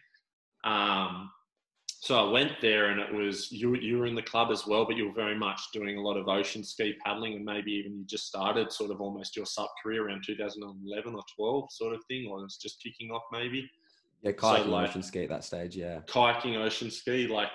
[0.64, 1.30] Um,
[2.03, 4.84] so I went there and it was, you, you were in the club as well,
[4.84, 7.96] but you were very much doing a lot of ocean ski paddling and maybe even
[7.96, 12.03] you just started sort of almost your sub career around 2011 or 12 sort of
[12.07, 13.70] thing, or it's just kicking off maybe.
[14.22, 15.76] Yeah, kayaking, so like, ocean ski at that stage.
[15.76, 17.28] Yeah, kayaking, ocean ski.
[17.28, 17.50] Like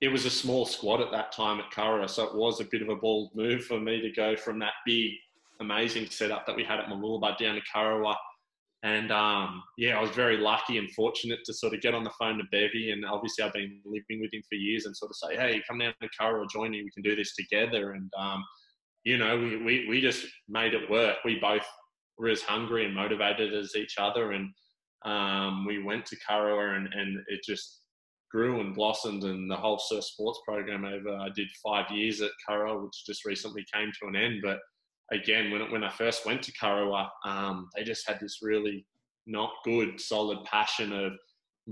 [0.00, 2.80] it was a small squad at that time at Curra, so it was a bit
[2.80, 5.12] of a bold move for me to go from that big,
[5.60, 8.14] amazing setup that we had at Mooloolaba down to Kurrawa.
[8.84, 12.12] And um, yeah, I was very lucky and fortunate to sort of get on the
[12.18, 15.16] phone to Bevy, and obviously I've been living with him for years, and sort of
[15.16, 16.82] say, "Hey, come down to Curra, join me.
[16.82, 18.44] We can do this together." And um,
[19.02, 21.16] you know, we, we we just made it work.
[21.24, 21.66] We both
[22.18, 24.50] were as hungry and motivated as each other, and
[25.06, 27.80] um, we went to Kurrawa and, and it just
[28.30, 32.30] grew and blossomed and the whole surf sports program over I did five years at
[32.48, 34.40] Kurrawa, which just recently came to an end.
[34.42, 34.58] But
[35.12, 38.86] again, when, when I first went to Kurrawa, um, they just had this really
[39.26, 41.12] not good, solid passion of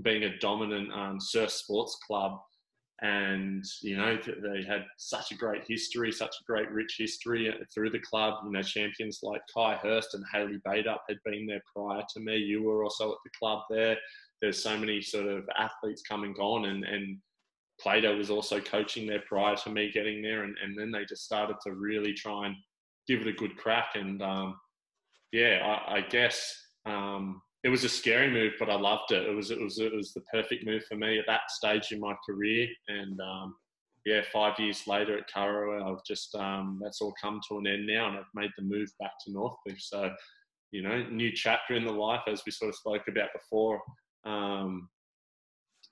[0.01, 2.39] being a dominant um, surf sports club
[3.03, 7.63] and you know they had such a great history, such a great rich history uh,
[7.73, 8.35] through the club.
[8.45, 12.37] You know, champions like Ky Hurst and Hayley Bateup had been there prior to me.
[12.37, 13.97] You were also at the club there.
[14.41, 17.17] There's so many sort of athletes come and gone, and and
[17.79, 21.25] Plato was also coaching there prior to me getting there, and, and then they just
[21.25, 22.55] started to really try and
[23.07, 23.89] give it a good crack.
[23.95, 24.57] And um,
[25.31, 29.27] yeah, I, I guess um, it was a scary move, but I loved it.
[29.27, 31.99] It was it was it was the perfect move for me at that stage in
[31.99, 32.67] my career.
[32.87, 33.55] And um,
[34.05, 37.87] yeah, five years later at Kurrawa, I've just um, that's all come to an end
[37.87, 39.79] now, and I've made the move back to Northcliffe.
[39.79, 40.11] So
[40.71, 43.79] you know, new chapter in the life as we sort of spoke about before.
[44.25, 44.89] Um,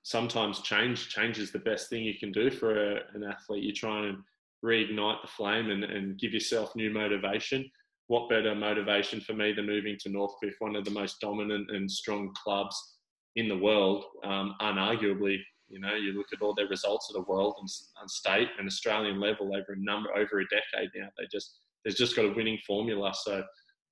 [0.03, 3.63] sometimes change change is the best thing you can do for a, an athlete.
[3.63, 4.17] You try and
[4.63, 7.69] reignite the flame and, and give yourself new motivation
[8.11, 11.89] what better motivation for me than moving to Northcliffe, one of the most dominant and
[11.89, 12.97] strong clubs
[13.37, 15.37] in the world, um, unarguably.
[15.69, 17.69] You know, you look at all their results at the world and,
[18.01, 21.07] and state and Australian level over a number over a decade now.
[21.17, 23.13] They just there's just got a winning formula.
[23.15, 23.45] So,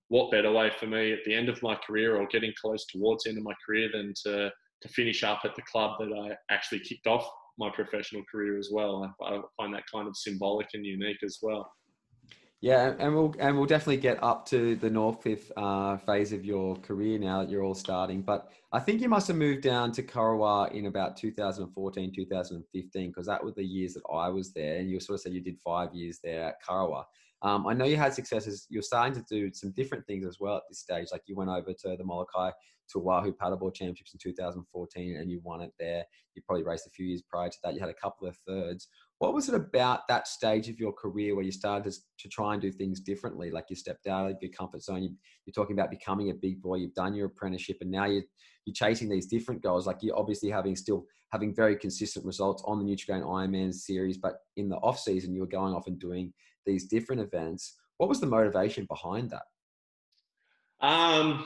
[0.09, 3.24] what better way for me at the end of my career or getting close towards
[3.24, 4.51] the end of my career than to
[4.82, 7.26] to finish up at the club that I actually kicked off
[7.60, 9.14] my professional career as well.
[9.22, 11.70] I, find that kind of symbolic and unique as well.
[12.62, 16.76] Yeah, and we'll and we'll definitely get up to the Northcliffe uh, phase of your
[16.78, 18.22] career now that you're all starting.
[18.22, 23.26] But I think you must have moved down to Kurrawa in about 2014, 2015, because
[23.28, 24.78] that were the years that I was there.
[24.78, 27.05] And you sort of said you did five years there at Kurrawa.
[27.41, 28.68] Um, I know you had successes.
[28.70, 31.07] You're starting to do some different things as well at this stage.
[31.14, 32.51] Like you went over to the Molokai
[32.91, 36.03] to Oahu Paddleboard Championships in 2014 and you won it there.
[36.35, 37.73] You probably raced a few years prior to that.
[37.73, 38.87] You had a couple of thirds.
[39.19, 42.53] What was it about that stage of your career where you started to, to try
[42.53, 43.51] and do things differently?
[43.51, 45.03] Like you stepped out of your comfort zone.
[45.03, 45.09] You,
[45.47, 46.75] are talking about becoming a big boy.
[46.75, 48.23] You've done your apprenticeship, and now you're
[48.65, 49.87] you're chasing these different goals.
[49.87, 54.35] Like you're obviously having still having very consistent results on the Nutrigrain Ironman series, but
[54.57, 56.33] in the off season you were going off and doing
[56.65, 57.75] these different events.
[57.97, 59.43] What was the motivation behind that?
[60.81, 61.45] Um,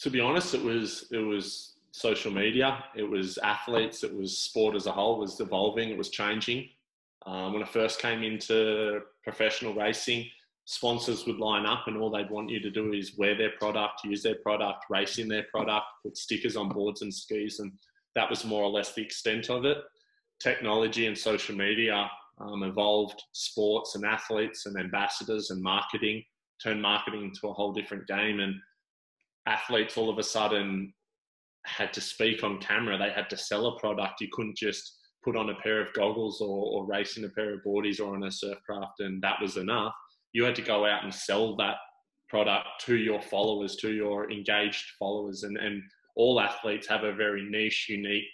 [0.00, 4.76] to be honest, it was it was social media, it was athletes, it was sport
[4.76, 6.68] as a whole was evolving, it was changing.
[7.26, 10.26] Um, when I first came into professional racing,
[10.64, 14.04] sponsors would line up and all they'd want you to do is wear their product,
[14.04, 17.72] use their product, race in their product, put stickers on boards and skis, and
[18.14, 19.78] that was more or less the extent of it.
[20.40, 22.08] Technology and social media
[22.40, 26.22] um, evolved sports and athletes and ambassadors and marketing,
[26.62, 28.54] turned marketing into a whole different game, and
[29.48, 30.92] athletes all of a sudden
[31.64, 32.98] had to speak on camera.
[32.98, 34.20] They had to sell a product.
[34.20, 37.54] You couldn't just put on a pair of goggles or, or race in a pair
[37.54, 39.94] of boardies or on a surf craft and that was enough.
[40.32, 41.76] You had to go out and sell that
[42.28, 45.42] product to your followers, to your engaged followers.
[45.42, 45.82] And, and
[46.16, 48.28] all athletes have a very niche, unique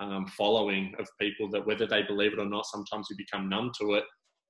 [0.00, 3.72] um, following of people that, whether they believe it or not, sometimes you become numb
[3.80, 4.04] to it.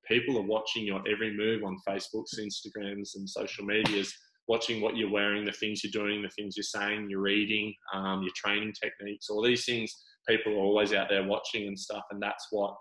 [0.07, 4.13] People are watching your every move on Facebooks, Instagrams, and social medias
[4.51, 8.21] watching what you're wearing, the things you're doing, the things you're saying, you're reading, um,
[8.21, 9.95] your training techniques, all these things.
[10.29, 12.75] People are always out there watching and stuff, and that's what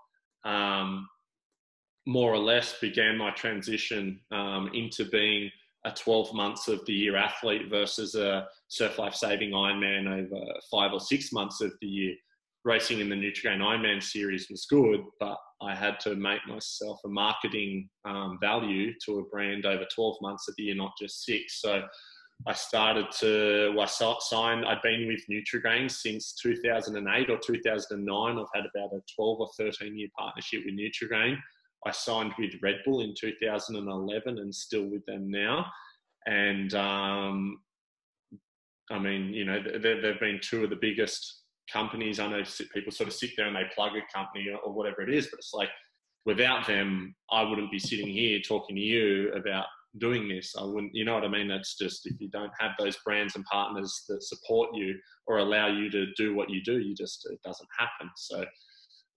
[0.45, 1.07] um,
[2.07, 5.51] more or less began my transition um, into being
[5.85, 10.91] a 12 months of the year athlete versus a surf life saving Ironman over five
[10.91, 12.15] or six months of the year
[12.65, 17.09] racing in the Nutrigrain Ironman series was good, but I had to make myself a
[17.09, 21.61] marketing um, value to a brand over 12 months of the year, not just six.
[21.61, 21.83] So
[22.47, 28.37] I started to, well, I signed, I'd been with Nutrigrain since 2008 or 2009.
[28.37, 31.37] I've had about a 12 or 13 year partnership with Nutrigrain.
[31.85, 35.65] I signed with Red Bull in 2011 and still with them now.
[36.25, 37.59] And um,
[38.91, 41.38] I mean, you know, they've been two of the biggest
[41.71, 42.19] companies.
[42.19, 42.43] I know
[42.73, 45.39] people sort of sit there and they plug a company or whatever it is, but
[45.39, 45.69] it's like
[46.25, 49.65] without them, I wouldn't be sitting here talking to you about
[49.97, 50.53] doing this.
[50.57, 51.47] I wouldn't, you know what I mean?
[51.47, 54.95] That's just if you don't have those brands and partners that support you
[55.27, 58.09] or allow you to do what you do, you just it doesn't happen.
[58.15, 58.39] So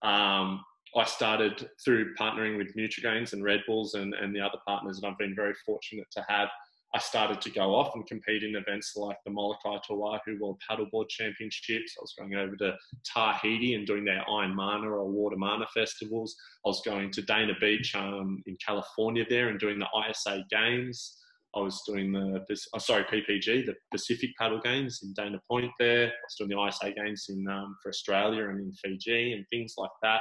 [0.02, 0.62] um,
[0.96, 5.06] I started through partnering with Nutrigrains and Red Bulls and, and the other partners, and
[5.06, 6.48] I've been very fortunate to have
[6.94, 11.08] I started to go off and compete in events like the Molokai Oahu World Paddleboard
[11.08, 11.94] Championships.
[11.98, 16.36] I was going over to Tahiti and doing their Iron Mana or Water Mana festivals.
[16.66, 21.16] I was going to Dana Beach um, in California there and doing the ISA Games.
[21.54, 26.06] I was doing the, oh, sorry, PPG, the Pacific Paddle Games in Dana Point there.
[26.06, 29.74] I was doing the ISA Games in um, for Australia and in Fiji and things
[29.76, 30.20] like that.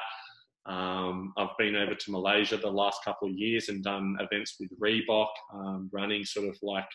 [0.66, 4.70] Um, I've been over to Malaysia the last couple of years and done events with
[4.80, 6.88] Reebok, um, running sort of like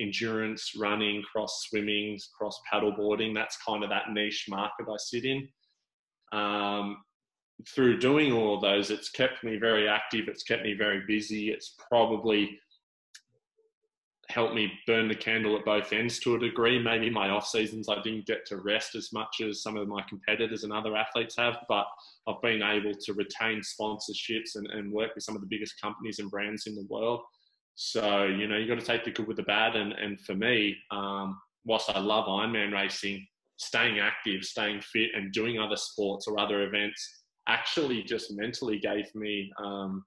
[0.00, 3.34] endurance running, cross swimming, cross paddleboarding.
[3.34, 5.48] That's kind of that niche market I sit in.
[6.32, 6.98] Um,
[7.68, 10.28] through doing all of those, it's kept me very active.
[10.28, 11.50] It's kept me very busy.
[11.50, 12.58] It's probably
[14.36, 16.78] helped me burn the candle at both ends to a degree.
[16.78, 20.02] Maybe my off seasons I didn't get to rest as much as some of my
[20.06, 21.86] competitors and other athletes have, but
[22.28, 26.18] I've been able to retain sponsorships and, and work with some of the biggest companies
[26.18, 27.20] and brands in the world.
[27.76, 29.74] So, you know, you've got to take the good with the bad.
[29.74, 33.26] And, and for me, um, whilst I love Ironman racing,
[33.56, 39.06] staying active, staying fit, and doing other sports or other events actually just mentally gave
[39.14, 40.04] me um,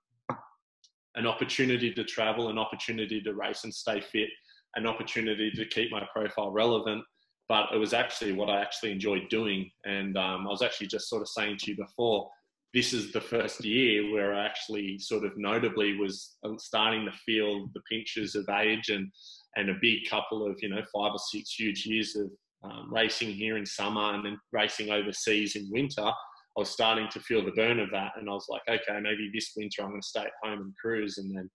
[1.16, 4.30] an opportunity to travel, an opportunity to race and stay fit,
[4.76, 7.04] an opportunity to keep my profile relevant.
[7.48, 9.72] But it was actually what I actually enjoyed doing.
[9.86, 12.30] And um, I was actually just sort of saying to you before,
[12.74, 17.12] this is the first year where I actually sort of notably was uh, starting to
[17.12, 19.12] feel the pinches of age and
[19.56, 22.30] and a big couple of you know five or six huge years of
[22.64, 26.12] um, racing here in summer and then racing overseas in winter
[26.60, 29.32] I was starting to feel the burn of that, and I was like, okay, maybe
[29.34, 31.18] this winter I'm going to stay at home and cruise.
[31.18, 31.50] And then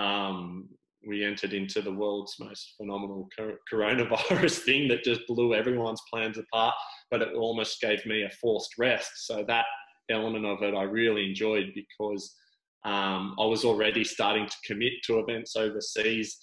[0.00, 0.68] um,
[1.04, 3.28] we entered into the world's most phenomenal
[3.72, 6.76] coronavirus thing that just blew everyone's plans apart,
[7.10, 9.10] but it almost gave me a forced rest.
[9.26, 9.64] So that
[10.08, 12.32] element of it I really enjoyed because
[12.84, 16.36] um, I was already starting to commit to events overseas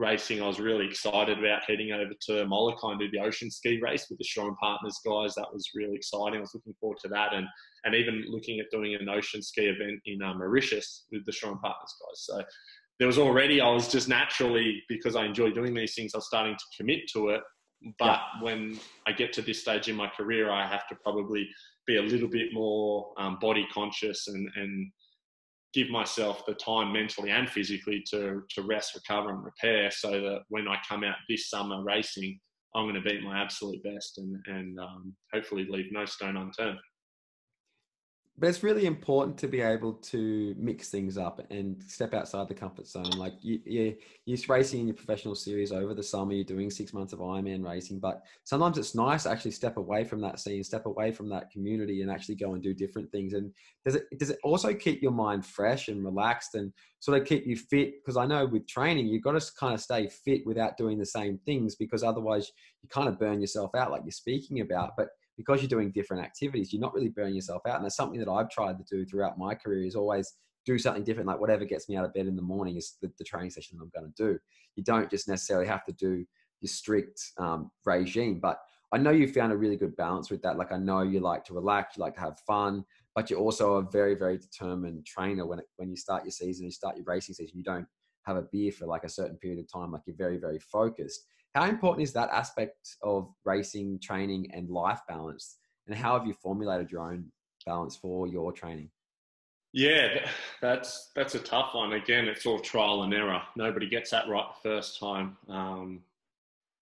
[0.00, 3.78] racing, I was really excited about heading over to Molokai and do the ocean ski
[3.80, 5.34] race with the and Partners guys.
[5.34, 6.38] That was really exciting.
[6.38, 7.46] I was looking forward to that, and
[7.84, 11.60] and even looking at doing an ocean ski event in uh, Mauritius with the and
[11.60, 12.24] Partners guys.
[12.24, 12.42] So
[12.98, 16.14] there was already I was just naturally because I enjoy doing these things.
[16.14, 17.42] I was starting to commit to it,
[17.98, 18.42] But yeah.
[18.42, 21.48] when I get to this stage in my career, I have to probably
[21.86, 24.92] be a little bit more um, body conscious and, and
[25.72, 30.40] give myself the time mentally and physically to, to rest, recover, and repair so that
[30.48, 32.38] when I come out this summer racing,
[32.74, 36.78] I'm going to beat my absolute best and, and um, hopefully leave no stone unturned
[38.40, 42.54] but it's really important to be able to mix things up and step outside the
[42.54, 43.10] comfort zone.
[43.18, 46.94] Like you, you, you're racing in your professional series over the summer, you're doing six
[46.94, 50.64] months of Ironman racing, but sometimes it's nice to actually step away from that scene,
[50.64, 53.34] step away from that community, and actually go and do different things.
[53.34, 53.52] And
[53.84, 57.46] does it does it also keep your mind fresh and relaxed and sort of keep
[57.46, 57.92] you fit?
[58.02, 61.04] Because I know with training, you've got to kind of stay fit without doing the
[61.04, 62.50] same things because otherwise
[62.82, 64.92] you kind of burn yourself out, like you're speaking about.
[64.96, 65.08] But
[65.40, 67.76] because you're doing different activities, you're not really burning yourself out.
[67.76, 70.30] And that's something that I've tried to do throughout my career is always
[70.66, 71.26] do something different.
[71.26, 73.78] Like whatever gets me out of bed in the morning is the, the training session
[73.80, 74.38] I'm going to do.
[74.76, 76.26] You don't just necessarily have to do
[76.60, 78.58] your strict um, regime, but
[78.92, 80.58] I know you found a really good balance with that.
[80.58, 82.84] Like I know you like to relax, you like to have fun,
[83.14, 85.46] but you're also a very, very determined trainer.
[85.46, 87.86] When it, when you start your season, you start your racing season, you don't
[88.24, 89.90] have a beer for like a certain period of time.
[89.90, 91.24] Like you're very, very focused.
[91.54, 95.56] How important is that aspect of racing, training, and life balance?
[95.86, 97.32] And how have you formulated your own
[97.66, 98.90] balance for your training?
[99.72, 100.26] Yeah,
[100.60, 101.92] that's that's a tough one.
[101.92, 103.40] Again, it's all trial and error.
[103.56, 105.36] Nobody gets that right the first time.
[105.48, 106.00] Um,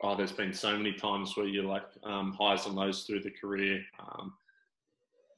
[0.01, 3.31] oh, there's been so many times where you're like um, highs and lows through the
[3.31, 3.83] career.
[3.99, 4.33] Um,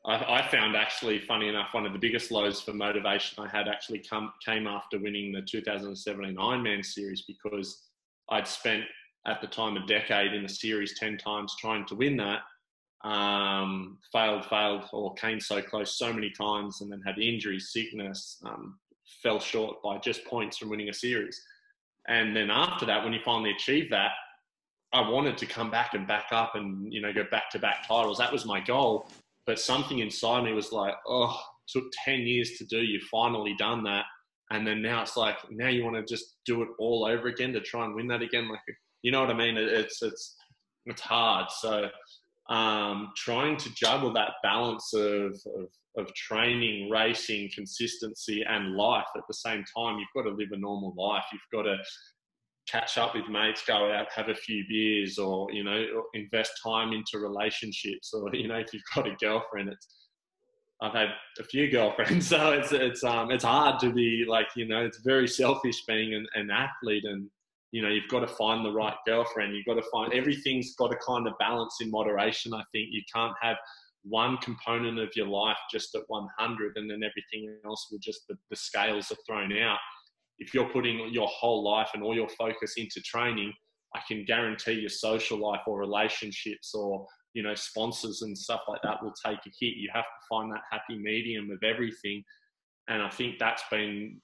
[0.06, 3.68] I, I, found actually, funny enough, one of the biggest lows for motivation I had
[3.68, 7.84] actually come came after winning the 2017 Ironman series because
[8.30, 8.84] I'd spent
[9.30, 12.40] at the time a decade in the series 10 times trying to win that
[13.04, 18.42] um, failed failed or came so close so many times and then had injury sickness
[18.46, 18.78] um,
[19.24, 21.42] fell short by just points from winning a series.
[22.08, 24.12] And then after that when you finally achieved that
[24.92, 27.88] i wanted to come back and back up and you know go back to back
[27.88, 28.18] titles.
[28.18, 29.08] That was my goal.
[29.46, 32.82] But something inside me was like oh took 10 years to do.
[32.82, 34.06] You've finally done that.
[34.52, 37.54] And then now it's like now you want to just do it all over again
[37.54, 38.50] to try and win that again?
[38.50, 38.60] Like
[39.02, 39.58] you know what I mean?
[39.58, 40.36] It's it's
[40.86, 41.47] it's hard.
[41.52, 41.89] So
[42.50, 49.24] um, trying to juggle that balance of, of, of training, racing, consistency, and life at
[49.28, 50.00] the same time.
[50.00, 51.24] You've got to live a normal life.
[51.32, 51.78] You've got to
[52.70, 56.91] catch up with mates, go out, have a few beers, or you know, invest time
[56.91, 59.88] into relationships, or you know, if you've got a girlfriend, it's
[60.82, 64.68] I've had a few girlfriends, so it's it's um it's hard to be like you
[64.68, 67.30] know it's very selfish being an, an athlete and
[67.72, 69.56] you know, you've got to find the right girlfriend.
[69.56, 72.54] You've got to find everything's got to kind of balance in moderation.
[72.54, 73.58] I think you can't have
[74.04, 78.36] one component of your life just at 100 and then everything else will just, the,
[78.50, 79.78] the scales are thrown out.
[80.40, 83.54] If you're putting your whole life and all your focus into training,
[83.96, 88.82] I can guarantee your social life or relationships or, you know, sponsors and stuff like
[88.84, 89.76] that will take a hit.
[89.76, 92.24] You have to find that happy medium of everything.
[92.88, 94.22] And I think that's been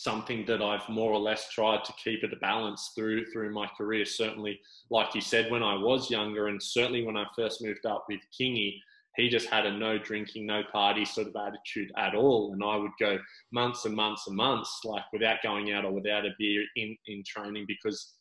[0.00, 3.68] something that I've more or less tried to keep at a balance through through my
[3.76, 4.06] career.
[4.06, 4.58] Certainly,
[4.90, 8.20] like you said, when I was younger, and certainly when I first moved up with
[8.38, 8.76] Kingy,
[9.16, 12.76] he just had a no drinking, no party sort of attitude at all, and I
[12.76, 13.18] would go
[13.52, 17.22] months and months and months like without going out or without a beer in in
[17.26, 18.14] training because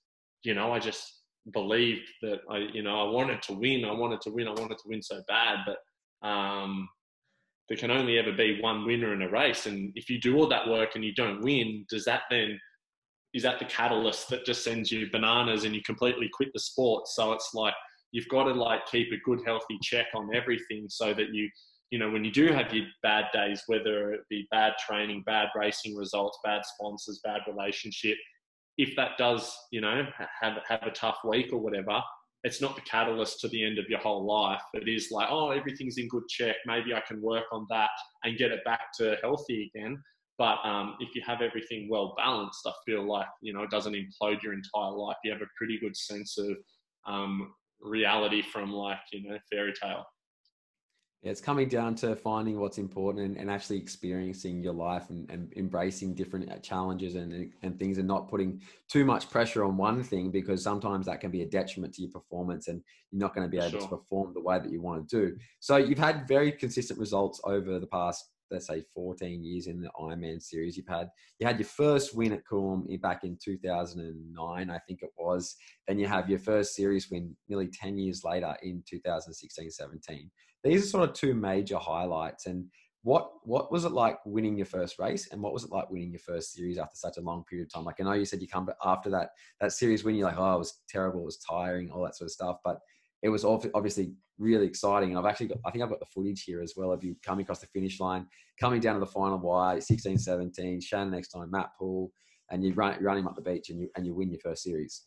[0.43, 1.21] you know I just
[1.53, 4.80] believed that I you know I wanted to win, I wanted to win, I wanted
[4.80, 6.89] to win so bad, but um,
[7.70, 9.67] there can only ever be one winner in a race.
[9.67, 12.59] And if you do all that work and you don't win, does that then
[13.34, 17.07] is that the catalyst that just sends you bananas and you completely quit the sport?
[17.07, 17.76] So it's like
[18.11, 21.49] you've got to like keep a good healthy check on everything so that you
[21.91, 25.47] you know when you do have your bad days whether it be bad training bad
[25.55, 28.17] racing results bad sponsors bad relationship
[28.78, 30.05] if that does you know
[30.39, 32.01] have have a tough week or whatever
[32.43, 34.61] it's not the catalyst to the end of your whole life.
[34.73, 36.55] It is like, oh, everything's in good check.
[36.65, 37.89] Maybe I can work on that
[38.23, 40.01] and get it back to healthy again.
[40.37, 43.93] But um, if you have everything well balanced, I feel like you know it doesn't
[43.93, 45.17] implode your entire life.
[45.23, 46.55] You have a pretty good sense of
[47.05, 50.05] um, reality from like you know fairy tale.
[51.22, 55.51] It's coming down to finding what's important and, and actually experiencing your life and, and,
[55.57, 60.01] embracing different uh, challenges and, and things and not putting too much pressure on one
[60.01, 63.45] thing because sometimes that can be a detriment to your performance and you're not going
[63.45, 63.82] to be able sure.
[63.82, 65.36] to perform the way that you want to do.
[65.59, 69.91] So you've had very consistent results over the past, let's say 14 years in the
[69.99, 70.78] Ironman series.
[70.78, 75.11] You've had, you had your first win at Coolum back in 2009, I think it
[75.17, 75.57] was.
[75.86, 80.32] Then you have your first series win nearly 10 years later in 2016, 17
[80.64, 82.45] these are sort of two major highlights.
[82.45, 82.66] And
[83.03, 86.12] what what was it like winning your first race, and what was it like winning
[86.12, 87.86] your first series after such a long period of time?
[87.86, 89.30] Like I know you said you come after that
[89.62, 92.28] that series when you're like, oh, it was terrible, it was tiring, all that sort
[92.28, 92.80] of stuff, but
[93.22, 95.10] it was obviously really exciting.
[95.10, 97.16] And I've actually got, I think I've got the footage here as well of you
[97.24, 98.26] coming across the finish line,
[98.60, 102.12] coming down to the final wire, 16, 17, Shannon Eckstein, Matt Poole,
[102.49, 104.64] and you run, run him up the beach and you, and you win your first
[104.64, 105.03] series.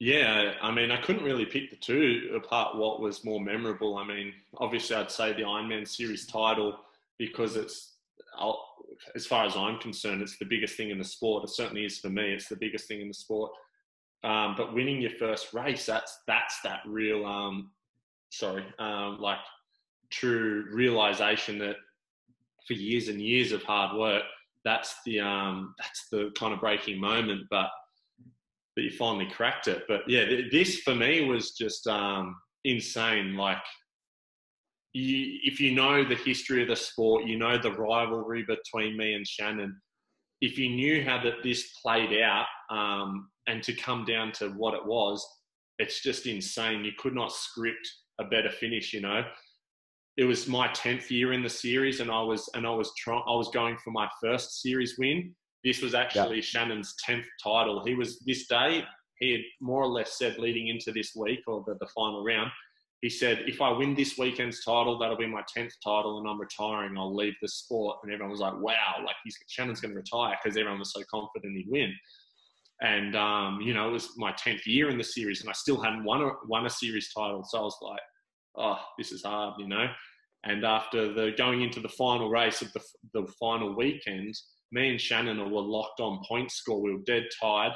[0.00, 2.76] Yeah, I mean, I couldn't really pick the two apart.
[2.76, 3.98] What was more memorable?
[3.98, 6.78] I mean, obviously, I'd say the Ironman Series title
[7.18, 7.96] because it's,
[9.14, 11.44] as far as I'm concerned, it's the biggest thing in the sport.
[11.44, 12.32] It certainly is for me.
[12.32, 13.52] It's the biggest thing in the sport.
[14.24, 17.70] Um, but winning your first race, that's that's that real, um,
[18.30, 19.38] sorry, um, like
[20.10, 21.76] true realization that
[22.66, 24.22] for years and years of hard work,
[24.64, 27.42] that's the um, that's the kind of breaking moment.
[27.50, 27.70] But
[28.80, 29.84] that you finally cracked it.
[29.88, 33.36] But yeah, this for me was just um, insane.
[33.36, 33.58] Like,
[34.94, 39.14] you, if you know the history of the sport, you know the rivalry between me
[39.14, 39.78] and Shannon.
[40.40, 44.72] If you knew how that this played out, um, and to come down to what
[44.72, 45.26] it was,
[45.78, 46.84] it's just insane.
[46.84, 47.86] You could not script
[48.18, 48.94] a better finish.
[48.94, 49.24] You know,
[50.16, 53.22] it was my tenth year in the series, and I was and I was trying.
[53.28, 55.34] I was going for my first series win.
[55.64, 56.42] This was actually yeah.
[56.42, 57.84] Shannon's tenth title.
[57.84, 58.84] He was this day.
[59.18, 62.50] He had more or less said leading into this week or the, the final round.
[63.02, 66.40] He said, "If I win this weekend's title, that'll be my tenth title, and I'm
[66.40, 66.96] retiring.
[66.96, 69.02] I'll leave the sport." And everyone was like, "Wow!
[69.04, 71.94] Like he's Shannon's going to retire because everyone was so confident he'd win."
[72.80, 75.80] and um, you know it was my 10th year in the series and i still
[75.80, 78.00] hadn't won a, won a series title so i was like
[78.56, 79.86] oh this is hard you know
[80.44, 82.80] and after the going into the final race of the,
[83.12, 84.34] the final weekend
[84.72, 86.80] me and shannon were locked on point score.
[86.80, 87.72] We were dead tied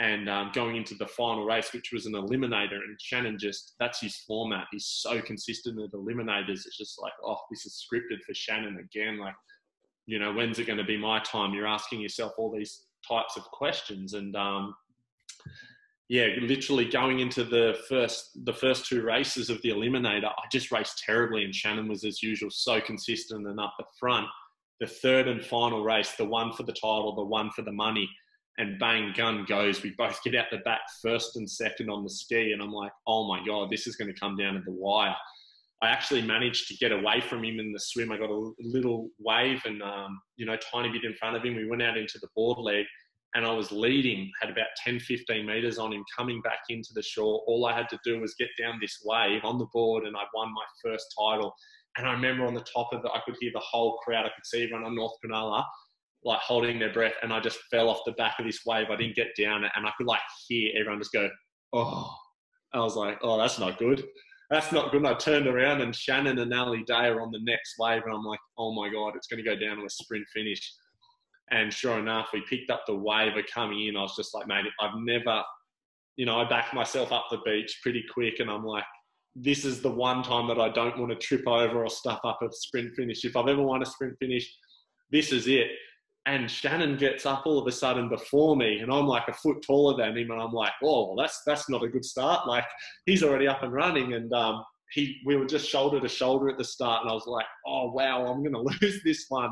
[0.00, 2.74] and um, going into the final race which was an eliminator.
[2.74, 4.66] And shannon just that's his format.
[4.70, 6.66] He's so consistent at eliminators.
[6.66, 9.18] It's just like oh this is scripted for shannon again.
[9.18, 9.34] Like
[10.06, 11.54] you know when's it going to be my time?
[11.54, 14.14] You're asking yourself all these types of questions.
[14.14, 14.74] And um,
[16.08, 20.72] yeah, literally going into the first the first two races of the eliminator, I just
[20.72, 24.26] raced terribly, and Shannon was as usual so consistent and up the front.
[24.80, 28.08] The third and final race, the one for the title, the one for the money,
[28.58, 29.82] and bang, gun goes.
[29.82, 32.92] We both get out the back first and second on the ski, and I'm like,
[33.06, 35.16] oh my god, this is going to come down to the wire.
[35.80, 38.10] I actually managed to get away from him in the swim.
[38.10, 41.54] I got a little wave and, um, you know, tiny bit in front of him.
[41.54, 42.84] We went out into the board leg
[43.34, 47.02] and I was leading, had about 10, 15 meters on him coming back into the
[47.02, 47.42] shore.
[47.46, 50.22] All I had to do was get down this wave on the board and I
[50.34, 51.54] won my first title.
[51.98, 54.24] And I remember on the top of it, I could hear the whole crowd.
[54.24, 55.64] I could see everyone on North Cronulla
[56.24, 58.86] like holding their breath and I just fell off the back of this wave.
[58.90, 61.28] I didn't get down and I could like hear everyone just go,
[61.72, 62.14] oh.
[62.74, 64.04] I was like, oh, that's not good
[64.50, 65.02] that's not good.
[65.02, 68.14] And I turned around and Shannon and Ali Day are on the next wave, and
[68.14, 70.72] I'm like, oh my god, it's going to go down to a sprint finish.
[71.50, 73.96] And sure enough, we picked up the wave of coming in.
[73.96, 75.42] I was just like, mate, I've never,
[76.16, 78.84] you know, I backed myself up the beach pretty quick, and I'm like,
[79.36, 82.40] this is the one time that I don't want to trip over or stuff up
[82.42, 83.24] a sprint finish.
[83.24, 84.52] If I've ever won a sprint finish,
[85.10, 85.68] this is it
[86.28, 89.62] and Shannon gets up all of a sudden before me, and I'm like a foot
[89.66, 92.46] taller than him, and I'm like, oh, well, that's that's not a good start.
[92.46, 92.66] Like
[93.06, 94.62] he's already up and running, and um,
[94.92, 97.90] he we were just shoulder to shoulder at the start, and I was like, oh
[97.92, 99.50] wow, I'm gonna lose this one.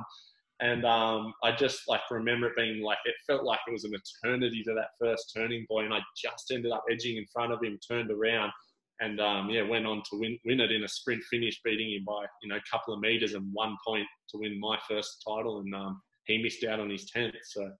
[0.60, 3.92] And um, I just like remember it being like it felt like it was an
[3.94, 7.62] eternity to that first turning point, and I just ended up edging in front of
[7.62, 8.52] him, turned around,
[9.00, 12.04] and um, yeah, went on to win, win it in a sprint finish, beating him
[12.04, 15.60] by you know a couple of meters and one point to win my first title.
[15.60, 17.34] And um, he missed out on his tenth.
[17.44, 17.72] So it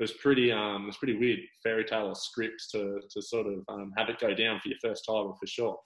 [0.00, 3.92] was pretty um, it was pretty weird fairy tale scripts to to sort of um,
[3.96, 5.78] have it go down for your first title for sure.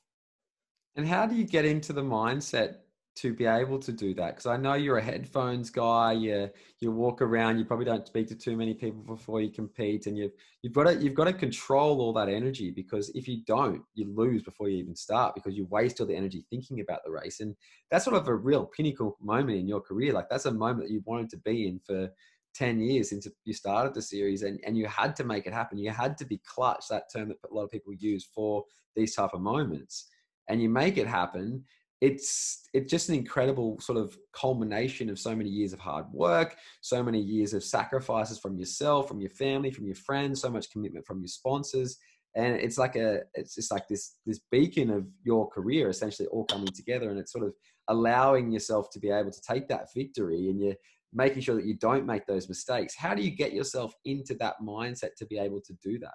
[0.94, 2.76] And how do you get into the mindset
[3.16, 4.36] to be able to do that?
[4.36, 6.12] Because I know you're a headphones guy.
[6.12, 6.50] You
[6.80, 7.58] you walk around.
[7.58, 10.84] You probably don't speak to too many people before you compete, and you've you've got
[10.84, 14.68] to you've got to control all that energy because if you don't, you lose before
[14.68, 17.56] you even start because you waste all the energy thinking about the race, and
[17.90, 20.12] that's sort of a real pinnacle moment in your career.
[20.12, 22.10] Like that's a moment that you wanted to be in for.
[22.54, 25.76] 10 years since you started the series and, and you had to make it happen.
[25.76, 28.64] You had to be clutch, that term that a lot of people use for
[28.94, 30.08] these type of moments.
[30.48, 31.64] And you make it happen
[32.00, 36.56] it's it's just an incredible sort of culmination of so many years of hard work,
[36.82, 40.70] so many years of sacrifices from yourself, from your family, from your friends, so much
[40.70, 41.96] commitment from your sponsors,
[42.34, 46.44] and it's like a it's just like this this beacon of your career essentially all
[46.44, 47.54] coming together, and it's sort of
[47.88, 50.74] allowing yourself to be able to take that victory, and you're
[51.14, 52.94] making sure that you don't make those mistakes.
[52.94, 56.14] How do you get yourself into that mindset to be able to do that?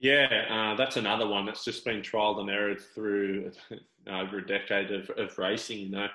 [0.00, 3.52] Yeah, uh, that's another one that's just been trialed and errored through
[4.08, 5.78] over a decade of, of racing.
[5.78, 6.08] You know,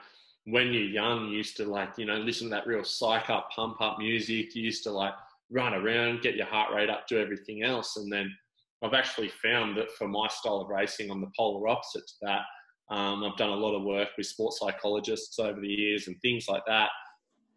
[0.45, 3.49] when you're young, you used to like, you know, listen to that real psych up,
[3.55, 4.55] pump up music.
[4.55, 5.13] You used to like
[5.49, 7.97] run around, get your heart rate up, do everything else.
[7.97, 8.31] And then
[8.83, 12.41] I've actually found that for my style of racing, I'm the polar opposite to that.
[12.93, 16.47] Um, I've done a lot of work with sports psychologists over the years and things
[16.47, 16.89] like that.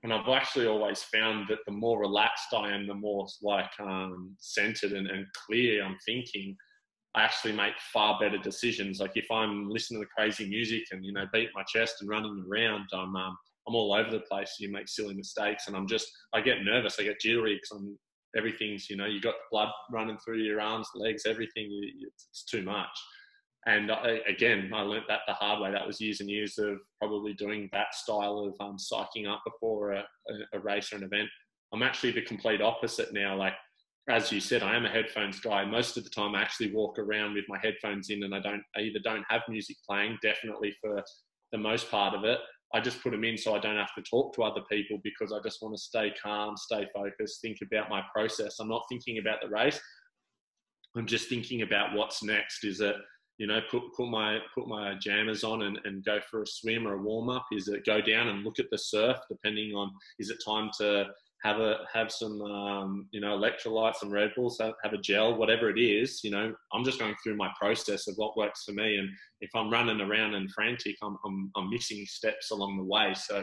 [0.02, 4.34] And I've actually always found that the more relaxed I am, the more like um,
[4.40, 6.56] centered and, and clear I'm thinking,
[7.14, 8.98] I actually make far better decisions.
[8.98, 12.44] Like if I'm listening to crazy music and you know beat my chest and running
[12.50, 13.36] around, I'm um,
[13.68, 14.56] I'm all over the place.
[14.58, 16.98] You make silly mistakes, and I'm just I get nervous.
[16.98, 17.98] I get jittery because I'm
[18.36, 21.68] everything's you know you got the blood running through your arms, legs, everything.
[22.00, 22.88] It's, it's too much.
[23.66, 25.70] And I, again, I learnt that the hard way.
[25.70, 29.93] That was years and years of probably doing that style of um, psyching up before
[29.93, 31.28] a, a, a race or an event.
[31.72, 33.36] I'm actually the complete opposite now.
[33.36, 33.55] Like
[34.09, 35.64] as you said, I am a headphones guy.
[35.64, 38.62] Most of the time, I actually walk around with my headphones in, and I don't.
[38.76, 40.18] I either don't have music playing.
[40.22, 41.02] Definitely for
[41.52, 42.39] the most part of it,
[42.74, 45.32] I just put them in so I don't have to talk to other people because
[45.32, 48.59] I just want to stay calm, stay focused, think about my process.
[48.59, 49.78] I'm not thinking about the race.
[50.97, 52.64] I'm just thinking about what's next.
[52.64, 52.97] Is it
[53.43, 56.86] you know put put my put my jammers on and, and go for a swim
[56.86, 57.44] or a warm up?
[57.51, 59.16] Is it go down and look at the surf?
[59.28, 59.90] Depending on
[60.20, 61.06] is it time to
[61.43, 65.35] have a have some um, you know electrolytes, some Red Bulls, have, have, a gel,
[65.35, 66.20] whatever it is.
[66.23, 69.09] You know, I'm just going through my process of what works for me, and
[69.40, 73.12] if I'm running around and frantic, I'm I'm, I'm missing steps along the way.
[73.16, 73.43] So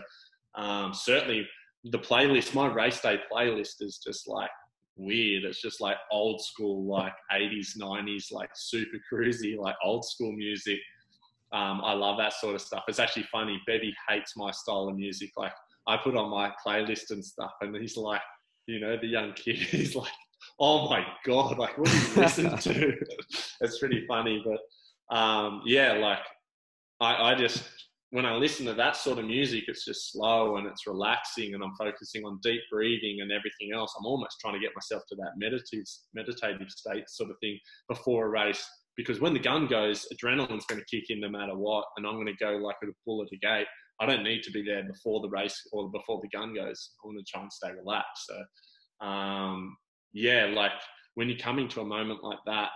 [0.56, 1.46] um, certainly
[1.84, 4.52] the playlist, my race day playlist is just like
[5.00, 5.44] weird.
[5.44, 10.80] It's just like old school, like 80s, 90s, like super cruisy, like old school music.
[11.52, 12.84] Um, I love that sort of stuff.
[12.88, 13.60] It's actually funny.
[13.66, 15.32] Bevy hates my style of music.
[15.36, 15.54] Like
[15.88, 18.22] I put on my playlist and stuff, and he's like,
[18.68, 20.12] you know, the young kid, he's like,
[20.60, 22.94] oh my god, like what do you listen to?
[23.62, 26.20] it's pretty funny, but um, yeah, like
[27.02, 27.64] I, I just
[28.12, 31.64] when I listen to that sort of music, it's just slow and it's relaxing, and
[31.64, 33.94] I'm focusing on deep breathing and everything else.
[33.98, 38.26] I'm almost trying to get myself to that meditative meditative state sort of thing before
[38.26, 38.68] a race.
[38.98, 42.16] Because when the gun goes, adrenaline's going to kick in no matter what, and I'm
[42.16, 43.68] going to go like a bull at a gate.
[44.02, 46.92] I don't need to be there before the race or before the gun goes.
[47.04, 48.28] I want to try and stay relaxed.
[48.28, 49.78] So, um,
[50.14, 50.72] yeah, like
[51.16, 52.70] when you're coming to a moment like that,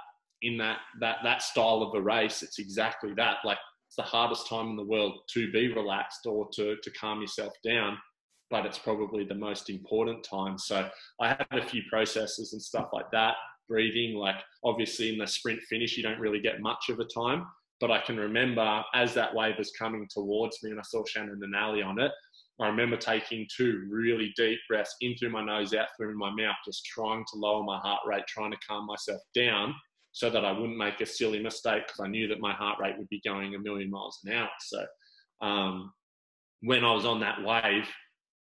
[0.43, 3.37] in that that that style of a race, it's exactly that.
[3.43, 3.57] Like
[3.93, 7.53] it's the hardest time in the world to be relaxed or to to calm yourself
[7.63, 7.95] down,
[8.49, 10.57] but it's probably the most important time.
[10.57, 10.89] So
[11.21, 13.35] I had a few processes and stuff like that.
[13.69, 17.45] Breathing, like obviously in the sprint finish, you don't really get much of a time.
[17.79, 21.39] But I can remember as that wave was coming towards me and I saw Shannon
[21.43, 22.11] and Ali on it,
[22.59, 26.55] I remember taking two really deep breaths in through my nose, out through my mouth,
[26.65, 29.75] just trying to lower my heart rate, trying to calm myself down
[30.13, 32.97] so that I wouldn't make a silly mistake because I knew that my heart rate
[32.97, 34.49] would be going a million miles an hour.
[34.61, 34.85] So
[35.41, 35.91] um,
[36.61, 37.87] when I was on that wave,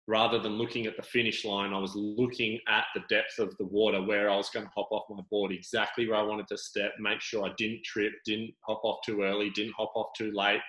[0.08, 3.66] rather than looking at the finish line, I was looking at the depth of the
[3.66, 6.58] water where I was going to hop off my board, exactly where I wanted to
[6.58, 10.32] step, make sure I didn't trip, didn't hop off too early, didn't hop off too
[10.36, 10.62] late,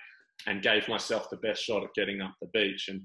[0.47, 2.89] and gave myself the best shot at getting up the beach.
[2.89, 3.01] And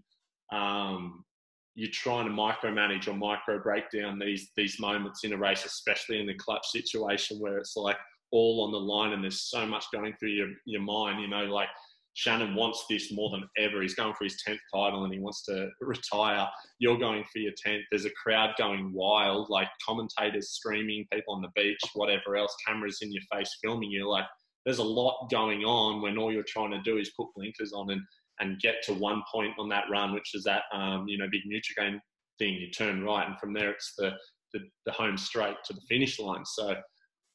[0.59, 1.24] um,
[1.74, 6.20] you're trying to micromanage or micro break down these these moments in a race, especially
[6.20, 7.96] in the clutch situation where it's like
[8.30, 11.44] all on the line and there's so much going through your, your mind, you know,
[11.44, 11.68] like
[12.14, 13.80] Shannon wants this more than ever.
[13.80, 16.48] He's going for his 10th title and he wants to retire.
[16.78, 17.82] You're going for your 10th.
[17.90, 22.98] There's a crowd going wild, like commentators screaming, people on the beach, whatever else, cameras
[23.02, 24.08] in your face filming you.
[24.08, 24.26] Like,
[24.64, 27.90] there's a lot going on when all you're trying to do is put blinkers on
[27.90, 28.02] and,
[28.43, 31.43] and get to one point on that run, which is that, um, you know, big
[31.47, 32.01] Nutri-Grain
[32.39, 32.55] thing.
[32.55, 34.10] You turn right, and from there it's the,
[34.52, 36.44] the, the home straight to the finish line.
[36.44, 36.74] So,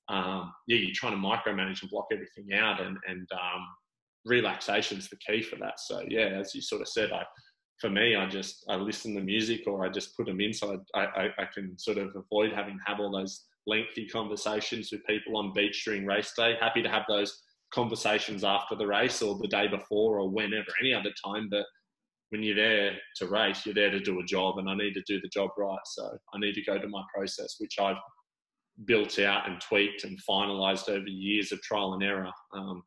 [0.10, 3.68] um, yeah, you're trying to micromanage and block everything out and, and um,
[4.26, 5.80] relaxation is the key for that.
[5.80, 7.24] So yeah, as you sort of said, I
[7.80, 10.82] for me, I just I listen to music or I just put them in so
[10.96, 15.38] I, I, I can sort of avoid having have all those lengthy conversations with people
[15.38, 16.56] on beach during race day.
[16.60, 17.40] Happy to have those
[17.73, 21.48] conversations after the race or the day before or whenever, any other time.
[21.49, 21.65] But
[22.30, 25.03] when you're there to race, you're there to do a job, and I need to
[25.07, 25.80] do the job right.
[25.85, 27.98] So I need to go to my process, which I've
[28.85, 32.31] built out and tweaked and finalized over years of trial and error.
[32.53, 32.84] Um,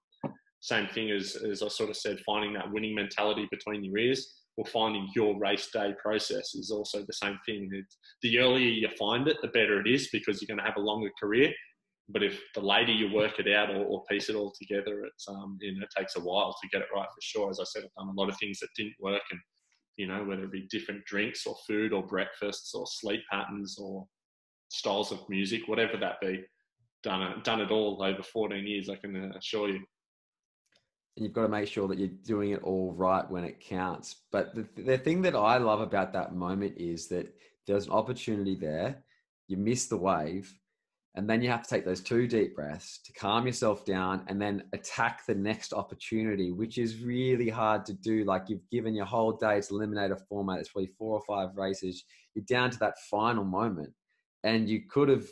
[0.60, 4.34] same thing as, as I sort of said, finding that winning mentality between your ears
[4.56, 7.70] or finding your race day process is also the same thing.
[7.72, 10.76] It's, the earlier you find it, the better it is because you're going to have
[10.76, 11.50] a longer career.
[12.12, 15.28] But if the later you work it out or, or piece it all together, it's
[15.28, 17.50] um, you know it takes a while to get it right for sure.
[17.50, 19.40] As I said, I've done a lot of things that didn't work, and
[19.96, 24.06] you know whether it be different drinks or food or breakfasts or sleep patterns or
[24.70, 26.42] styles of music, whatever that be,
[27.02, 28.88] done it done it all over 14 years.
[28.88, 29.80] I can assure you.
[31.16, 34.16] and you've got to make sure that you're doing it all right when it counts.
[34.32, 37.34] But the, the thing that I love about that moment is that
[37.66, 39.04] there's an opportunity there.
[39.48, 40.52] You miss the wave,
[41.16, 44.40] and then you have to take those two deep breaths to calm yourself down and
[44.40, 48.24] then attack the next opportunity, which is really hard to do.
[48.24, 50.60] Like you've given your whole day to eliminate a format.
[50.60, 52.04] It's probably four or five races.
[52.34, 53.92] You're down to that final moment.
[54.44, 55.26] And you could have,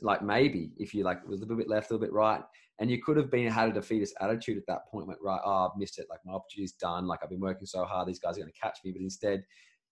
[0.00, 2.42] like maybe if you like, was a little bit left, a little bit right,
[2.80, 5.06] and you could have been had a defeatist attitude at that point.
[5.06, 6.06] Went right, oh, I've missed it.
[6.10, 7.06] Like my opportunity's done.
[7.06, 8.08] Like I've been working so hard.
[8.08, 8.90] These guys are going to catch me.
[8.90, 9.44] But instead,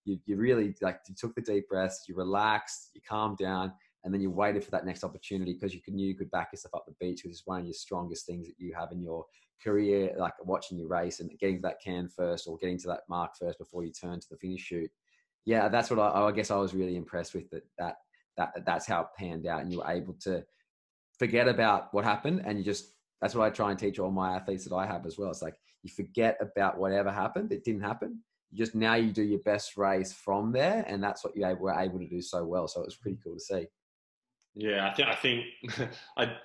[0.03, 3.71] you, you really like you took the deep breaths, you relaxed, you calmed down,
[4.03, 6.73] and then you waited for that next opportunity because you knew you could back yourself
[6.73, 9.25] up the beach, which is one of your strongest things that you have in your
[9.63, 13.01] career, like watching your race and getting to that can first or getting to that
[13.07, 14.91] mark first before you turn to the finish chute.
[15.45, 17.63] Yeah, that's what I, I guess I was really impressed with that.
[17.77, 17.95] That
[18.37, 20.43] that that's how it panned out, and you were able to
[21.19, 24.35] forget about what happened, and you just that's what I try and teach all my
[24.35, 25.29] athletes that I have as well.
[25.29, 28.19] It's like you forget about whatever happened; it didn't happen.
[28.51, 31.73] You just now you do your best race from there, and that's what you were
[31.73, 32.67] able to do so well.
[32.67, 33.67] So it was pretty cool to see.
[34.55, 35.45] Yeah, I think I think
[36.17, 36.35] I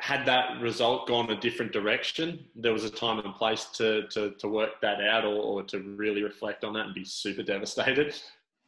[0.00, 2.44] had that result gone a different direction.
[2.54, 5.80] There was a time and place to to, to work that out or, or to
[5.80, 8.14] really reflect on that and be super devastated.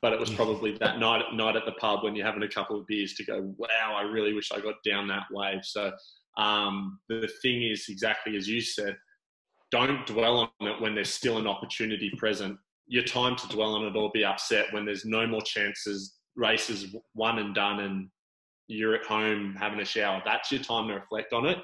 [0.01, 2.79] But it was probably that night night at the pub when you're having a couple
[2.79, 5.65] of beers to go, wow, I really wish I got down that wave.
[5.65, 5.93] So
[6.39, 8.97] um, the thing is exactly as you said,
[9.71, 12.59] don't dwell on it when there's still an opportunity present.
[12.87, 16.95] Your time to dwell on it or be upset when there's no more chances races
[17.15, 18.09] one and done and
[18.69, 20.23] you're at home having a shower.
[20.25, 21.59] That's your time to reflect on it.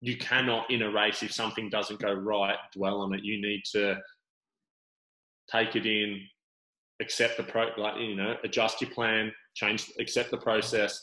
[0.00, 3.24] You cannot, in a race, if something doesn't go right, dwell on it.
[3.24, 3.96] You need to
[5.50, 6.20] take it in,
[7.00, 11.02] accept the pro, like you know, adjust your plan, change, accept the process,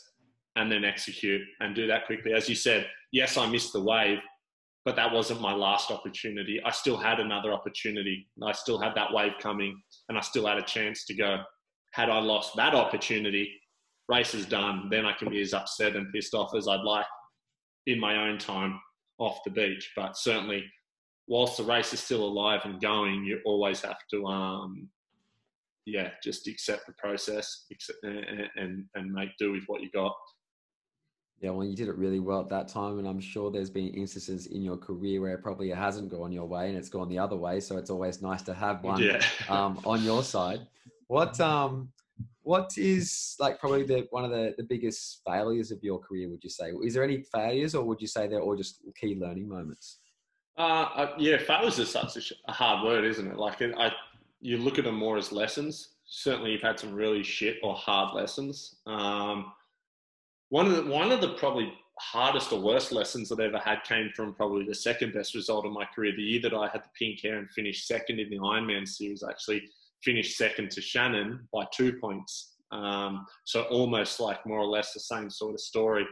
[0.54, 2.32] and then execute and do that quickly.
[2.32, 4.18] As you said, yes, I missed the wave,
[4.84, 6.60] but that wasn't my last opportunity.
[6.64, 8.28] I still had another opportunity.
[8.42, 11.38] I still had that wave coming, and I still had a chance to go
[11.92, 13.52] had I lost that opportunity,
[14.08, 14.88] race is done.
[14.90, 17.06] Then I can be as upset and pissed off as I'd like
[17.86, 18.80] in my own time
[19.18, 19.92] off the beach.
[19.94, 20.64] But certainly,
[21.28, 24.88] whilst the race is still alive and going, you always have to, um,
[25.86, 27.66] yeah, just accept the process
[28.02, 30.14] and, and, and make do with what you got.
[31.40, 33.88] Yeah, well, you did it really well at that time, and I'm sure there's been
[33.88, 37.18] instances in your career where it probably hasn't gone your way and it's gone the
[37.18, 37.58] other way.
[37.58, 39.20] So it's always nice to have one yeah.
[39.48, 40.60] um, on your side.
[41.12, 41.90] What um
[42.40, 46.42] what is like probably the one of the, the biggest failures of your career would
[46.42, 46.70] you say?
[46.82, 49.98] Is there any failures or would you say they're all just key learning moments?
[50.56, 53.36] Uh, uh yeah failures is such a hard word isn't it?
[53.36, 53.92] Like I,
[54.40, 55.96] you look at them more as lessons.
[56.06, 58.76] Certainly you've had some really shit or hard lessons.
[58.86, 59.52] Um,
[60.48, 63.84] one of the one of the probably hardest or worst lessons that I ever had
[63.84, 66.84] came from probably the second best result of my career the year that I had
[66.84, 69.68] the pink hair and finished second in the Ironman series actually
[70.04, 72.54] finished second to Shannon by two points.
[72.70, 76.06] Um, so almost like more or less the same sort of story.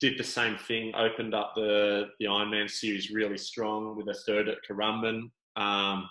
[0.00, 4.48] Did the same thing, opened up the, the Ironman series really strong with a third
[4.48, 5.30] at Currumbin.
[5.56, 6.08] Um,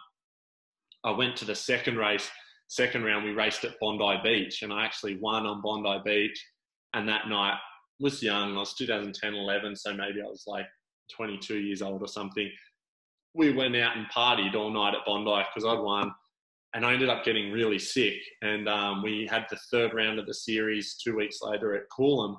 [1.04, 2.30] I went to the second race,
[2.70, 6.46] second round, we raced at Bondi Beach, and I actually won on Bondi Beach.
[6.94, 7.58] And that night
[8.00, 10.68] was young, I was 2010, 11, so maybe I was like
[11.14, 12.50] 22 years old or something.
[13.34, 16.14] We went out and partied all night at Bondi because I'd won
[16.74, 18.18] and I ended up getting really sick.
[18.42, 22.38] And um, we had the third round of the series two weeks later at Coolum,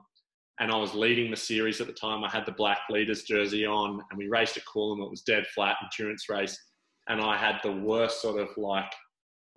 [0.61, 2.25] and I was leading the series at the time.
[2.25, 5.05] I had the black leaders jersey on, and we raced at Coolum.
[5.05, 6.59] It was dead flat endurance race,
[7.09, 8.93] and I had the worst sort of like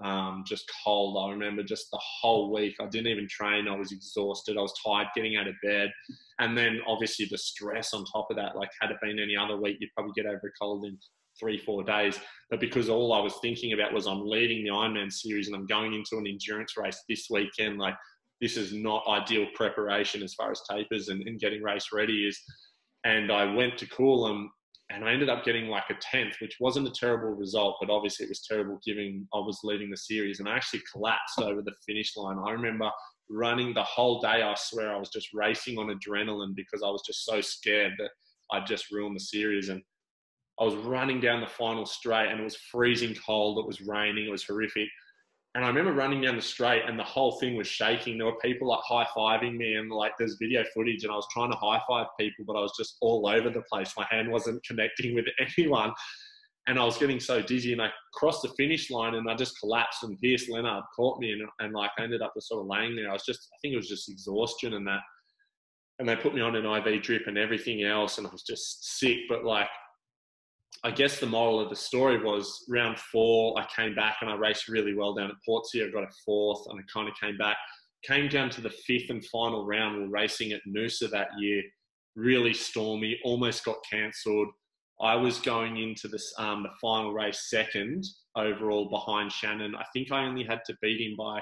[0.03, 1.17] um, just cold.
[1.17, 2.75] I remember just the whole week.
[2.81, 3.67] I didn't even train.
[3.67, 4.57] I was exhausted.
[4.57, 5.91] I was tired getting out of bed.
[6.39, 8.55] And then obviously the stress on top of that.
[8.55, 10.97] Like, had it been any other week, you'd probably get over a cold in
[11.39, 12.19] three, four days.
[12.49, 15.65] But because all I was thinking about was I'm leading the Ironman series and I'm
[15.65, 17.95] going into an endurance race this weekend, like
[18.41, 22.39] this is not ideal preparation as far as tapers and, and getting race ready is.
[23.03, 24.47] And I went to Coolum
[24.91, 28.25] and I ended up getting like a 10th, which wasn't a terrible result, but obviously
[28.25, 31.73] it was terrible given I was leading the series and I actually collapsed over the
[31.85, 32.37] finish line.
[32.45, 32.91] I remember
[33.29, 34.43] running the whole day.
[34.43, 38.11] I swear I was just racing on adrenaline because I was just so scared that
[38.51, 39.69] I'd just ruined the series.
[39.69, 39.81] And
[40.59, 43.59] I was running down the final straight and it was freezing cold.
[43.59, 44.25] It was raining.
[44.27, 44.87] It was horrific.
[45.53, 48.17] And I remember running down the straight and the whole thing was shaking.
[48.17, 51.27] There were people like high fiving me and like there's video footage and I was
[51.31, 53.93] trying to high five people, but I was just all over the place.
[53.97, 55.25] My hand wasn't connecting with
[55.57, 55.93] anyone.
[56.67, 59.59] And I was getting so dizzy and I crossed the finish line and I just
[59.59, 62.67] collapsed and Pierce Leonard caught me and, and like I ended up just sort of
[62.67, 63.09] laying there.
[63.09, 65.01] I was just, I think it was just exhaustion and that.
[65.99, 68.97] And they put me on an IV drip and everything else and I was just
[68.99, 69.19] sick.
[69.29, 69.69] But like
[70.85, 74.35] I guess the moral of the story was round four, I came back and I
[74.35, 75.87] raced really well down at Portsea.
[75.87, 77.57] I got a fourth and I kind of came back.
[78.03, 79.97] Came down to the fifth and final round.
[79.97, 81.63] We are racing at Noosa that year.
[82.15, 84.49] Really stormy, almost got cancelled.
[85.01, 88.05] I was going into this um, the final race second
[88.35, 89.73] overall behind Shannon.
[89.75, 91.41] I think I only had to beat him by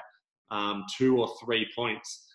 [0.52, 2.26] um, two or three points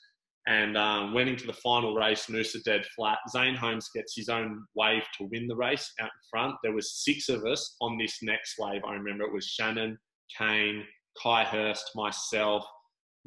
[0.49, 2.27] and um, went into the final race.
[2.27, 3.19] Noosa dead flat.
[3.31, 6.57] Zane Holmes gets his own wave to win the race out in front.
[6.63, 8.81] There was six of us on this next wave.
[8.87, 9.99] I remember it was Shannon,
[10.37, 10.85] Caine,
[11.23, 12.65] Ky Hurst, myself,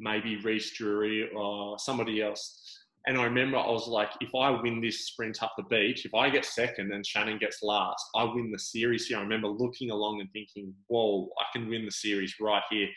[0.00, 2.58] maybe Reese Drury or somebody else.
[3.06, 6.14] And I remember I was like, if I win this sprint up the beach, if
[6.14, 9.18] I get second and Shannon gets last, I win the series here.
[9.18, 12.88] I remember looking along and thinking, whoa, I can win the series right here.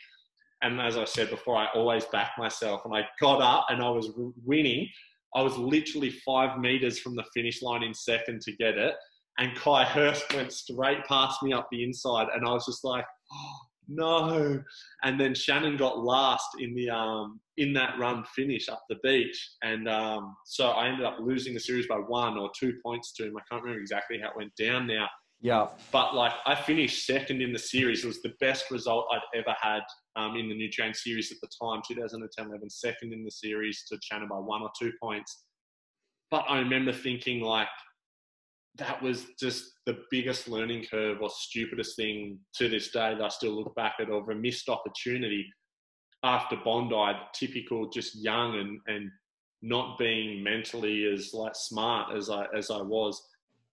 [0.62, 2.82] And as I said before, I always back myself.
[2.84, 4.10] And I got up and I was
[4.44, 4.88] winning.
[5.34, 8.94] I was literally five meters from the finish line in second to get it.
[9.38, 12.28] And Ky Hurst went straight past me up the inside.
[12.34, 13.56] And I was just like, oh,
[13.88, 14.62] no.
[15.02, 19.50] And then Shannon got last in the um, in that run finish up the beach.
[19.62, 23.26] And um, so I ended up losing the series by one or two points to
[23.26, 23.36] him.
[23.36, 25.06] I can't remember exactly how it went down now.
[25.40, 25.68] Yeah.
[25.92, 28.04] But like I finished second in the series.
[28.04, 29.82] It was the best result I'd ever had
[30.16, 33.98] um, in the Nutri-Grain series at the time, 2010 11, second in the series to
[34.02, 35.44] Shannon by one or two points.
[36.30, 37.68] But I remember thinking like
[38.76, 43.28] that was just the biggest learning curve or stupidest thing to this day that I
[43.28, 45.46] still look back at of a missed opportunity
[46.22, 49.10] after Bondi, typical just young and, and
[49.62, 53.22] not being mentally as like smart as I as I was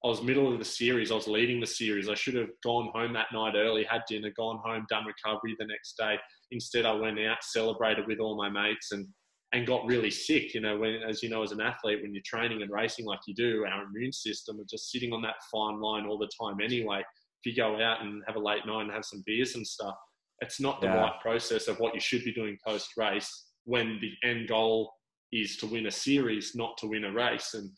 [0.03, 1.11] I was middle of the series.
[1.11, 2.09] I was leading the series.
[2.09, 5.65] I should have gone home that night early, had dinner, gone home, done recovery the
[5.65, 6.15] next day.
[6.51, 9.07] Instead, I went out, celebrated with all my mates, and
[9.53, 10.53] and got really sick.
[10.53, 13.19] You know, when as you know, as an athlete, when you're training and racing like
[13.27, 16.57] you do, our immune system are just sitting on that fine line all the time.
[16.61, 19.65] Anyway, if you go out and have a late night and have some beers and
[19.65, 19.95] stuff,
[20.41, 20.95] it's not the yeah.
[20.95, 24.91] right process of what you should be doing post race when the end goal
[25.31, 27.53] is to win a series, not to win a race.
[27.53, 27.69] And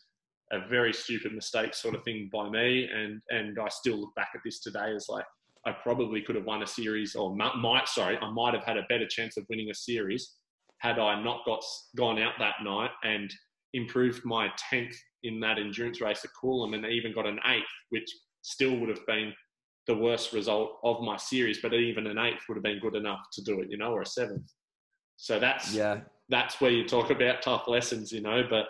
[0.56, 2.90] a very stupid mistake sort of thing by me.
[2.94, 5.26] And, and I still look back at this today as like,
[5.66, 8.86] I probably could have won a series or might, sorry, I might have had a
[8.88, 10.36] better chance of winning a series
[10.80, 11.64] had I not got
[11.96, 13.34] gone out that night and
[13.74, 18.10] improved my 10th in that endurance race at Coolum and even got an eighth, which
[18.42, 19.34] still would have been
[19.88, 23.22] the worst result of my series, but even an eighth would have been good enough
[23.34, 24.52] to do it, you know, or a seventh.
[25.18, 28.44] So that's yeah, that's where you talk about tough lessons, you know.
[28.50, 28.66] But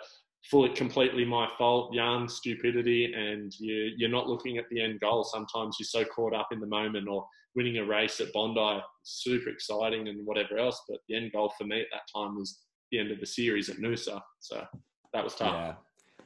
[0.50, 5.24] fully completely my fault, yarn, stupidity, and you, you're not looking at the end goal.
[5.24, 9.48] Sometimes you're so caught up in the moment or winning a race at Bondi, super
[9.50, 10.80] exciting and whatever else.
[10.88, 12.60] But the end goal for me at that time was
[12.92, 14.20] the end of the series at Noosa.
[14.40, 14.64] So
[15.12, 15.54] that was tough.
[15.54, 15.74] Yeah.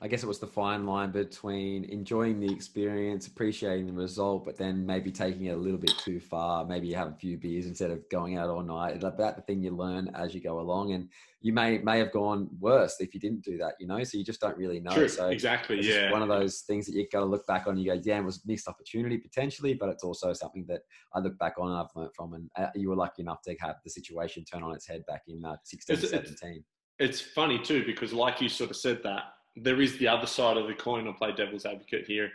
[0.03, 4.57] I guess it was the fine line between enjoying the experience, appreciating the result, but
[4.57, 6.65] then maybe taking it a little bit too far.
[6.65, 8.95] Maybe you have a few beers instead of going out all night.
[8.95, 11.11] It's about the thing you learn as you go along, and
[11.43, 13.75] you may may have gone worse if you didn't do that.
[13.79, 14.93] You know, so you just don't really know.
[14.93, 16.11] True, so exactly, yeah.
[16.11, 17.77] One of those things that you got to look back on.
[17.77, 20.81] You go, yeah, it was missed opportunity potentially, but it's also something that
[21.15, 22.33] I look back on and I've learned from.
[22.33, 25.25] And uh, you were lucky enough to have the situation turn on its head back
[25.29, 26.33] in uh, 16, it's, 17.
[26.33, 26.65] It's,
[26.99, 29.25] it's funny too because, like you sort of said that
[29.57, 31.07] there is the other side of the coin.
[31.07, 32.31] I'll play devil's advocate here.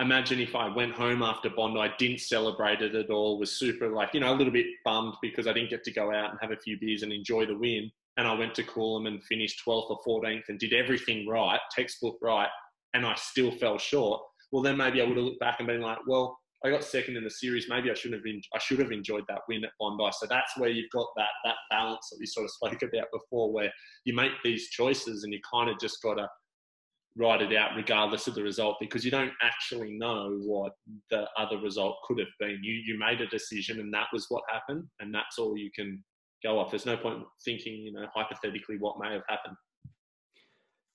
[0.00, 3.88] Imagine if I went home after Bondi, I didn't celebrate it at all, was super
[3.88, 6.38] like, you know, a little bit bummed because I didn't get to go out and
[6.40, 7.90] have a few beers and enjoy the win.
[8.16, 12.18] And I went to Coolum and finished 12th or 14th and did everything right, textbook
[12.22, 12.48] right,
[12.94, 14.22] and I still fell short.
[14.52, 17.16] Well, then maybe I would have looked back and been like, well, I got second
[17.16, 17.68] in the series.
[17.68, 20.10] Maybe I should have been, I should have enjoyed that win at Bondi.
[20.12, 23.52] So that's where you've got that that balance that we sort of spoke about before,
[23.52, 23.72] where
[24.04, 26.28] you make these choices and you kind of just got to
[27.18, 30.72] write it out regardless of the result because you don't actually know what
[31.10, 32.60] the other result could have been.
[32.62, 36.02] You you made a decision and that was what happened, and that's all you can
[36.42, 36.70] go off.
[36.70, 39.56] There's no point thinking, you know, hypothetically what may have happened.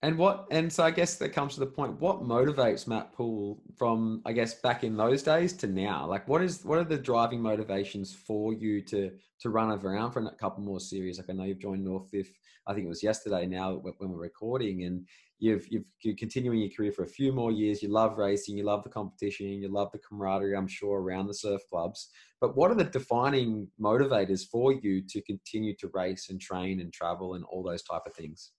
[0.01, 1.99] And what and so I guess that comes to the point.
[2.01, 6.05] What motivates Matt Poole from I guess back in those days to now?
[6.05, 10.19] Like what is what are the driving motivations for you to to run around for
[10.19, 11.17] a couple more series?
[11.17, 12.27] Like I know you've joined Northcliffe.
[12.67, 15.07] I think it was yesterday now when we're recording, and
[15.43, 17.83] you've, you've you're continuing your career for a few more years.
[17.83, 20.55] You love racing, you love the competition, you love the camaraderie.
[20.55, 22.09] I'm sure around the surf clubs.
[22.39, 26.93] But what are the defining motivators for you to continue to race and train and
[26.93, 28.51] travel and all those type of things?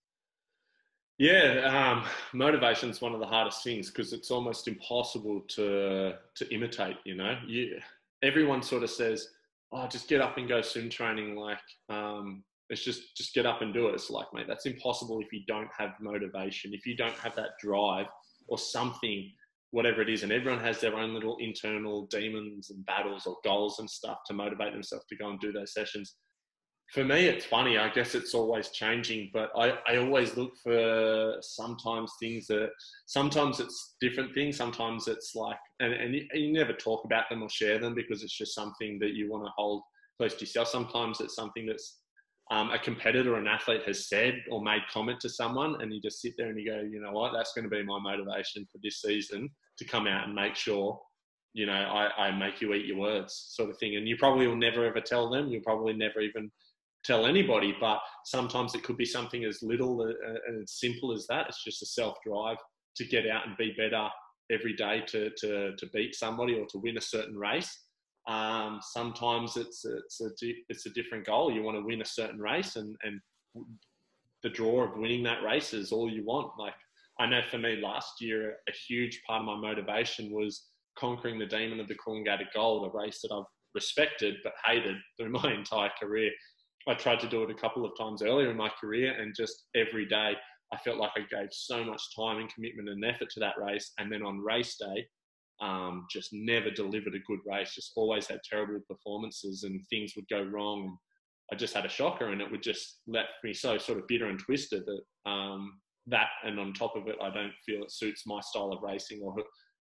[1.17, 6.55] Yeah, um, motivation is one of the hardest things because it's almost impossible to to
[6.55, 6.97] imitate.
[7.05, 7.79] You know, you,
[8.23, 9.29] everyone sort of says,
[9.73, 13.63] "Oh, just get up and go swim training." Like, um, it's just just get up
[13.63, 13.95] and do it.
[13.95, 17.59] It's like, mate, that's impossible if you don't have motivation, if you don't have that
[17.61, 18.07] drive
[18.49, 19.31] or something
[19.75, 23.81] whatever it is, and everyone has their own little internal demons and battles or goals
[23.81, 26.15] and stuff to motivate themselves to go and do those sessions.
[26.93, 27.77] For me, it's funny.
[27.77, 32.71] I guess it's always changing, but I, I always look for sometimes things that
[33.07, 34.57] sometimes it's different things.
[34.57, 38.23] Sometimes it's like, and, and you, you never talk about them or share them because
[38.23, 39.83] it's just something that you want to hold
[40.19, 40.69] close to yourself.
[40.69, 41.99] Sometimes it's something that's
[42.51, 46.01] um, a competitor or an athlete has said or made comment to someone, and you
[46.01, 48.67] just sit there and you go, you know what, that's going to be my motivation
[48.71, 49.49] for this season
[49.79, 51.01] to come out and make sure,
[51.55, 53.97] you know, I, I make you eat your words, sort of thing.
[53.97, 55.49] And you probably will never ever tell them.
[55.49, 56.51] You'll probably never even
[57.05, 57.75] tell anybody.
[57.81, 61.49] But sometimes it could be something as little and as simple as that.
[61.49, 62.59] It's just a self drive
[62.97, 64.09] to get out and be better
[64.53, 67.84] every day to to to beat somebody or to win a certain race.
[68.27, 70.31] Um, sometimes it's it's a
[70.69, 71.53] it's a different goal.
[71.53, 73.21] You want to win a certain race, and and
[74.43, 76.53] the draw of winning that race is all you want.
[76.59, 76.75] Like
[77.21, 80.69] I know for me, last year, a huge part of my motivation was
[80.99, 83.45] conquering the demon of the Coolangatta Gold, a race that I've
[83.75, 86.31] respected but hated through my entire career.
[86.87, 89.65] I tried to do it a couple of times earlier in my career, and just
[89.75, 90.35] every day
[90.73, 93.93] I felt like I gave so much time and commitment and effort to that race.
[93.99, 95.07] And then on race day,
[95.65, 100.29] um, just never delivered a good race, just always had terrible performances and things would
[100.29, 100.97] go wrong.
[101.51, 104.27] I just had a shocker and it would just left me so sort of bitter
[104.27, 108.27] and twisted that um, that and on top of it, I don't feel it suits
[108.27, 109.35] my style of racing or,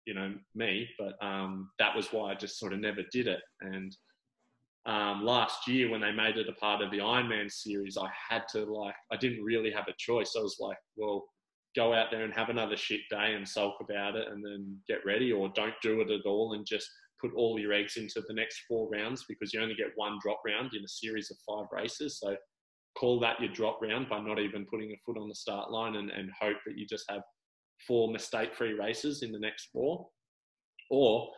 [0.06, 0.88] you know, me.
[0.98, 3.40] But um, that was why I just sort of never did it.
[3.60, 3.94] And
[4.86, 8.44] um, last year when they made it a part of the Ironman series, I had
[8.52, 10.34] to like, I didn't really have a choice.
[10.38, 11.24] I was like, well,
[11.76, 15.04] go out there and have another shit day and sulk about it and then get
[15.04, 16.88] ready or don't do it at all and just
[17.20, 20.40] put all your eggs into the next four rounds because you only get one drop
[20.46, 22.18] round in a series of five races.
[22.18, 22.34] So
[22.98, 25.96] call that your drop round by not even putting a foot on the start line
[25.96, 27.22] and, and hope that you just have
[27.86, 30.06] four mistake free races in the next four.
[30.90, 31.28] Or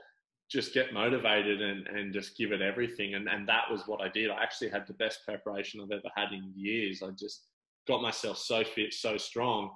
[0.50, 3.14] just get motivated and, and just give it everything.
[3.14, 4.30] And, and that was what I did.
[4.30, 7.02] I actually had the best preparation I've ever had in years.
[7.02, 7.44] I just
[7.86, 9.70] got myself so fit, so strong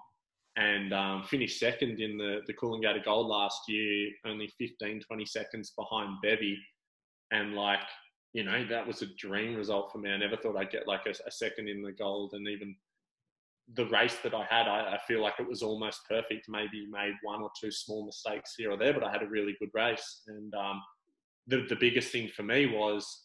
[0.57, 5.73] and um, finished second in the, the Coolangatta Gold last year, only 15, 20 seconds
[5.77, 6.59] behind Bevy.
[7.31, 7.81] And like,
[8.35, 10.11] you know, that was a dream result for me.
[10.11, 12.35] I never thought I'd get like a, a second in the gold.
[12.35, 12.75] And even
[13.75, 16.49] the race that I had, I, I, feel like it was almost perfect.
[16.49, 19.57] Maybe made one or two small mistakes here or there, but I had a really
[19.59, 20.23] good race.
[20.27, 20.83] And um,
[21.47, 23.25] the, the biggest thing for me was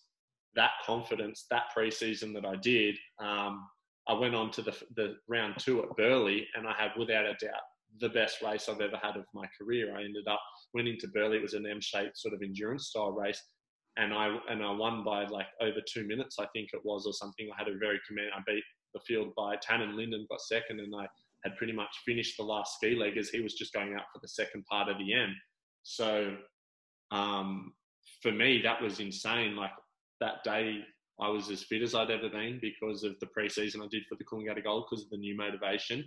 [0.56, 2.96] that confidence, that preseason that I did.
[3.20, 3.68] Um,
[4.08, 7.34] I went on to the, the round two at Burleigh and I had without a
[7.34, 7.62] doubt
[8.00, 9.96] the best race I've ever had of my career.
[9.96, 10.42] I ended up
[10.74, 11.38] winning to Burleigh.
[11.38, 13.42] It was an M-shaped sort of endurance style race,
[13.98, 17.14] and I and I won by like over two minutes, I think it was, or
[17.14, 17.50] something.
[17.52, 18.32] I had a very command.
[18.36, 18.64] I beat
[18.94, 21.08] the field by Tanyn Lyndon, got second, and I
[21.44, 24.20] had pretty much finished the last ski leg as he was just going out for
[24.22, 25.34] the second part of the end.
[25.84, 26.36] So
[27.12, 27.74] um,
[28.22, 29.56] for me, that was insane.
[29.56, 29.72] Like
[30.20, 30.82] that day,
[31.20, 34.16] I was as fit as I'd ever been because of the preseason I did for
[34.16, 36.04] the Coolangatta Gold because of the new motivation.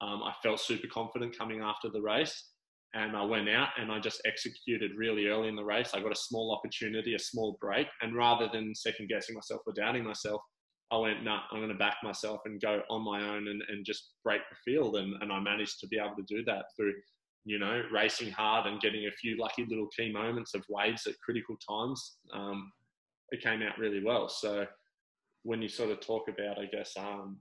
[0.00, 2.50] Um, I felt super confident coming after the race
[2.94, 5.90] and I went out and I just executed really early in the race.
[5.92, 9.72] I got a small opportunity, a small break, and rather than second guessing myself or
[9.74, 10.40] doubting myself,
[10.90, 13.84] I went, nah, I'm going to back myself and go on my own and, and
[13.84, 14.96] just break the field.
[14.96, 16.94] And, and I managed to be able to do that through,
[17.44, 21.20] you know, racing hard and getting a few lucky little key moments of waves at
[21.22, 22.16] critical times.
[22.32, 22.72] Um,
[23.30, 24.28] it came out really well.
[24.28, 24.66] So
[25.42, 27.38] when you sort of talk about, I guess, um,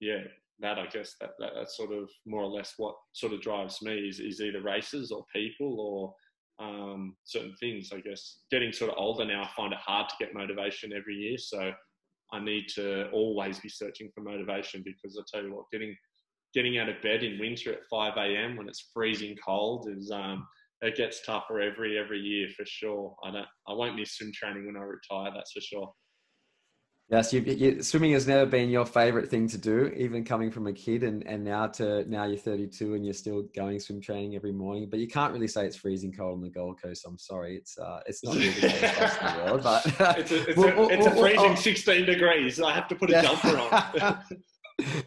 [0.00, 0.22] yeah,
[0.60, 3.80] that I guess that, that that's sort of more or less what sort of drives
[3.82, 6.14] me is, is either races or people or
[6.64, 7.90] um, certain things.
[7.92, 11.14] I guess getting sort of older now, I find it hard to get motivation every
[11.14, 11.38] year.
[11.38, 11.72] So
[12.32, 15.96] I need to always be searching for motivation because I tell you what, getting
[16.54, 18.56] getting out of bed in winter at 5 a.m.
[18.56, 20.44] when it's freezing cold is um,
[20.82, 23.14] it gets tougher every every year for sure.
[23.24, 25.30] I don't I won't miss swim training when I retire.
[25.34, 25.92] That's for sure.
[27.10, 30.68] Yes, you, you, swimming has never been your favorite thing to do, even coming from
[30.68, 34.36] a kid, and, and now to now you're 32 and you're still going swim training
[34.36, 34.86] every morning.
[34.88, 37.04] But you can't really say it's freezing cold on the Gold Coast.
[37.04, 39.86] I'm sorry, it's uh, it's not really the best in the world, but
[40.18, 42.60] it's a, it's we'll, a, we'll, it's a freezing 16 degrees.
[42.60, 43.22] I have to put a yeah.
[43.22, 44.20] jumper on.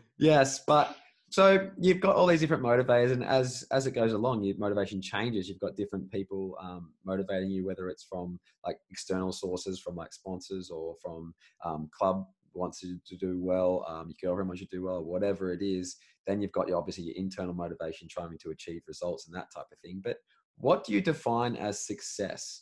[0.18, 0.98] yes, but
[1.34, 5.02] so you've got all these different motivators, and as as it goes along, your motivation
[5.02, 5.50] changes.
[5.50, 10.14] You've got different people um, motivating you, whether it's from like external sources, from like
[10.14, 11.34] sponsors, or from
[11.66, 15.04] um, club wants you to do well, um, your girlfriend wants you to do well,
[15.04, 15.96] whatever it is.
[16.28, 19.66] Then you've got your obviously your internal motivation, trying to achieve results and that type
[19.72, 20.02] of thing.
[20.04, 20.18] But
[20.58, 22.62] what do you define as success?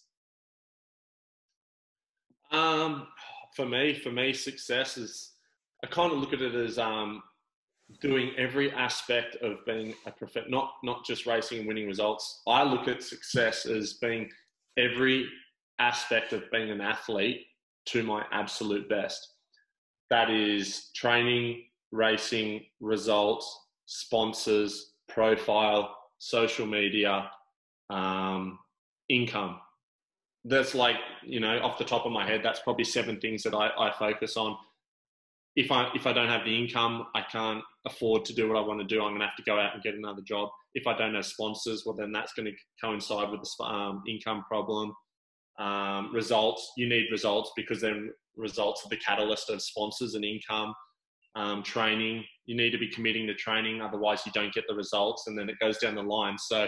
[2.53, 3.07] Um,
[3.53, 5.33] for me, for me, success is
[5.83, 7.21] I kind of look at it as um,
[8.01, 12.41] doing every aspect of being a prof- not not just racing and winning results.
[12.47, 14.29] I look at success as being
[14.77, 15.27] every
[15.79, 17.45] aspect of being an athlete
[17.87, 19.35] to my absolute best.
[20.09, 27.29] That is training, racing, results, sponsors, profile, social media,
[27.89, 28.59] um,
[29.09, 29.59] income.
[30.43, 33.53] That's like, you know, off the top of my head, that's probably seven things that
[33.53, 34.57] I, I focus on.
[35.55, 38.61] If I if I don't have the income, I can't afford to do what I
[38.61, 39.01] want to do.
[39.01, 40.49] I'm going to have to go out and get another job.
[40.75, 44.43] If I don't have sponsors, well, then that's going to coincide with the um, income
[44.47, 44.93] problem.
[45.59, 50.73] Um, results, you need results because then results are the catalyst of sponsors and income.
[51.35, 55.27] Um, training, you need to be committing to training, otherwise you don't get the results,
[55.27, 56.37] and then it goes down the line.
[56.37, 56.67] So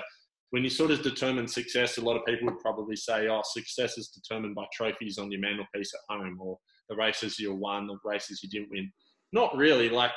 [0.52, 3.98] when you sort of determine success, a lot of people would probably say, "Oh, success
[3.98, 7.98] is determined by trophies on your mantelpiece at home, or the races you won, the
[8.04, 8.92] races you didn't win."
[9.32, 9.90] Not really.
[9.90, 10.12] Like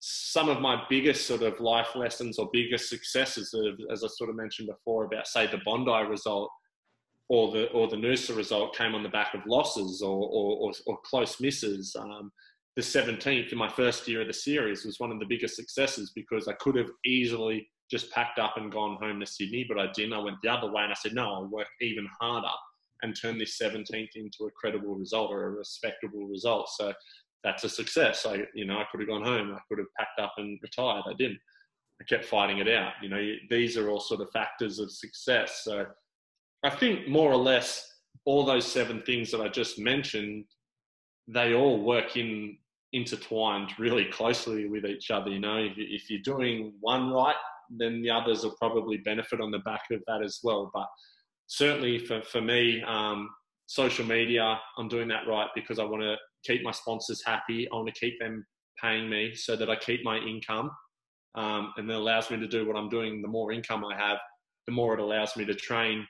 [0.00, 3.54] some of my biggest sort of life lessons or biggest successes,
[3.90, 6.50] as I sort of mentioned before, about say the Bondi result
[7.28, 10.72] or the or the Noosa result came on the back of losses or or, or,
[10.86, 11.94] or close misses.
[11.98, 12.30] Um,
[12.76, 16.12] the 17th in my first year of the series was one of the biggest successes
[16.14, 19.90] because I could have easily just packed up and gone home to Sydney, but I
[19.96, 20.12] didn't.
[20.12, 22.46] I went the other way and I said, no, I'll work even harder
[23.02, 26.68] and turn this 17th into a credible result or a respectable result.
[26.70, 26.92] So
[27.44, 28.26] that's a success.
[28.26, 29.54] I, you know, I could have gone home.
[29.54, 31.04] I could have packed up and retired.
[31.08, 31.38] I didn't.
[32.00, 32.92] I kept fighting it out.
[33.02, 35.62] You know, these are all sort of factors of success.
[35.64, 35.86] So
[36.62, 37.88] I think more or less
[38.24, 40.44] all those seven things that I just mentioned,
[41.26, 42.56] they all work in
[42.92, 45.30] intertwined really closely with each other.
[45.30, 47.36] You know, if, if you're doing one right,
[47.70, 50.70] then the others will probably benefit on the back of that as well.
[50.72, 50.86] But
[51.48, 53.28] certainly for, for me, um,
[53.66, 57.68] social media, I'm doing that right because I want to keep my sponsors happy.
[57.70, 58.46] I want to keep them
[58.80, 60.70] paying me so that I keep my income.
[61.34, 63.20] Um, and that allows me to do what I'm doing.
[63.20, 64.18] The more income I have,
[64.66, 66.06] the more it allows me to train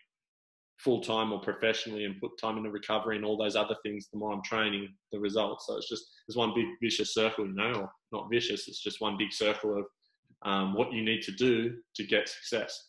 [0.79, 4.19] full time or professionally and put time into recovery and all those other things, the
[4.19, 5.67] more I'm training, the results.
[5.67, 8.69] So it's just there's one big vicious circle, you know, or not vicious.
[8.69, 9.85] It's just one big circle of
[10.45, 12.89] um, what you need to do to get success.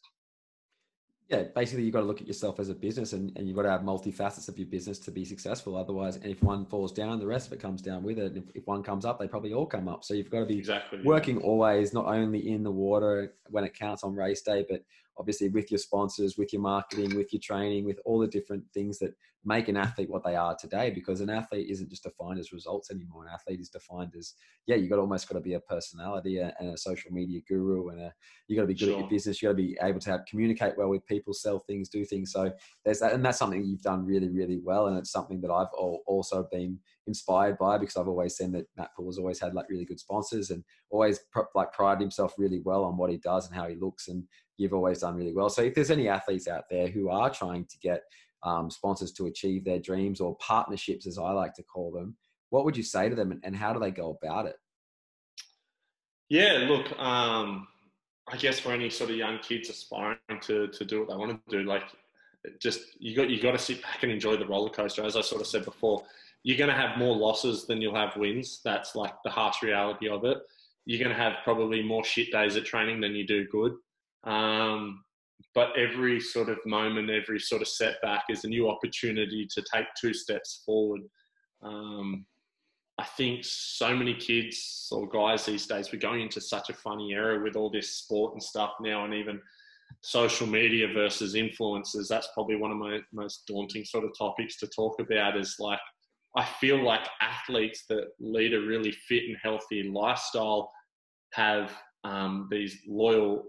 [1.30, 3.62] Yeah, basically you've got to look at yourself as a business and, and you've got
[3.62, 5.76] to have multifacets of your business to be successful.
[5.76, 8.36] Otherwise, and if one falls down, the rest of it comes down with it.
[8.36, 10.04] If, if one comes up, they probably all come up.
[10.04, 11.46] So you've got to be exactly, working yeah.
[11.46, 14.84] always, not only in the water when it counts on race day, but
[15.20, 18.98] obviously with your sponsors, with your marketing, with your training, with all the different things
[18.98, 19.14] that
[19.46, 20.92] make an athlete what they are today.
[20.92, 23.24] Because an athlete isn't just defined as results anymore.
[23.26, 24.34] An athlete is defined as
[24.68, 28.02] yeah, you've got almost got to be a personality and a social media guru, and
[28.02, 28.14] a,
[28.48, 28.94] you got to be good sure.
[28.96, 29.42] at your business.
[29.42, 32.32] You've got to be able to have, communicate well with people, sell things, do things.
[32.32, 32.52] So
[32.86, 35.68] there's that, and that's something you've done really, really well, and it's something that I've
[35.74, 36.80] also been
[37.10, 40.00] inspired by because I've always seen that Matt Poole has always had like really good
[40.00, 41.20] sponsors and always
[41.56, 44.24] like prided himself really well on what he does and how he looks and
[44.58, 45.50] you've always done really well.
[45.50, 48.04] So if there's any athletes out there who are trying to get
[48.44, 52.16] um, sponsors to achieve their dreams or partnerships, as I like to call them,
[52.50, 54.56] what would you say to them and how do they go about it?
[56.30, 57.68] Yeah, look, um,
[58.32, 61.42] I guess for any sort of young kids aspiring to, to do what they want
[61.50, 61.84] to do, like
[62.60, 65.04] just you got you got to sit back and enjoy the roller coaster.
[65.04, 66.04] As I sort of said before,
[66.44, 68.62] you're going to have more losses than you'll have wins.
[68.64, 70.38] That's like the harsh reality of it.
[70.86, 73.74] You're going to have probably more shit days at training than you do good.
[74.24, 75.04] Um,
[75.56, 79.86] but every sort of moment, every sort of setback is a new opportunity to take
[80.00, 81.02] two steps forward.
[81.64, 82.26] Um,
[82.98, 87.14] I think so many kids or guys these days, we're going into such a funny
[87.14, 89.42] era with all this sport and stuff now, and even
[90.02, 92.08] social media versus influencers.
[92.10, 95.38] That's probably one of my most daunting sort of topics to talk about.
[95.38, 95.80] Is like,
[96.36, 100.72] I feel like athletes that lead a really fit and healthy lifestyle
[101.34, 103.46] have um, these loyal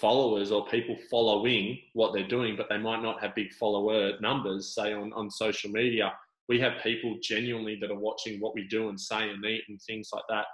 [0.00, 4.74] followers or people following what they're doing, but they might not have big follower numbers,
[4.74, 6.12] say on, on social media.
[6.48, 9.80] We have people genuinely that are watching what we do and say and eat and
[9.82, 10.46] things like that.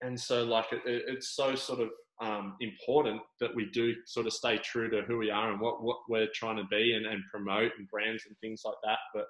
[0.00, 1.88] And so, like, it, it's so sort of
[2.20, 5.82] um, important that we do sort of stay true to who we are and what,
[5.82, 8.98] what we're trying to be and, and promote and brands and things like that.
[9.14, 9.24] But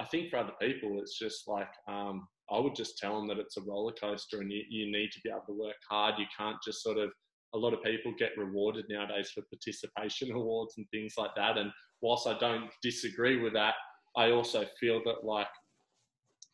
[0.00, 3.38] I think for other people, it's just like, um, I would just tell them that
[3.38, 6.14] it's a roller coaster and you, you need to be able to work hard.
[6.18, 7.10] You can't just sort of
[7.54, 11.56] a lot of people get rewarded nowadays for participation awards and things like that.
[11.56, 11.70] And
[12.02, 13.74] whilst I don't disagree with that,
[14.16, 15.48] I also feel that like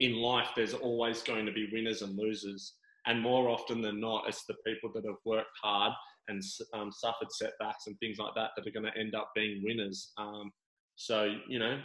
[0.01, 2.75] in life, there's always going to be winners and losers.
[3.07, 5.93] And more often than not, it's the people that have worked hard
[6.29, 6.43] and
[6.75, 10.13] um, suffered setbacks and things like that that are going to end up being winners.
[10.19, 10.53] Um,
[10.97, 11.81] so, you know,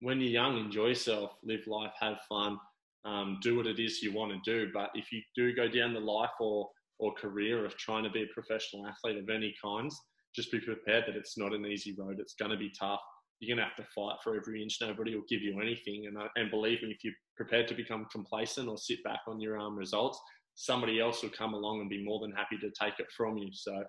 [0.00, 2.58] when you're young, enjoy yourself, live life, have fun.
[3.06, 4.70] um, do what it is you want to do.
[4.74, 8.22] But if you do go down the life or or career of trying to be
[8.22, 10.00] a professional athlete of any kinds,
[10.34, 12.18] just be prepared that it's not an easy road.
[12.20, 13.00] It's going to be tough.
[13.40, 14.78] You're going to have to fight for every inch.
[14.80, 16.06] Nobody will give you anything.
[16.06, 19.40] And, uh, and believe me, if you're prepared to become complacent or sit back on
[19.40, 20.18] your um, results,
[20.54, 23.48] somebody else will come along and be more than happy to take it from you.
[23.52, 23.84] So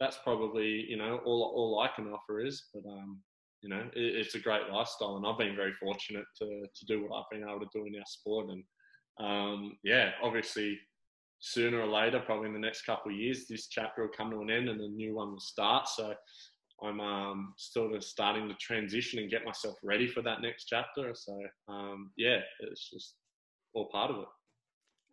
[0.00, 3.20] that's probably, you know, all, all I can offer is, but, um,
[3.62, 5.16] you know, it, it's a great lifestyle.
[5.16, 7.96] And I've been very fortunate to, to do what I've been able to do in
[7.96, 8.48] our sport.
[8.50, 8.64] And
[9.18, 10.78] um, yeah, obviously
[11.44, 14.40] sooner or later, probably in the next couple of years, this chapter will come to
[14.40, 15.86] an end and a new one will start.
[15.88, 16.14] So
[16.82, 21.12] I'm um, sort of starting to transition and get myself ready for that next chapter.
[21.14, 21.38] So
[21.68, 23.16] um, yeah, it's just
[23.74, 24.28] all part of it.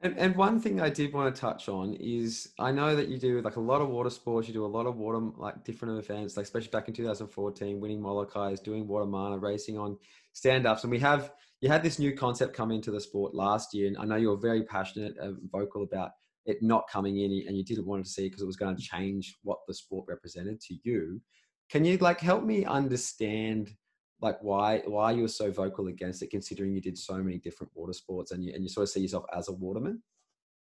[0.04, 3.20] And, and one thing I did want to touch on is I know that you
[3.20, 4.48] do like a lot of water sports.
[4.48, 8.00] You do a lot of water, like different events, like especially back in 2014, winning
[8.00, 9.98] Molokais, doing water mana, racing on
[10.32, 10.84] stand ups.
[10.84, 13.88] And we have, you had this new concept come into the sport last year.
[13.88, 16.12] And I know you were very passionate and vocal about
[16.46, 18.82] it not coming in and you didn't want to see because it was going to
[18.82, 21.22] change what the sport represented to you.
[21.70, 23.76] Can you like help me understand
[24.22, 27.72] like why why you were so vocal against it considering you did so many different
[27.76, 30.02] water sports and you and you sort of see yourself as a waterman?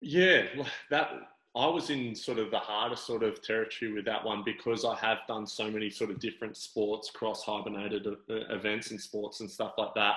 [0.01, 0.43] Yeah,
[0.91, 1.11] that
[1.57, 4.97] I was in sort of the hardest sort of territory with that one because I
[4.97, 9.51] have done so many sort of different sports, cross hibernated uh, events and sports and
[9.51, 10.17] stuff like that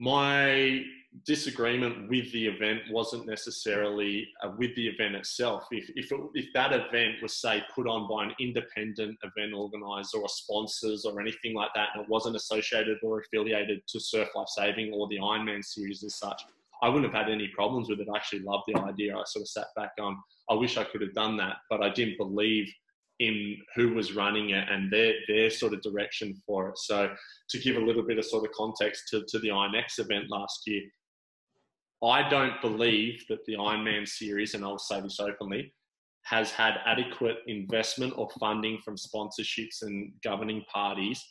[0.00, 0.82] my
[1.26, 5.66] disagreement with the event wasn't necessarily uh, with the event itself.
[5.70, 10.18] If, if, it, if that event was, say, put on by an independent event organizer
[10.18, 14.48] or sponsors or anything like that, and it wasn't associated or affiliated to Surf Life
[14.48, 16.42] Saving or the Ironman series as such,
[16.82, 18.08] I wouldn't have had any problems with it.
[18.12, 19.14] I actually loved the idea.
[19.14, 20.16] I sort of sat back on,
[20.48, 22.72] I wish I could have done that, but I didn't believe
[23.18, 26.78] in who was running it and their their sort of direction for it.
[26.78, 27.10] So
[27.50, 30.62] to give a little bit of sort of context to, to the IronX event last
[30.66, 30.82] year,
[32.02, 35.72] I don't believe that the Ironman series, and I'll say this openly,
[36.24, 41.22] has had adequate investment or funding from sponsorships and governing parties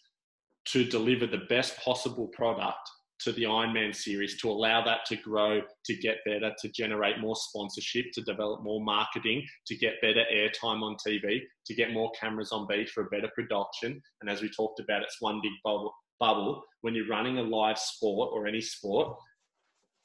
[0.65, 2.89] to deliver the best possible product
[3.21, 7.35] to the Ironman series to allow that to grow, to get better, to generate more
[7.35, 12.51] sponsorship, to develop more marketing, to get better airtime on TV, to get more cameras
[12.51, 14.01] on beach for a better production.
[14.21, 15.93] And as we talked about, it's one big bubble.
[16.19, 16.63] Bubble.
[16.81, 19.17] When you're running a live sport or any sport,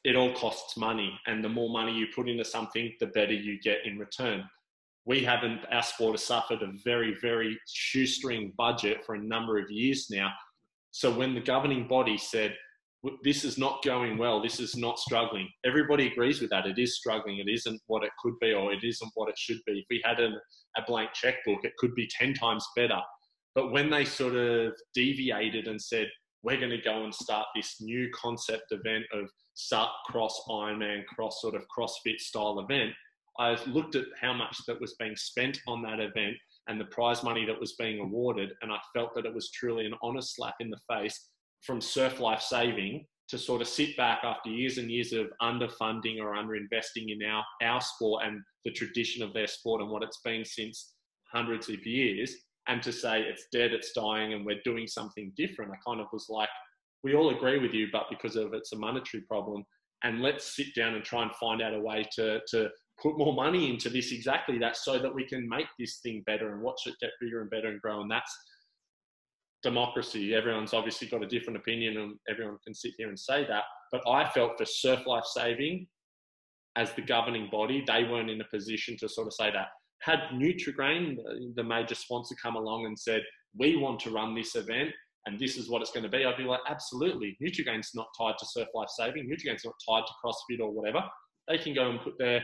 [0.05, 3.60] it all costs money, and the more money you put into something, the better you
[3.60, 4.44] get in return.
[5.06, 5.60] We haven't.
[5.70, 10.31] Our sport has suffered a very, very shoestring budget for a number of years now.
[10.93, 12.55] So when the governing body said
[13.22, 14.43] this is not going well.
[14.43, 15.48] This is not struggling.
[15.64, 16.66] Everybody agrees with that.
[16.66, 17.39] It is struggling.
[17.39, 19.81] It isn't what it could be, or it isn't what it should be.
[19.81, 20.39] If we had an,
[20.76, 23.01] a blank checkbook, it could be 10 times better.
[23.55, 26.09] But when they sort of deviated and said,
[26.45, 31.41] we're going to go and start this new concept event of SUT, cross Ironman, cross
[31.41, 32.93] sort of CrossFit style event,
[33.39, 36.37] I looked at how much that was being spent on that event
[36.69, 39.87] and the prize money that was being awarded, and I felt that it was truly
[39.87, 41.31] an honest slap in the face
[41.62, 46.21] from surf life saving to sort of sit back after years and years of underfunding
[46.21, 50.21] or underinvesting in our, our sport and the tradition of their sport and what it's
[50.21, 50.93] been since
[51.33, 52.37] hundreds of years
[52.69, 55.73] and to say it's dead, it's dying, and we're doing something different.
[55.73, 56.49] I kind of was like,
[57.03, 59.65] we all agree with you, but because of it's a monetary problem,
[60.03, 62.69] and let's sit down and try and find out a way to to
[63.03, 66.53] put more money into this exactly that so that we can make this thing better
[66.53, 68.01] and watch it get bigger and better and grow.
[68.01, 68.32] And that's
[69.62, 70.35] democracy.
[70.35, 73.65] Everyone's obviously got a different opinion, and everyone can sit here and say that.
[73.91, 75.86] But I felt for Surf Life Saving,
[76.77, 79.69] as the governing body, they weren't in a position to sort of say that.
[80.01, 81.19] Had Nutri-Grain,
[81.57, 83.23] the major sponsor, come along and said,
[83.57, 84.91] "We want to run this event."
[85.27, 86.27] And this is what it's going to be.
[86.27, 87.35] I'd be like, absolutely.
[87.43, 89.27] Nutri-Grain's not tied to Surf Life Saving.
[89.27, 91.03] Nutri-Grain's not tied to CrossFit or whatever.
[91.49, 92.43] They can go and put their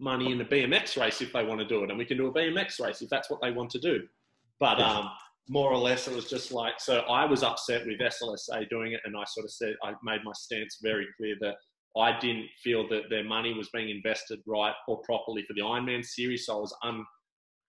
[0.00, 2.26] money in a BMX race if they want to do it, and we can do
[2.26, 4.00] a BMX race if that's what they want to do.
[4.60, 5.08] But um,
[5.48, 9.00] more or less, it was just like, so I was upset with SLSA doing it,
[9.04, 11.56] and I sort of said, I made my stance very clear that
[11.98, 16.04] I didn't feel that their money was being invested right or properly for the Ironman
[16.04, 16.46] series.
[16.46, 17.04] So I was un,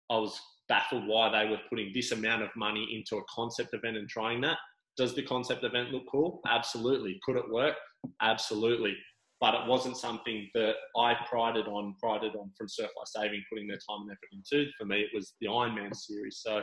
[0.10, 0.40] I was
[0.70, 4.42] baffled why they were putting this amount of money into a concept event and trying
[4.42, 4.58] that.
[4.98, 6.42] Does the concept event look cool?
[6.48, 7.20] Absolutely.
[7.24, 7.76] Could it work?
[8.22, 8.96] Absolutely.
[9.40, 13.68] But it wasn't something that I prided on, prided on from Surf Life Saving, putting
[13.68, 14.70] their time and effort into.
[14.78, 16.42] For me, it was the Ironman series.
[16.44, 16.62] So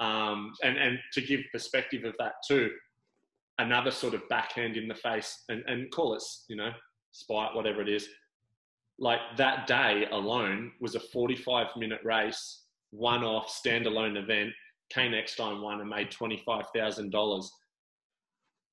[0.00, 2.70] um, and, and to give perspective of that too,
[3.58, 6.70] another sort of backhand in the face and, and call it, you know,
[7.12, 8.08] spite, whatever it is.
[8.98, 14.52] Like that day alone was a 45 minute race, one off standalone event.
[14.90, 17.48] Caine Eckstein won and made $25,000.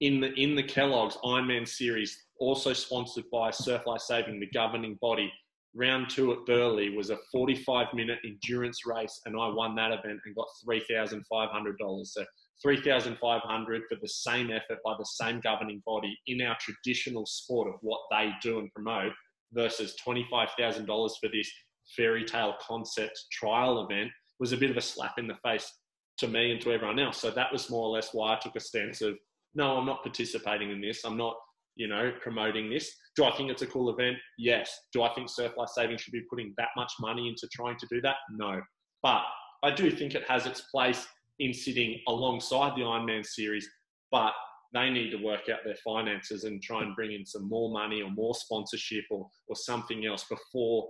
[0.02, 4.98] in the in the Kellogg's Ironman series, also sponsored by Surf Life Saving, the governing
[5.02, 5.32] body.
[5.76, 10.20] Round two at Burleigh was a 45 minute endurance race, and I won that event
[10.26, 12.06] and got $3,500.
[12.08, 12.26] So
[12.62, 17.76] 3,500 for the same effort by the same governing body in our traditional sport of
[17.82, 19.14] what they do and promote
[19.54, 21.52] versus $25,000 for this
[21.96, 25.72] fairy tale concept trial event was a bit of a slap in the face
[26.18, 27.18] to me and to everyone else.
[27.18, 29.16] So that was more or less why I took a stance of,
[29.56, 31.04] no, I'm not participating in this.
[31.06, 31.36] I'm not,
[31.76, 32.92] you know, promoting this.
[33.16, 34.18] Do I think it's a cool event?
[34.38, 34.76] Yes.
[34.94, 37.88] Do I think Surf Life Saving should be putting that much money into trying to
[37.90, 38.18] do that?
[38.32, 38.62] No.
[39.02, 39.22] But
[39.64, 41.08] I do think it has its place
[41.40, 43.68] in sitting alongside the Ironman series,
[44.12, 44.34] but
[44.74, 48.02] they need to work out their finances and try and bring in some more money
[48.02, 50.90] or more sponsorship or, or something else before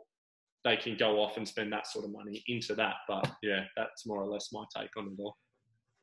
[0.63, 2.95] they can go off and spend that sort of money into that.
[3.07, 5.37] But yeah, that's more or less my take on it all.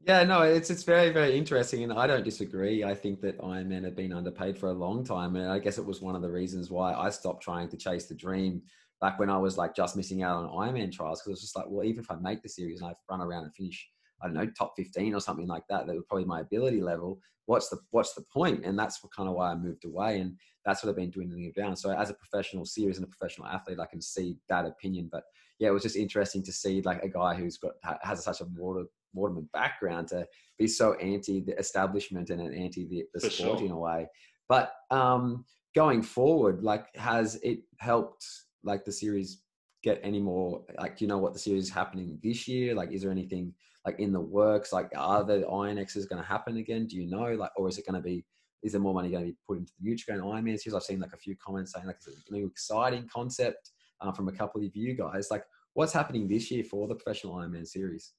[0.06, 2.84] Yeah, no, it's it's very very interesting, and I don't disagree.
[2.84, 5.86] I think that Ironman have been underpaid for a long time, and I guess it
[5.86, 8.62] was one of the reasons why I stopped trying to chase the dream
[9.00, 11.56] back when I was like just missing out on Ironman trials because it was just
[11.56, 13.88] like, well, even if I make the series and I run around and finish
[14.22, 17.18] I don't know, top 15 or something like that, that was probably my ability level.
[17.46, 18.64] What's the, what's the point?
[18.64, 20.20] And that's what kind of why I moved away.
[20.20, 21.76] And that's what I've been dwindling it down.
[21.76, 25.10] So as a professional series and a professional athlete, I can see that opinion.
[25.12, 25.24] But
[25.58, 27.72] yeah, it was just interesting to see like a guy who's got,
[28.02, 28.84] has such a water,
[29.14, 30.26] Waterman background to
[30.58, 33.66] be so anti the establishment and an anti the, the sport sure.
[33.66, 34.08] in a way.
[34.48, 38.26] But um, going forward, like, has it helped
[38.62, 39.42] like the series
[39.82, 40.62] get any more?
[40.78, 42.74] Like, do you know what the series is happening this year?
[42.74, 43.54] Like, is there anything
[43.85, 44.73] like in the works?
[44.73, 46.86] Like, are the Iron X's going to happen again?
[46.86, 47.35] Do you know?
[47.35, 48.24] Like, or is it going to be?
[48.62, 50.74] Is there more money going to be put into the Nutri-Grain Ironman series?
[50.74, 54.28] I've seen like a few comments saying like it's a new exciting concept uh, from
[54.28, 55.28] a couple of you guys.
[55.31, 55.44] Like,
[55.74, 58.12] what's happening this year for the professional Ironman series?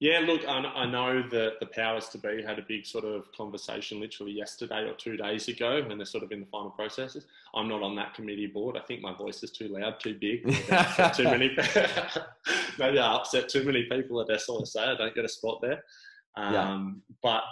[0.00, 3.98] Yeah, look, I know that the powers to be had a big sort of conversation
[3.98, 7.26] literally yesterday or two days ago, and they're sort of in the final processes.
[7.52, 8.76] I'm not on that committee board.
[8.76, 10.44] I think my voice is too loud, too big,
[11.14, 11.48] too many.
[12.78, 14.94] maybe I upset too many people at SLSA.
[14.94, 15.82] I don't get a spot there.
[16.36, 17.14] Um, yeah.
[17.20, 17.42] But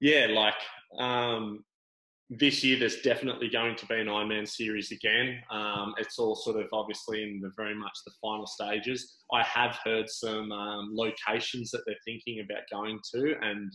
[0.00, 0.54] yeah, like
[0.98, 1.62] um,
[2.38, 5.38] this year there's definitely going to be an Ironman series again.
[5.50, 9.16] Um, it's all sort of obviously in the very much the final stages.
[9.32, 13.72] I have heard some um, locations that they're thinking about going to, and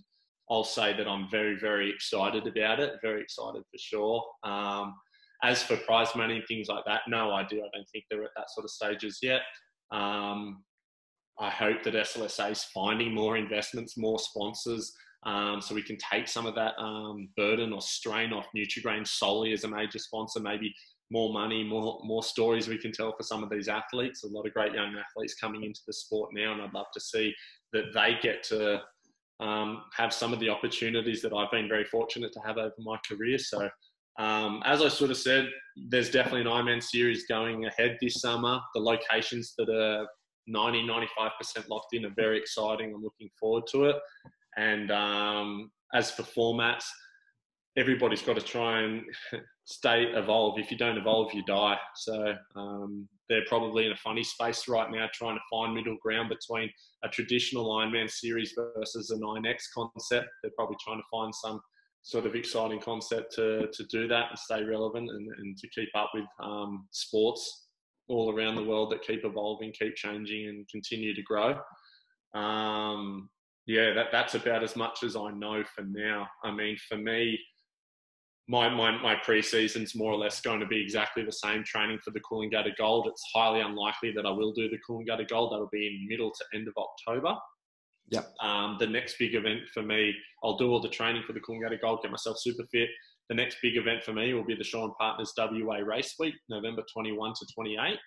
[0.50, 2.94] I'll say that I'm very very excited about it.
[3.02, 4.24] Very excited for sure.
[4.44, 4.96] Um,
[5.44, 7.62] as for prize money and things like that, no idea.
[7.62, 9.42] I don't think they're at that sort of stages yet.
[9.92, 10.64] Um,
[11.40, 14.92] I hope that SLSA is finding more investments, more sponsors,
[15.28, 19.52] um, so we can take some of that um, burden or strain off Nutri-Grain solely
[19.52, 20.40] as a major sponsor.
[20.40, 20.74] Maybe
[21.12, 24.24] more money, more more stories we can tell for some of these athletes.
[24.24, 27.02] A lot of great young athletes coming into the sport now, and I'd love to
[27.02, 27.36] see
[27.74, 28.82] that they get to
[29.41, 32.98] um, have some of the opportunities that I've been very fortunate to have over my
[33.08, 33.38] career.
[33.38, 33.70] So.
[34.20, 35.48] Um, as I sort of said,
[35.90, 38.60] there's definitely an Ironman series going ahead this summer.
[38.74, 40.08] The locations that are
[40.48, 42.95] 90, 95% locked in are very exciting.
[42.95, 43.95] I'm looking forward to it.
[44.58, 46.86] And um, as for formats,
[47.78, 49.04] everybody's got to try and
[49.66, 50.60] stay evolve.
[50.60, 51.78] If you don't evolve, you die.
[51.96, 56.30] So um, they're probably in a funny space right now, trying to find middle ground
[56.30, 56.70] between
[57.04, 60.28] a traditional Ironman series versus a IronX concept.
[60.42, 61.62] They're probably trying to find some
[62.02, 65.90] sort of exciting concept to, to do that and stay relevant and, and to keep
[65.94, 67.68] up with um, sports
[68.08, 71.56] all around the world that keep evolving, keep changing, and continue to grow.
[72.34, 73.30] Um,
[73.68, 76.27] yeah, that, that's about as much as I know for now.
[76.44, 77.38] I mean, for me,
[78.48, 82.11] my, my, my pre-season's more or less going to be exactly the same training for
[82.11, 83.07] the Coolangatta Gold.
[83.07, 85.52] It's highly unlikely that I will do the Coolangatta Gold.
[85.52, 87.35] That'll be in middle to end of October.
[88.10, 88.34] Yep.
[88.41, 90.14] Um, the next big event for me,
[90.45, 92.88] I'll do all the training for the Coolangatta Gold, get myself super fit.
[93.27, 96.84] The next big event for me will be the and Partners WA Race Week, November
[96.94, 97.98] 21 to 28.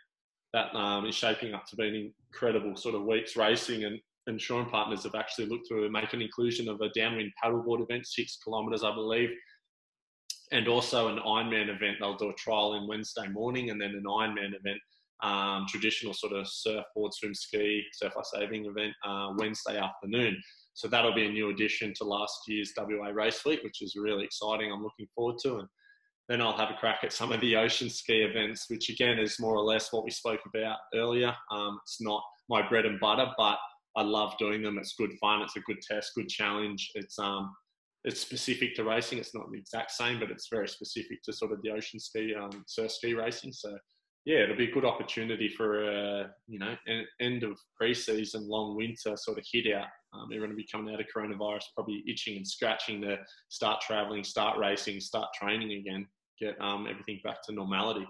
[0.55, 4.01] That um, is shaping up to be an incredible sort of weeks racing, and,
[4.31, 8.07] and and Partners have actually looked to make an inclusion of a downwind paddleboard event,
[8.07, 9.31] six kilometres, I believe,
[10.53, 11.99] and also an Ironman event.
[12.01, 14.81] They'll do a trial in Wednesday morning, and then an Ironman event
[15.23, 20.41] um, traditional sort of surfboard, swim, ski, surf life saving event uh, Wednesday afternoon.
[20.75, 24.25] So that'll be a new addition to last year's WA Race Week, which is really
[24.25, 24.73] exciting.
[24.73, 25.59] I'm looking forward to.
[25.59, 25.69] And
[26.29, 29.41] then I'll have a crack at some of the ocean ski events, which again is
[29.41, 31.35] more or less what we spoke about earlier.
[31.51, 33.59] Um, it's not my bread and butter, but
[34.01, 34.79] I love doing them.
[34.79, 35.43] It's good fun.
[35.43, 36.91] It's a good test, good challenge.
[36.95, 37.55] It's um,
[38.05, 39.19] it's specific to racing.
[39.19, 42.35] It's not the exact same, but it's very specific to sort of the ocean ski,
[42.35, 43.53] um, surf ski racing.
[43.53, 43.77] So
[44.25, 48.75] yeah, it'll be a good opportunity for a you know an end of pre-season, long
[48.75, 52.39] winter sort of hit out Um, everyone will be coming out of coronavirus, probably itching
[52.39, 53.19] and scratching to
[53.51, 56.07] start traveling, start racing, start training again,
[56.41, 58.07] get um, everything back to normality.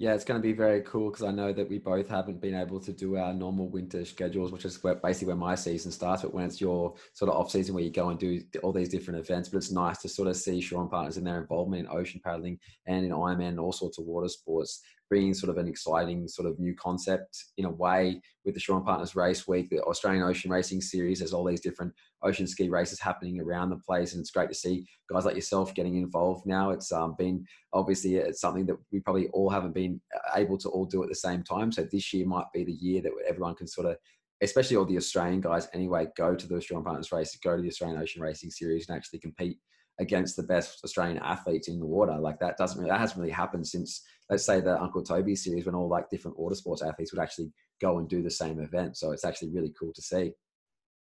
[0.00, 2.56] Yeah, it's going to be very cool because I know that we both haven't been
[2.56, 6.22] able to do our normal winter schedules, which is where, basically where my season starts.
[6.22, 8.88] But when it's your sort of off season where you go and do all these
[8.88, 11.96] different events, but it's nice to sort of see Shaw Partners in their involvement in
[11.96, 15.68] ocean paddling and in Ironman and all sorts of water sports bringing sort of an
[15.68, 19.80] exciting sort of new concept in a way with the Shaw Partners Race Week, the
[19.82, 21.18] Australian Ocean Racing Series.
[21.18, 24.54] There's all these different ocean ski races happening around the place, and it's great to
[24.54, 26.70] see guys like yourself getting involved now.
[26.70, 30.00] It's um, been obviously it's something that we probably all haven't been
[30.34, 31.72] able to all do at the same time.
[31.72, 33.96] So this year might be the year that everyone can sort of
[34.42, 37.68] especially all the Australian guys anyway, go to the Australian Partners race, go to the
[37.68, 39.58] Australian Ocean Racing Series and actually compete
[40.00, 42.16] against the best Australian athletes in the water.
[42.18, 45.66] Like that doesn't really, that hasn't really happened since let's say the Uncle Toby series
[45.66, 48.96] when all like different water sports athletes would actually go and do the same event.
[48.96, 50.32] So it's actually really cool to see.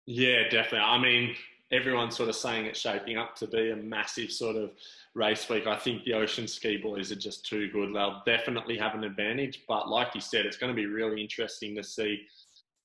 [0.06, 0.81] Yeah, definitely.
[0.81, 1.35] I mean,
[1.73, 4.73] everyone's sort of saying it's shaping up to be a massive sort of
[5.15, 5.66] race week.
[5.66, 7.94] I think the Ocean Ski boys are just too good.
[7.94, 9.62] They'll definitely have an advantage.
[9.66, 12.27] But like you said, it's going to be really interesting to see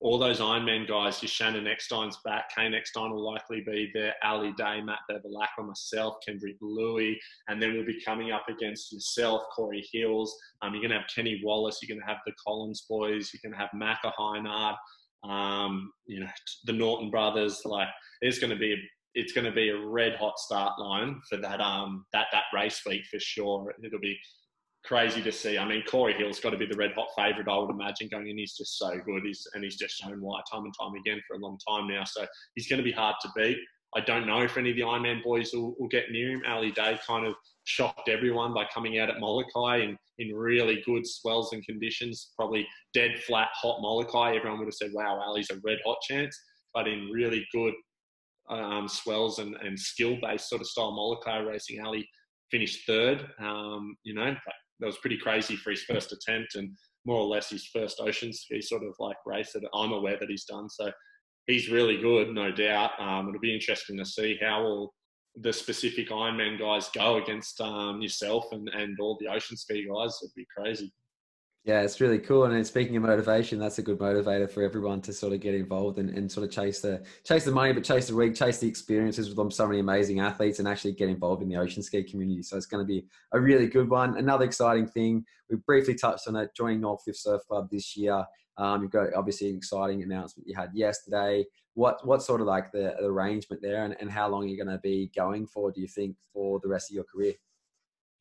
[0.00, 4.52] all those Ironman guys, your Shannon Eckstein's back, Caine Eckstein will likely be there, Ali
[4.52, 9.86] Day, Matt Bevilacqua, myself, Kendrick Louis, and then we'll be coming up against yourself, Cory
[9.92, 10.34] Hills.
[10.62, 13.50] Um, you're going to have Kenny Wallace, you're going to have the Collins boys, you're
[13.50, 14.76] going to have Macca Heinard,
[15.22, 16.30] um, you know,
[16.64, 17.60] the Norton brothers.
[17.66, 17.88] Like,
[18.22, 18.76] it's going to be a
[19.14, 22.82] it's going to be a red hot start line for that um that that race
[22.86, 23.74] week for sure.
[23.82, 24.16] It'll be
[24.84, 25.58] crazy to see.
[25.58, 28.28] I mean, Cory Hill's got to be the red hot favourite, I would imagine, going
[28.28, 28.38] in.
[28.38, 29.22] He's just so good.
[29.24, 32.04] He's, and he's just shown why time and time again for a long time now.
[32.04, 33.58] So he's going to be hard to beat.
[33.96, 36.42] I don't know if any of the Ironman boys will, will get near him.
[36.48, 37.34] Ali Day kind of
[37.64, 42.66] shocked everyone by coming out at Molokai in, in really good swells and conditions, probably
[42.94, 44.36] dead flat, hot Molokai.
[44.36, 46.38] Everyone would have said, wow, Ali's a red hot chance.
[46.72, 47.74] But in really good
[48.48, 52.08] um, swells and, and skill based sort of style Molokai racing, Ali
[52.50, 53.26] finished third.
[53.40, 54.36] Um, you know,
[54.80, 58.32] that was pretty crazy for his first attempt and more or less his first ocean
[58.32, 60.68] ski sort of like race that I'm aware that he's done.
[60.68, 60.90] So
[61.46, 62.92] he's really good, no doubt.
[62.98, 64.94] Um, it'll be interesting to see how all
[65.36, 70.18] the specific Ironman guys go against um, yourself and, and all the ocean ski guys.
[70.22, 70.92] It'd be crazy.
[71.64, 72.44] Yeah, it's really cool.
[72.44, 75.98] And speaking of motivation, that's a good motivator for everyone to sort of get involved
[75.98, 78.66] and, and sort of chase the chase the money, but chase the week, chase the
[78.66, 82.42] experiences with so many amazing athletes and actually get involved in the ocean ski community.
[82.42, 84.16] So it's going to be a really good one.
[84.16, 88.24] Another exciting thing, we briefly touched on it, joining Northcliffe Surf Club this year.
[88.56, 91.44] Um, you've got obviously an exciting announcement you had yesterday.
[91.74, 94.56] What what sort of like the, the arrangement there and, and how long are you
[94.56, 97.34] going to be going for, do you think, for the rest of your career?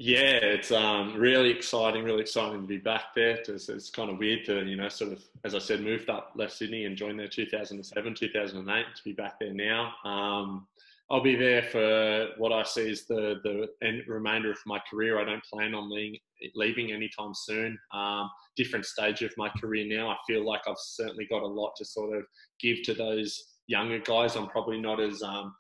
[0.02, 3.32] Yeah, it's um, really exciting, really exciting to be back there.
[3.46, 6.32] It's, it's kind of weird to, you know, sort of, as I said, moved up,
[6.36, 9.92] left Sydney and joined there 2007, 2008 to be back there now.
[10.06, 10.68] Um,
[11.12, 13.68] I'll be there for what I see as the, the
[14.08, 15.20] remainder of my career.
[15.20, 16.20] I don't plan on leaving,
[16.56, 17.78] leaving anytime soon.
[17.94, 20.10] Um, different stage of my career now.
[20.10, 22.24] I feel like I've certainly got a lot to sort of
[22.62, 24.38] give to those younger guys.
[24.38, 25.54] I'm probably not as um,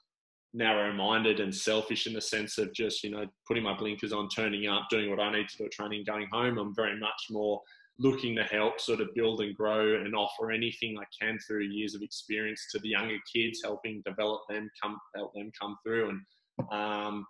[0.53, 4.29] narrow minded and selfish in the sense of just, you know, putting my blinkers on,
[4.29, 6.57] turning up, doing what I need to do training, going home.
[6.57, 7.61] I'm very much more
[7.99, 11.95] looking to help sort of build and grow and offer anything I can through years
[11.95, 16.09] of experience to the younger kids, helping develop them, come help them come through.
[16.09, 17.25] And um,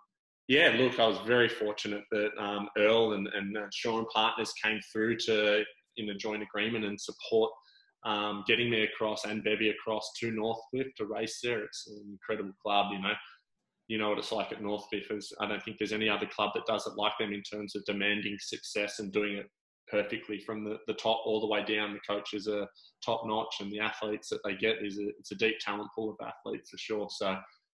[0.48, 4.80] yeah, look, I was very fortunate that um, Earl and, and uh, Shaw Partners came
[4.92, 5.64] through to
[5.96, 7.50] in a joint agreement and support
[8.04, 11.64] um, getting me across and Bevy across to Northcliffe to race there.
[11.64, 13.12] It's an incredible club, you know.
[13.88, 15.10] You know what it's like at Northcliffe.
[15.40, 17.84] I don't think there's any other club that does it like them in terms of
[17.84, 19.46] demanding success and doing it
[19.90, 21.92] perfectly from the, the top all the way down.
[21.92, 22.68] The coaches are
[23.04, 26.10] top notch, and the athletes that they get is a, it's a deep talent pool
[26.10, 27.08] of athletes for sure.
[27.10, 27.36] So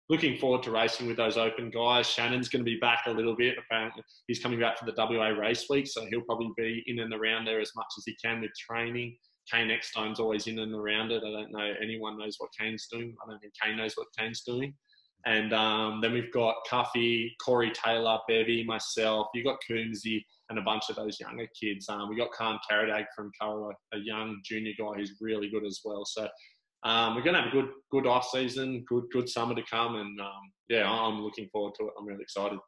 [0.09, 2.09] looking forward to racing with those open guys.
[2.09, 3.57] Shannon's going to be back a little bit.
[3.59, 7.15] Apparently, he's coming back for the WA race week, so he'll probably be in and
[7.15, 9.17] around there as much as he can with training.
[9.53, 11.23] Caine Eckstein's always in and around it.
[11.25, 13.15] I don't know anyone knows what Caine's doing.
[13.23, 14.75] I don't think Caine knows what Caine's doing.
[15.27, 19.27] And um, then we've got Cuffy, Corey Taylor, Bevy, myself.
[19.35, 21.89] You've got Coombsy and a bunch of those younger kids.
[21.89, 25.81] Um, we got Khan Karadag from Kurrawa, a young junior guy who's really good as
[25.85, 26.05] well.
[26.07, 26.27] So
[26.83, 29.97] um, we're going to have a good good off season, good good summer to come,
[29.97, 31.93] and um, yeah, I'm looking forward to it.
[31.99, 32.59] I'm really excited.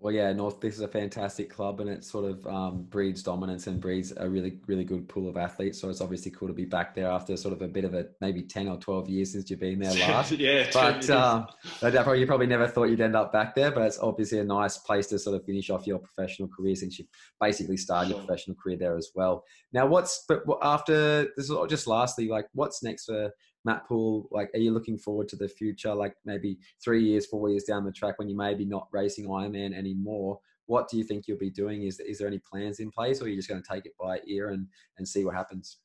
[0.00, 0.60] Well, yeah, North.
[0.60, 4.28] This is a fantastic club, and it sort of um, breeds dominance and breeds a
[4.28, 5.80] really, really good pool of athletes.
[5.80, 8.06] So it's obviously cool to be back there after sort of a bit of a
[8.20, 10.30] maybe ten or twelve years since you've been there last.
[10.30, 11.48] yeah, but um,
[11.82, 13.72] you probably never thought you'd end up back there.
[13.72, 17.00] But it's obviously a nice place to sort of finish off your professional career since
[17.00, 17.04] you
[17.40, 18.18] basically started sure.
[18.18, 19.42] your professional career there as well.
[19.72, 21.50] Now, what's but after this?
[21.50, 23.32] Is Just lastly, like what's next for
[23.64, 25.94] Matt Poole, like, are you looking forward to the future?
[25.94, 29.26] Like maybe three years, four years down the track when you may be not racing
[29.26, 30.38] Ironman anymore.
[30.66, 31.84] What do you think you'll be doing?
[31.84, 33.94] Is is there any plans in place, or are you just going to take it
[33.98, 34.66] by ear and
[34.98, 35.78] and see what happens?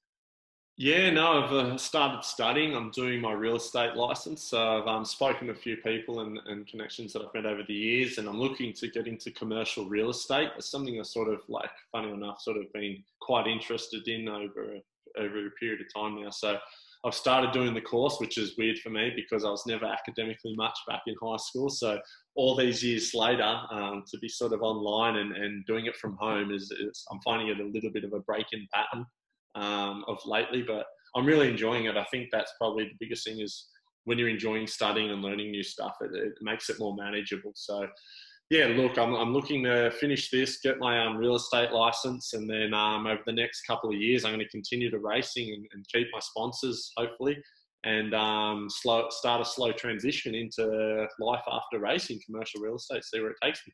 [0.76, 2.76] Yeah, no, I've uh, started studying.
[2.76, 4.41] I'm doing my real estate license.
[4.41, 7.62] So I've um, spoken to a few people and, and, connections that I've met over
[7.68, 10.50] the years, and I'm looking to get into commercial real estate.
[10.58, 14.80] It's something I sort of like, funny enough, sort of been quite interested in over
[15.20, 16.32] over a period of time now.
[16.32, 16.58] So
[17.05, 20.55] I've started doing the course, which is weird for me because I was never academically
[20.55, 21.69] much back in high school.
[21.69, 21.99] So
[22.35, 26.15] all these years later, um, to be sort of online and, and doing it from
[26.15, 29.05] home is, is I'm finding it a little bit of a break in pattern
[29.55, 30.85] um, of lately, but
[31.15, 31.97] I'm really enjoying it.
[31.97, 33.67] I think that's probably the biggest thing is
[34.05, 37.51] when you're enjoying studying and learning new stuff, it, it makes it more manageable.
[37.55, 37.85] So,
[38.53, 42.47] yeah, look, I'm, I'm looking to finish this, get my um, real estate license, and
[42.47, 45.65] then um, over the next couple of years, I'm going to continue to racing and,
[45.73, 47.35] and keep my sponsors, hopefully,
[47.84, 53.19] and um, slow, start a slow transition into life after racing, commercial real estate, see
[53.21, 53.73] where it takes me.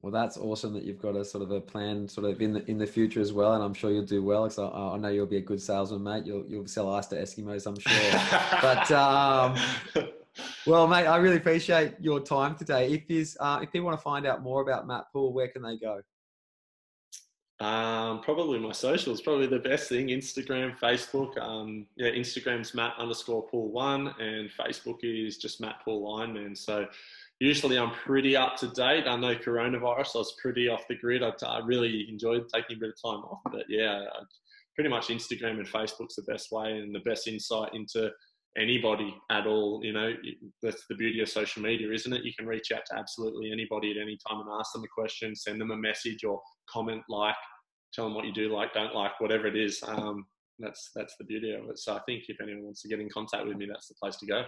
[0.00, 2.70] Well, that's awesome that you've got a sort of a plan, sort of in the
[2.70, 4.44] in the future as well, and I'm sure you'll do well.
[4.44, 6.24] Because I, I know you'll be a good salesman, mate.
[6.24, 8.60] You'll you'll sell ice to Eskimos, I'm sure.
[8.62, 9.56] but um,
[10.66, 12.92] well, mate, I really appreciate your time today.
[12.92, 15.62] If is uh, if people want to find out more about Matt Poole, where can
[15.62, 16.00] they go?
[17.58, 20.08] Um, probably my socials, probably the best thing.
[20.08, 21.38] Instagram, Facebook.
[21.38, 26.56] Um, yeah, Instagram's Matt underscore Poole one, and Facebook is just Matt Poole Ironman.
[26.56, 26.86] So
[27.40, 29.06] usually I'm pretty up to date.
[29.06, 31.22] I know coronavirus, I was pretty off the grid.
[31.22, 34.04] I, I really enjoyed taking a bit of time off, but yeah,
[34.74, 38.10] pretty much Instagram and Facebook's the best way and the best insight into
[38.56, 39.80] anybody at all.
[39.82, 40.12] You know,
[40.62, 42.24] that's the beauty of social media, isn't it?
[42.24, 45.34] You can reach out to absolutely anybody at any time and ask them a question,
[45.34, 47.34] send them a message, or comment, like,
[47.92, 49.82] tell them what you do like, don't like, whatever it is.
[49.86, 50.26] Um,
[50.58, 51.78] that's that's the beauty of it.
[51.78, 54.16] So I think if anyone wants to get in contact with me, that's the place
[54.16, 54.42] to go.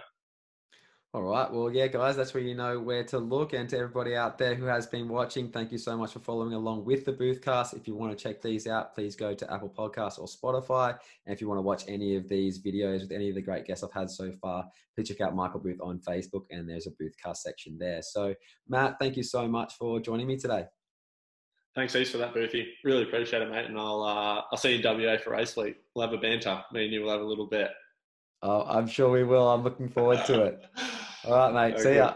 [1.14, 1.51] All right.
[1.51, 3.55] Well, yeah, guys, that's where you know where to look.
[3.55, 6.52] And to everybody out there who has been watching, thank you so much for following
[6.52, 7.74] along with the Boothcast.
[7.74, 10.90] If you want to check these out, please go to Apple Podcasts or Spotify.
[11.24, 13.64] And if you want to watch any of these videos with any of the great
[13.64, 16.90] guests I've had so far, please check out Michael Booth on Facebook and there's a
[16.90, 18.02] Boothcast section there.
[18.02, 18.35] So,
[18.68, 20.66] Matt, thank you so much for joining me today.
[21.74, 22.66] Thanks, East, for that, Boothie.
[22.85, 23.64] Really appreciate it, mate.
[23.64, 25.76] And I'll uh, I'll see you in WA for race week.
[25.94, 26.62] We'll have a banter.
[26.70, 27.70] Me and you will have a little bit.
[28.43, 29.48] Oh, I'm sure we will.
[29.48, 30.62] I'm looking forward to it.
[31.24, 31.74] All right, mate.
[31.74, 31.82] Okay.
[31.82, 32.15] See ya.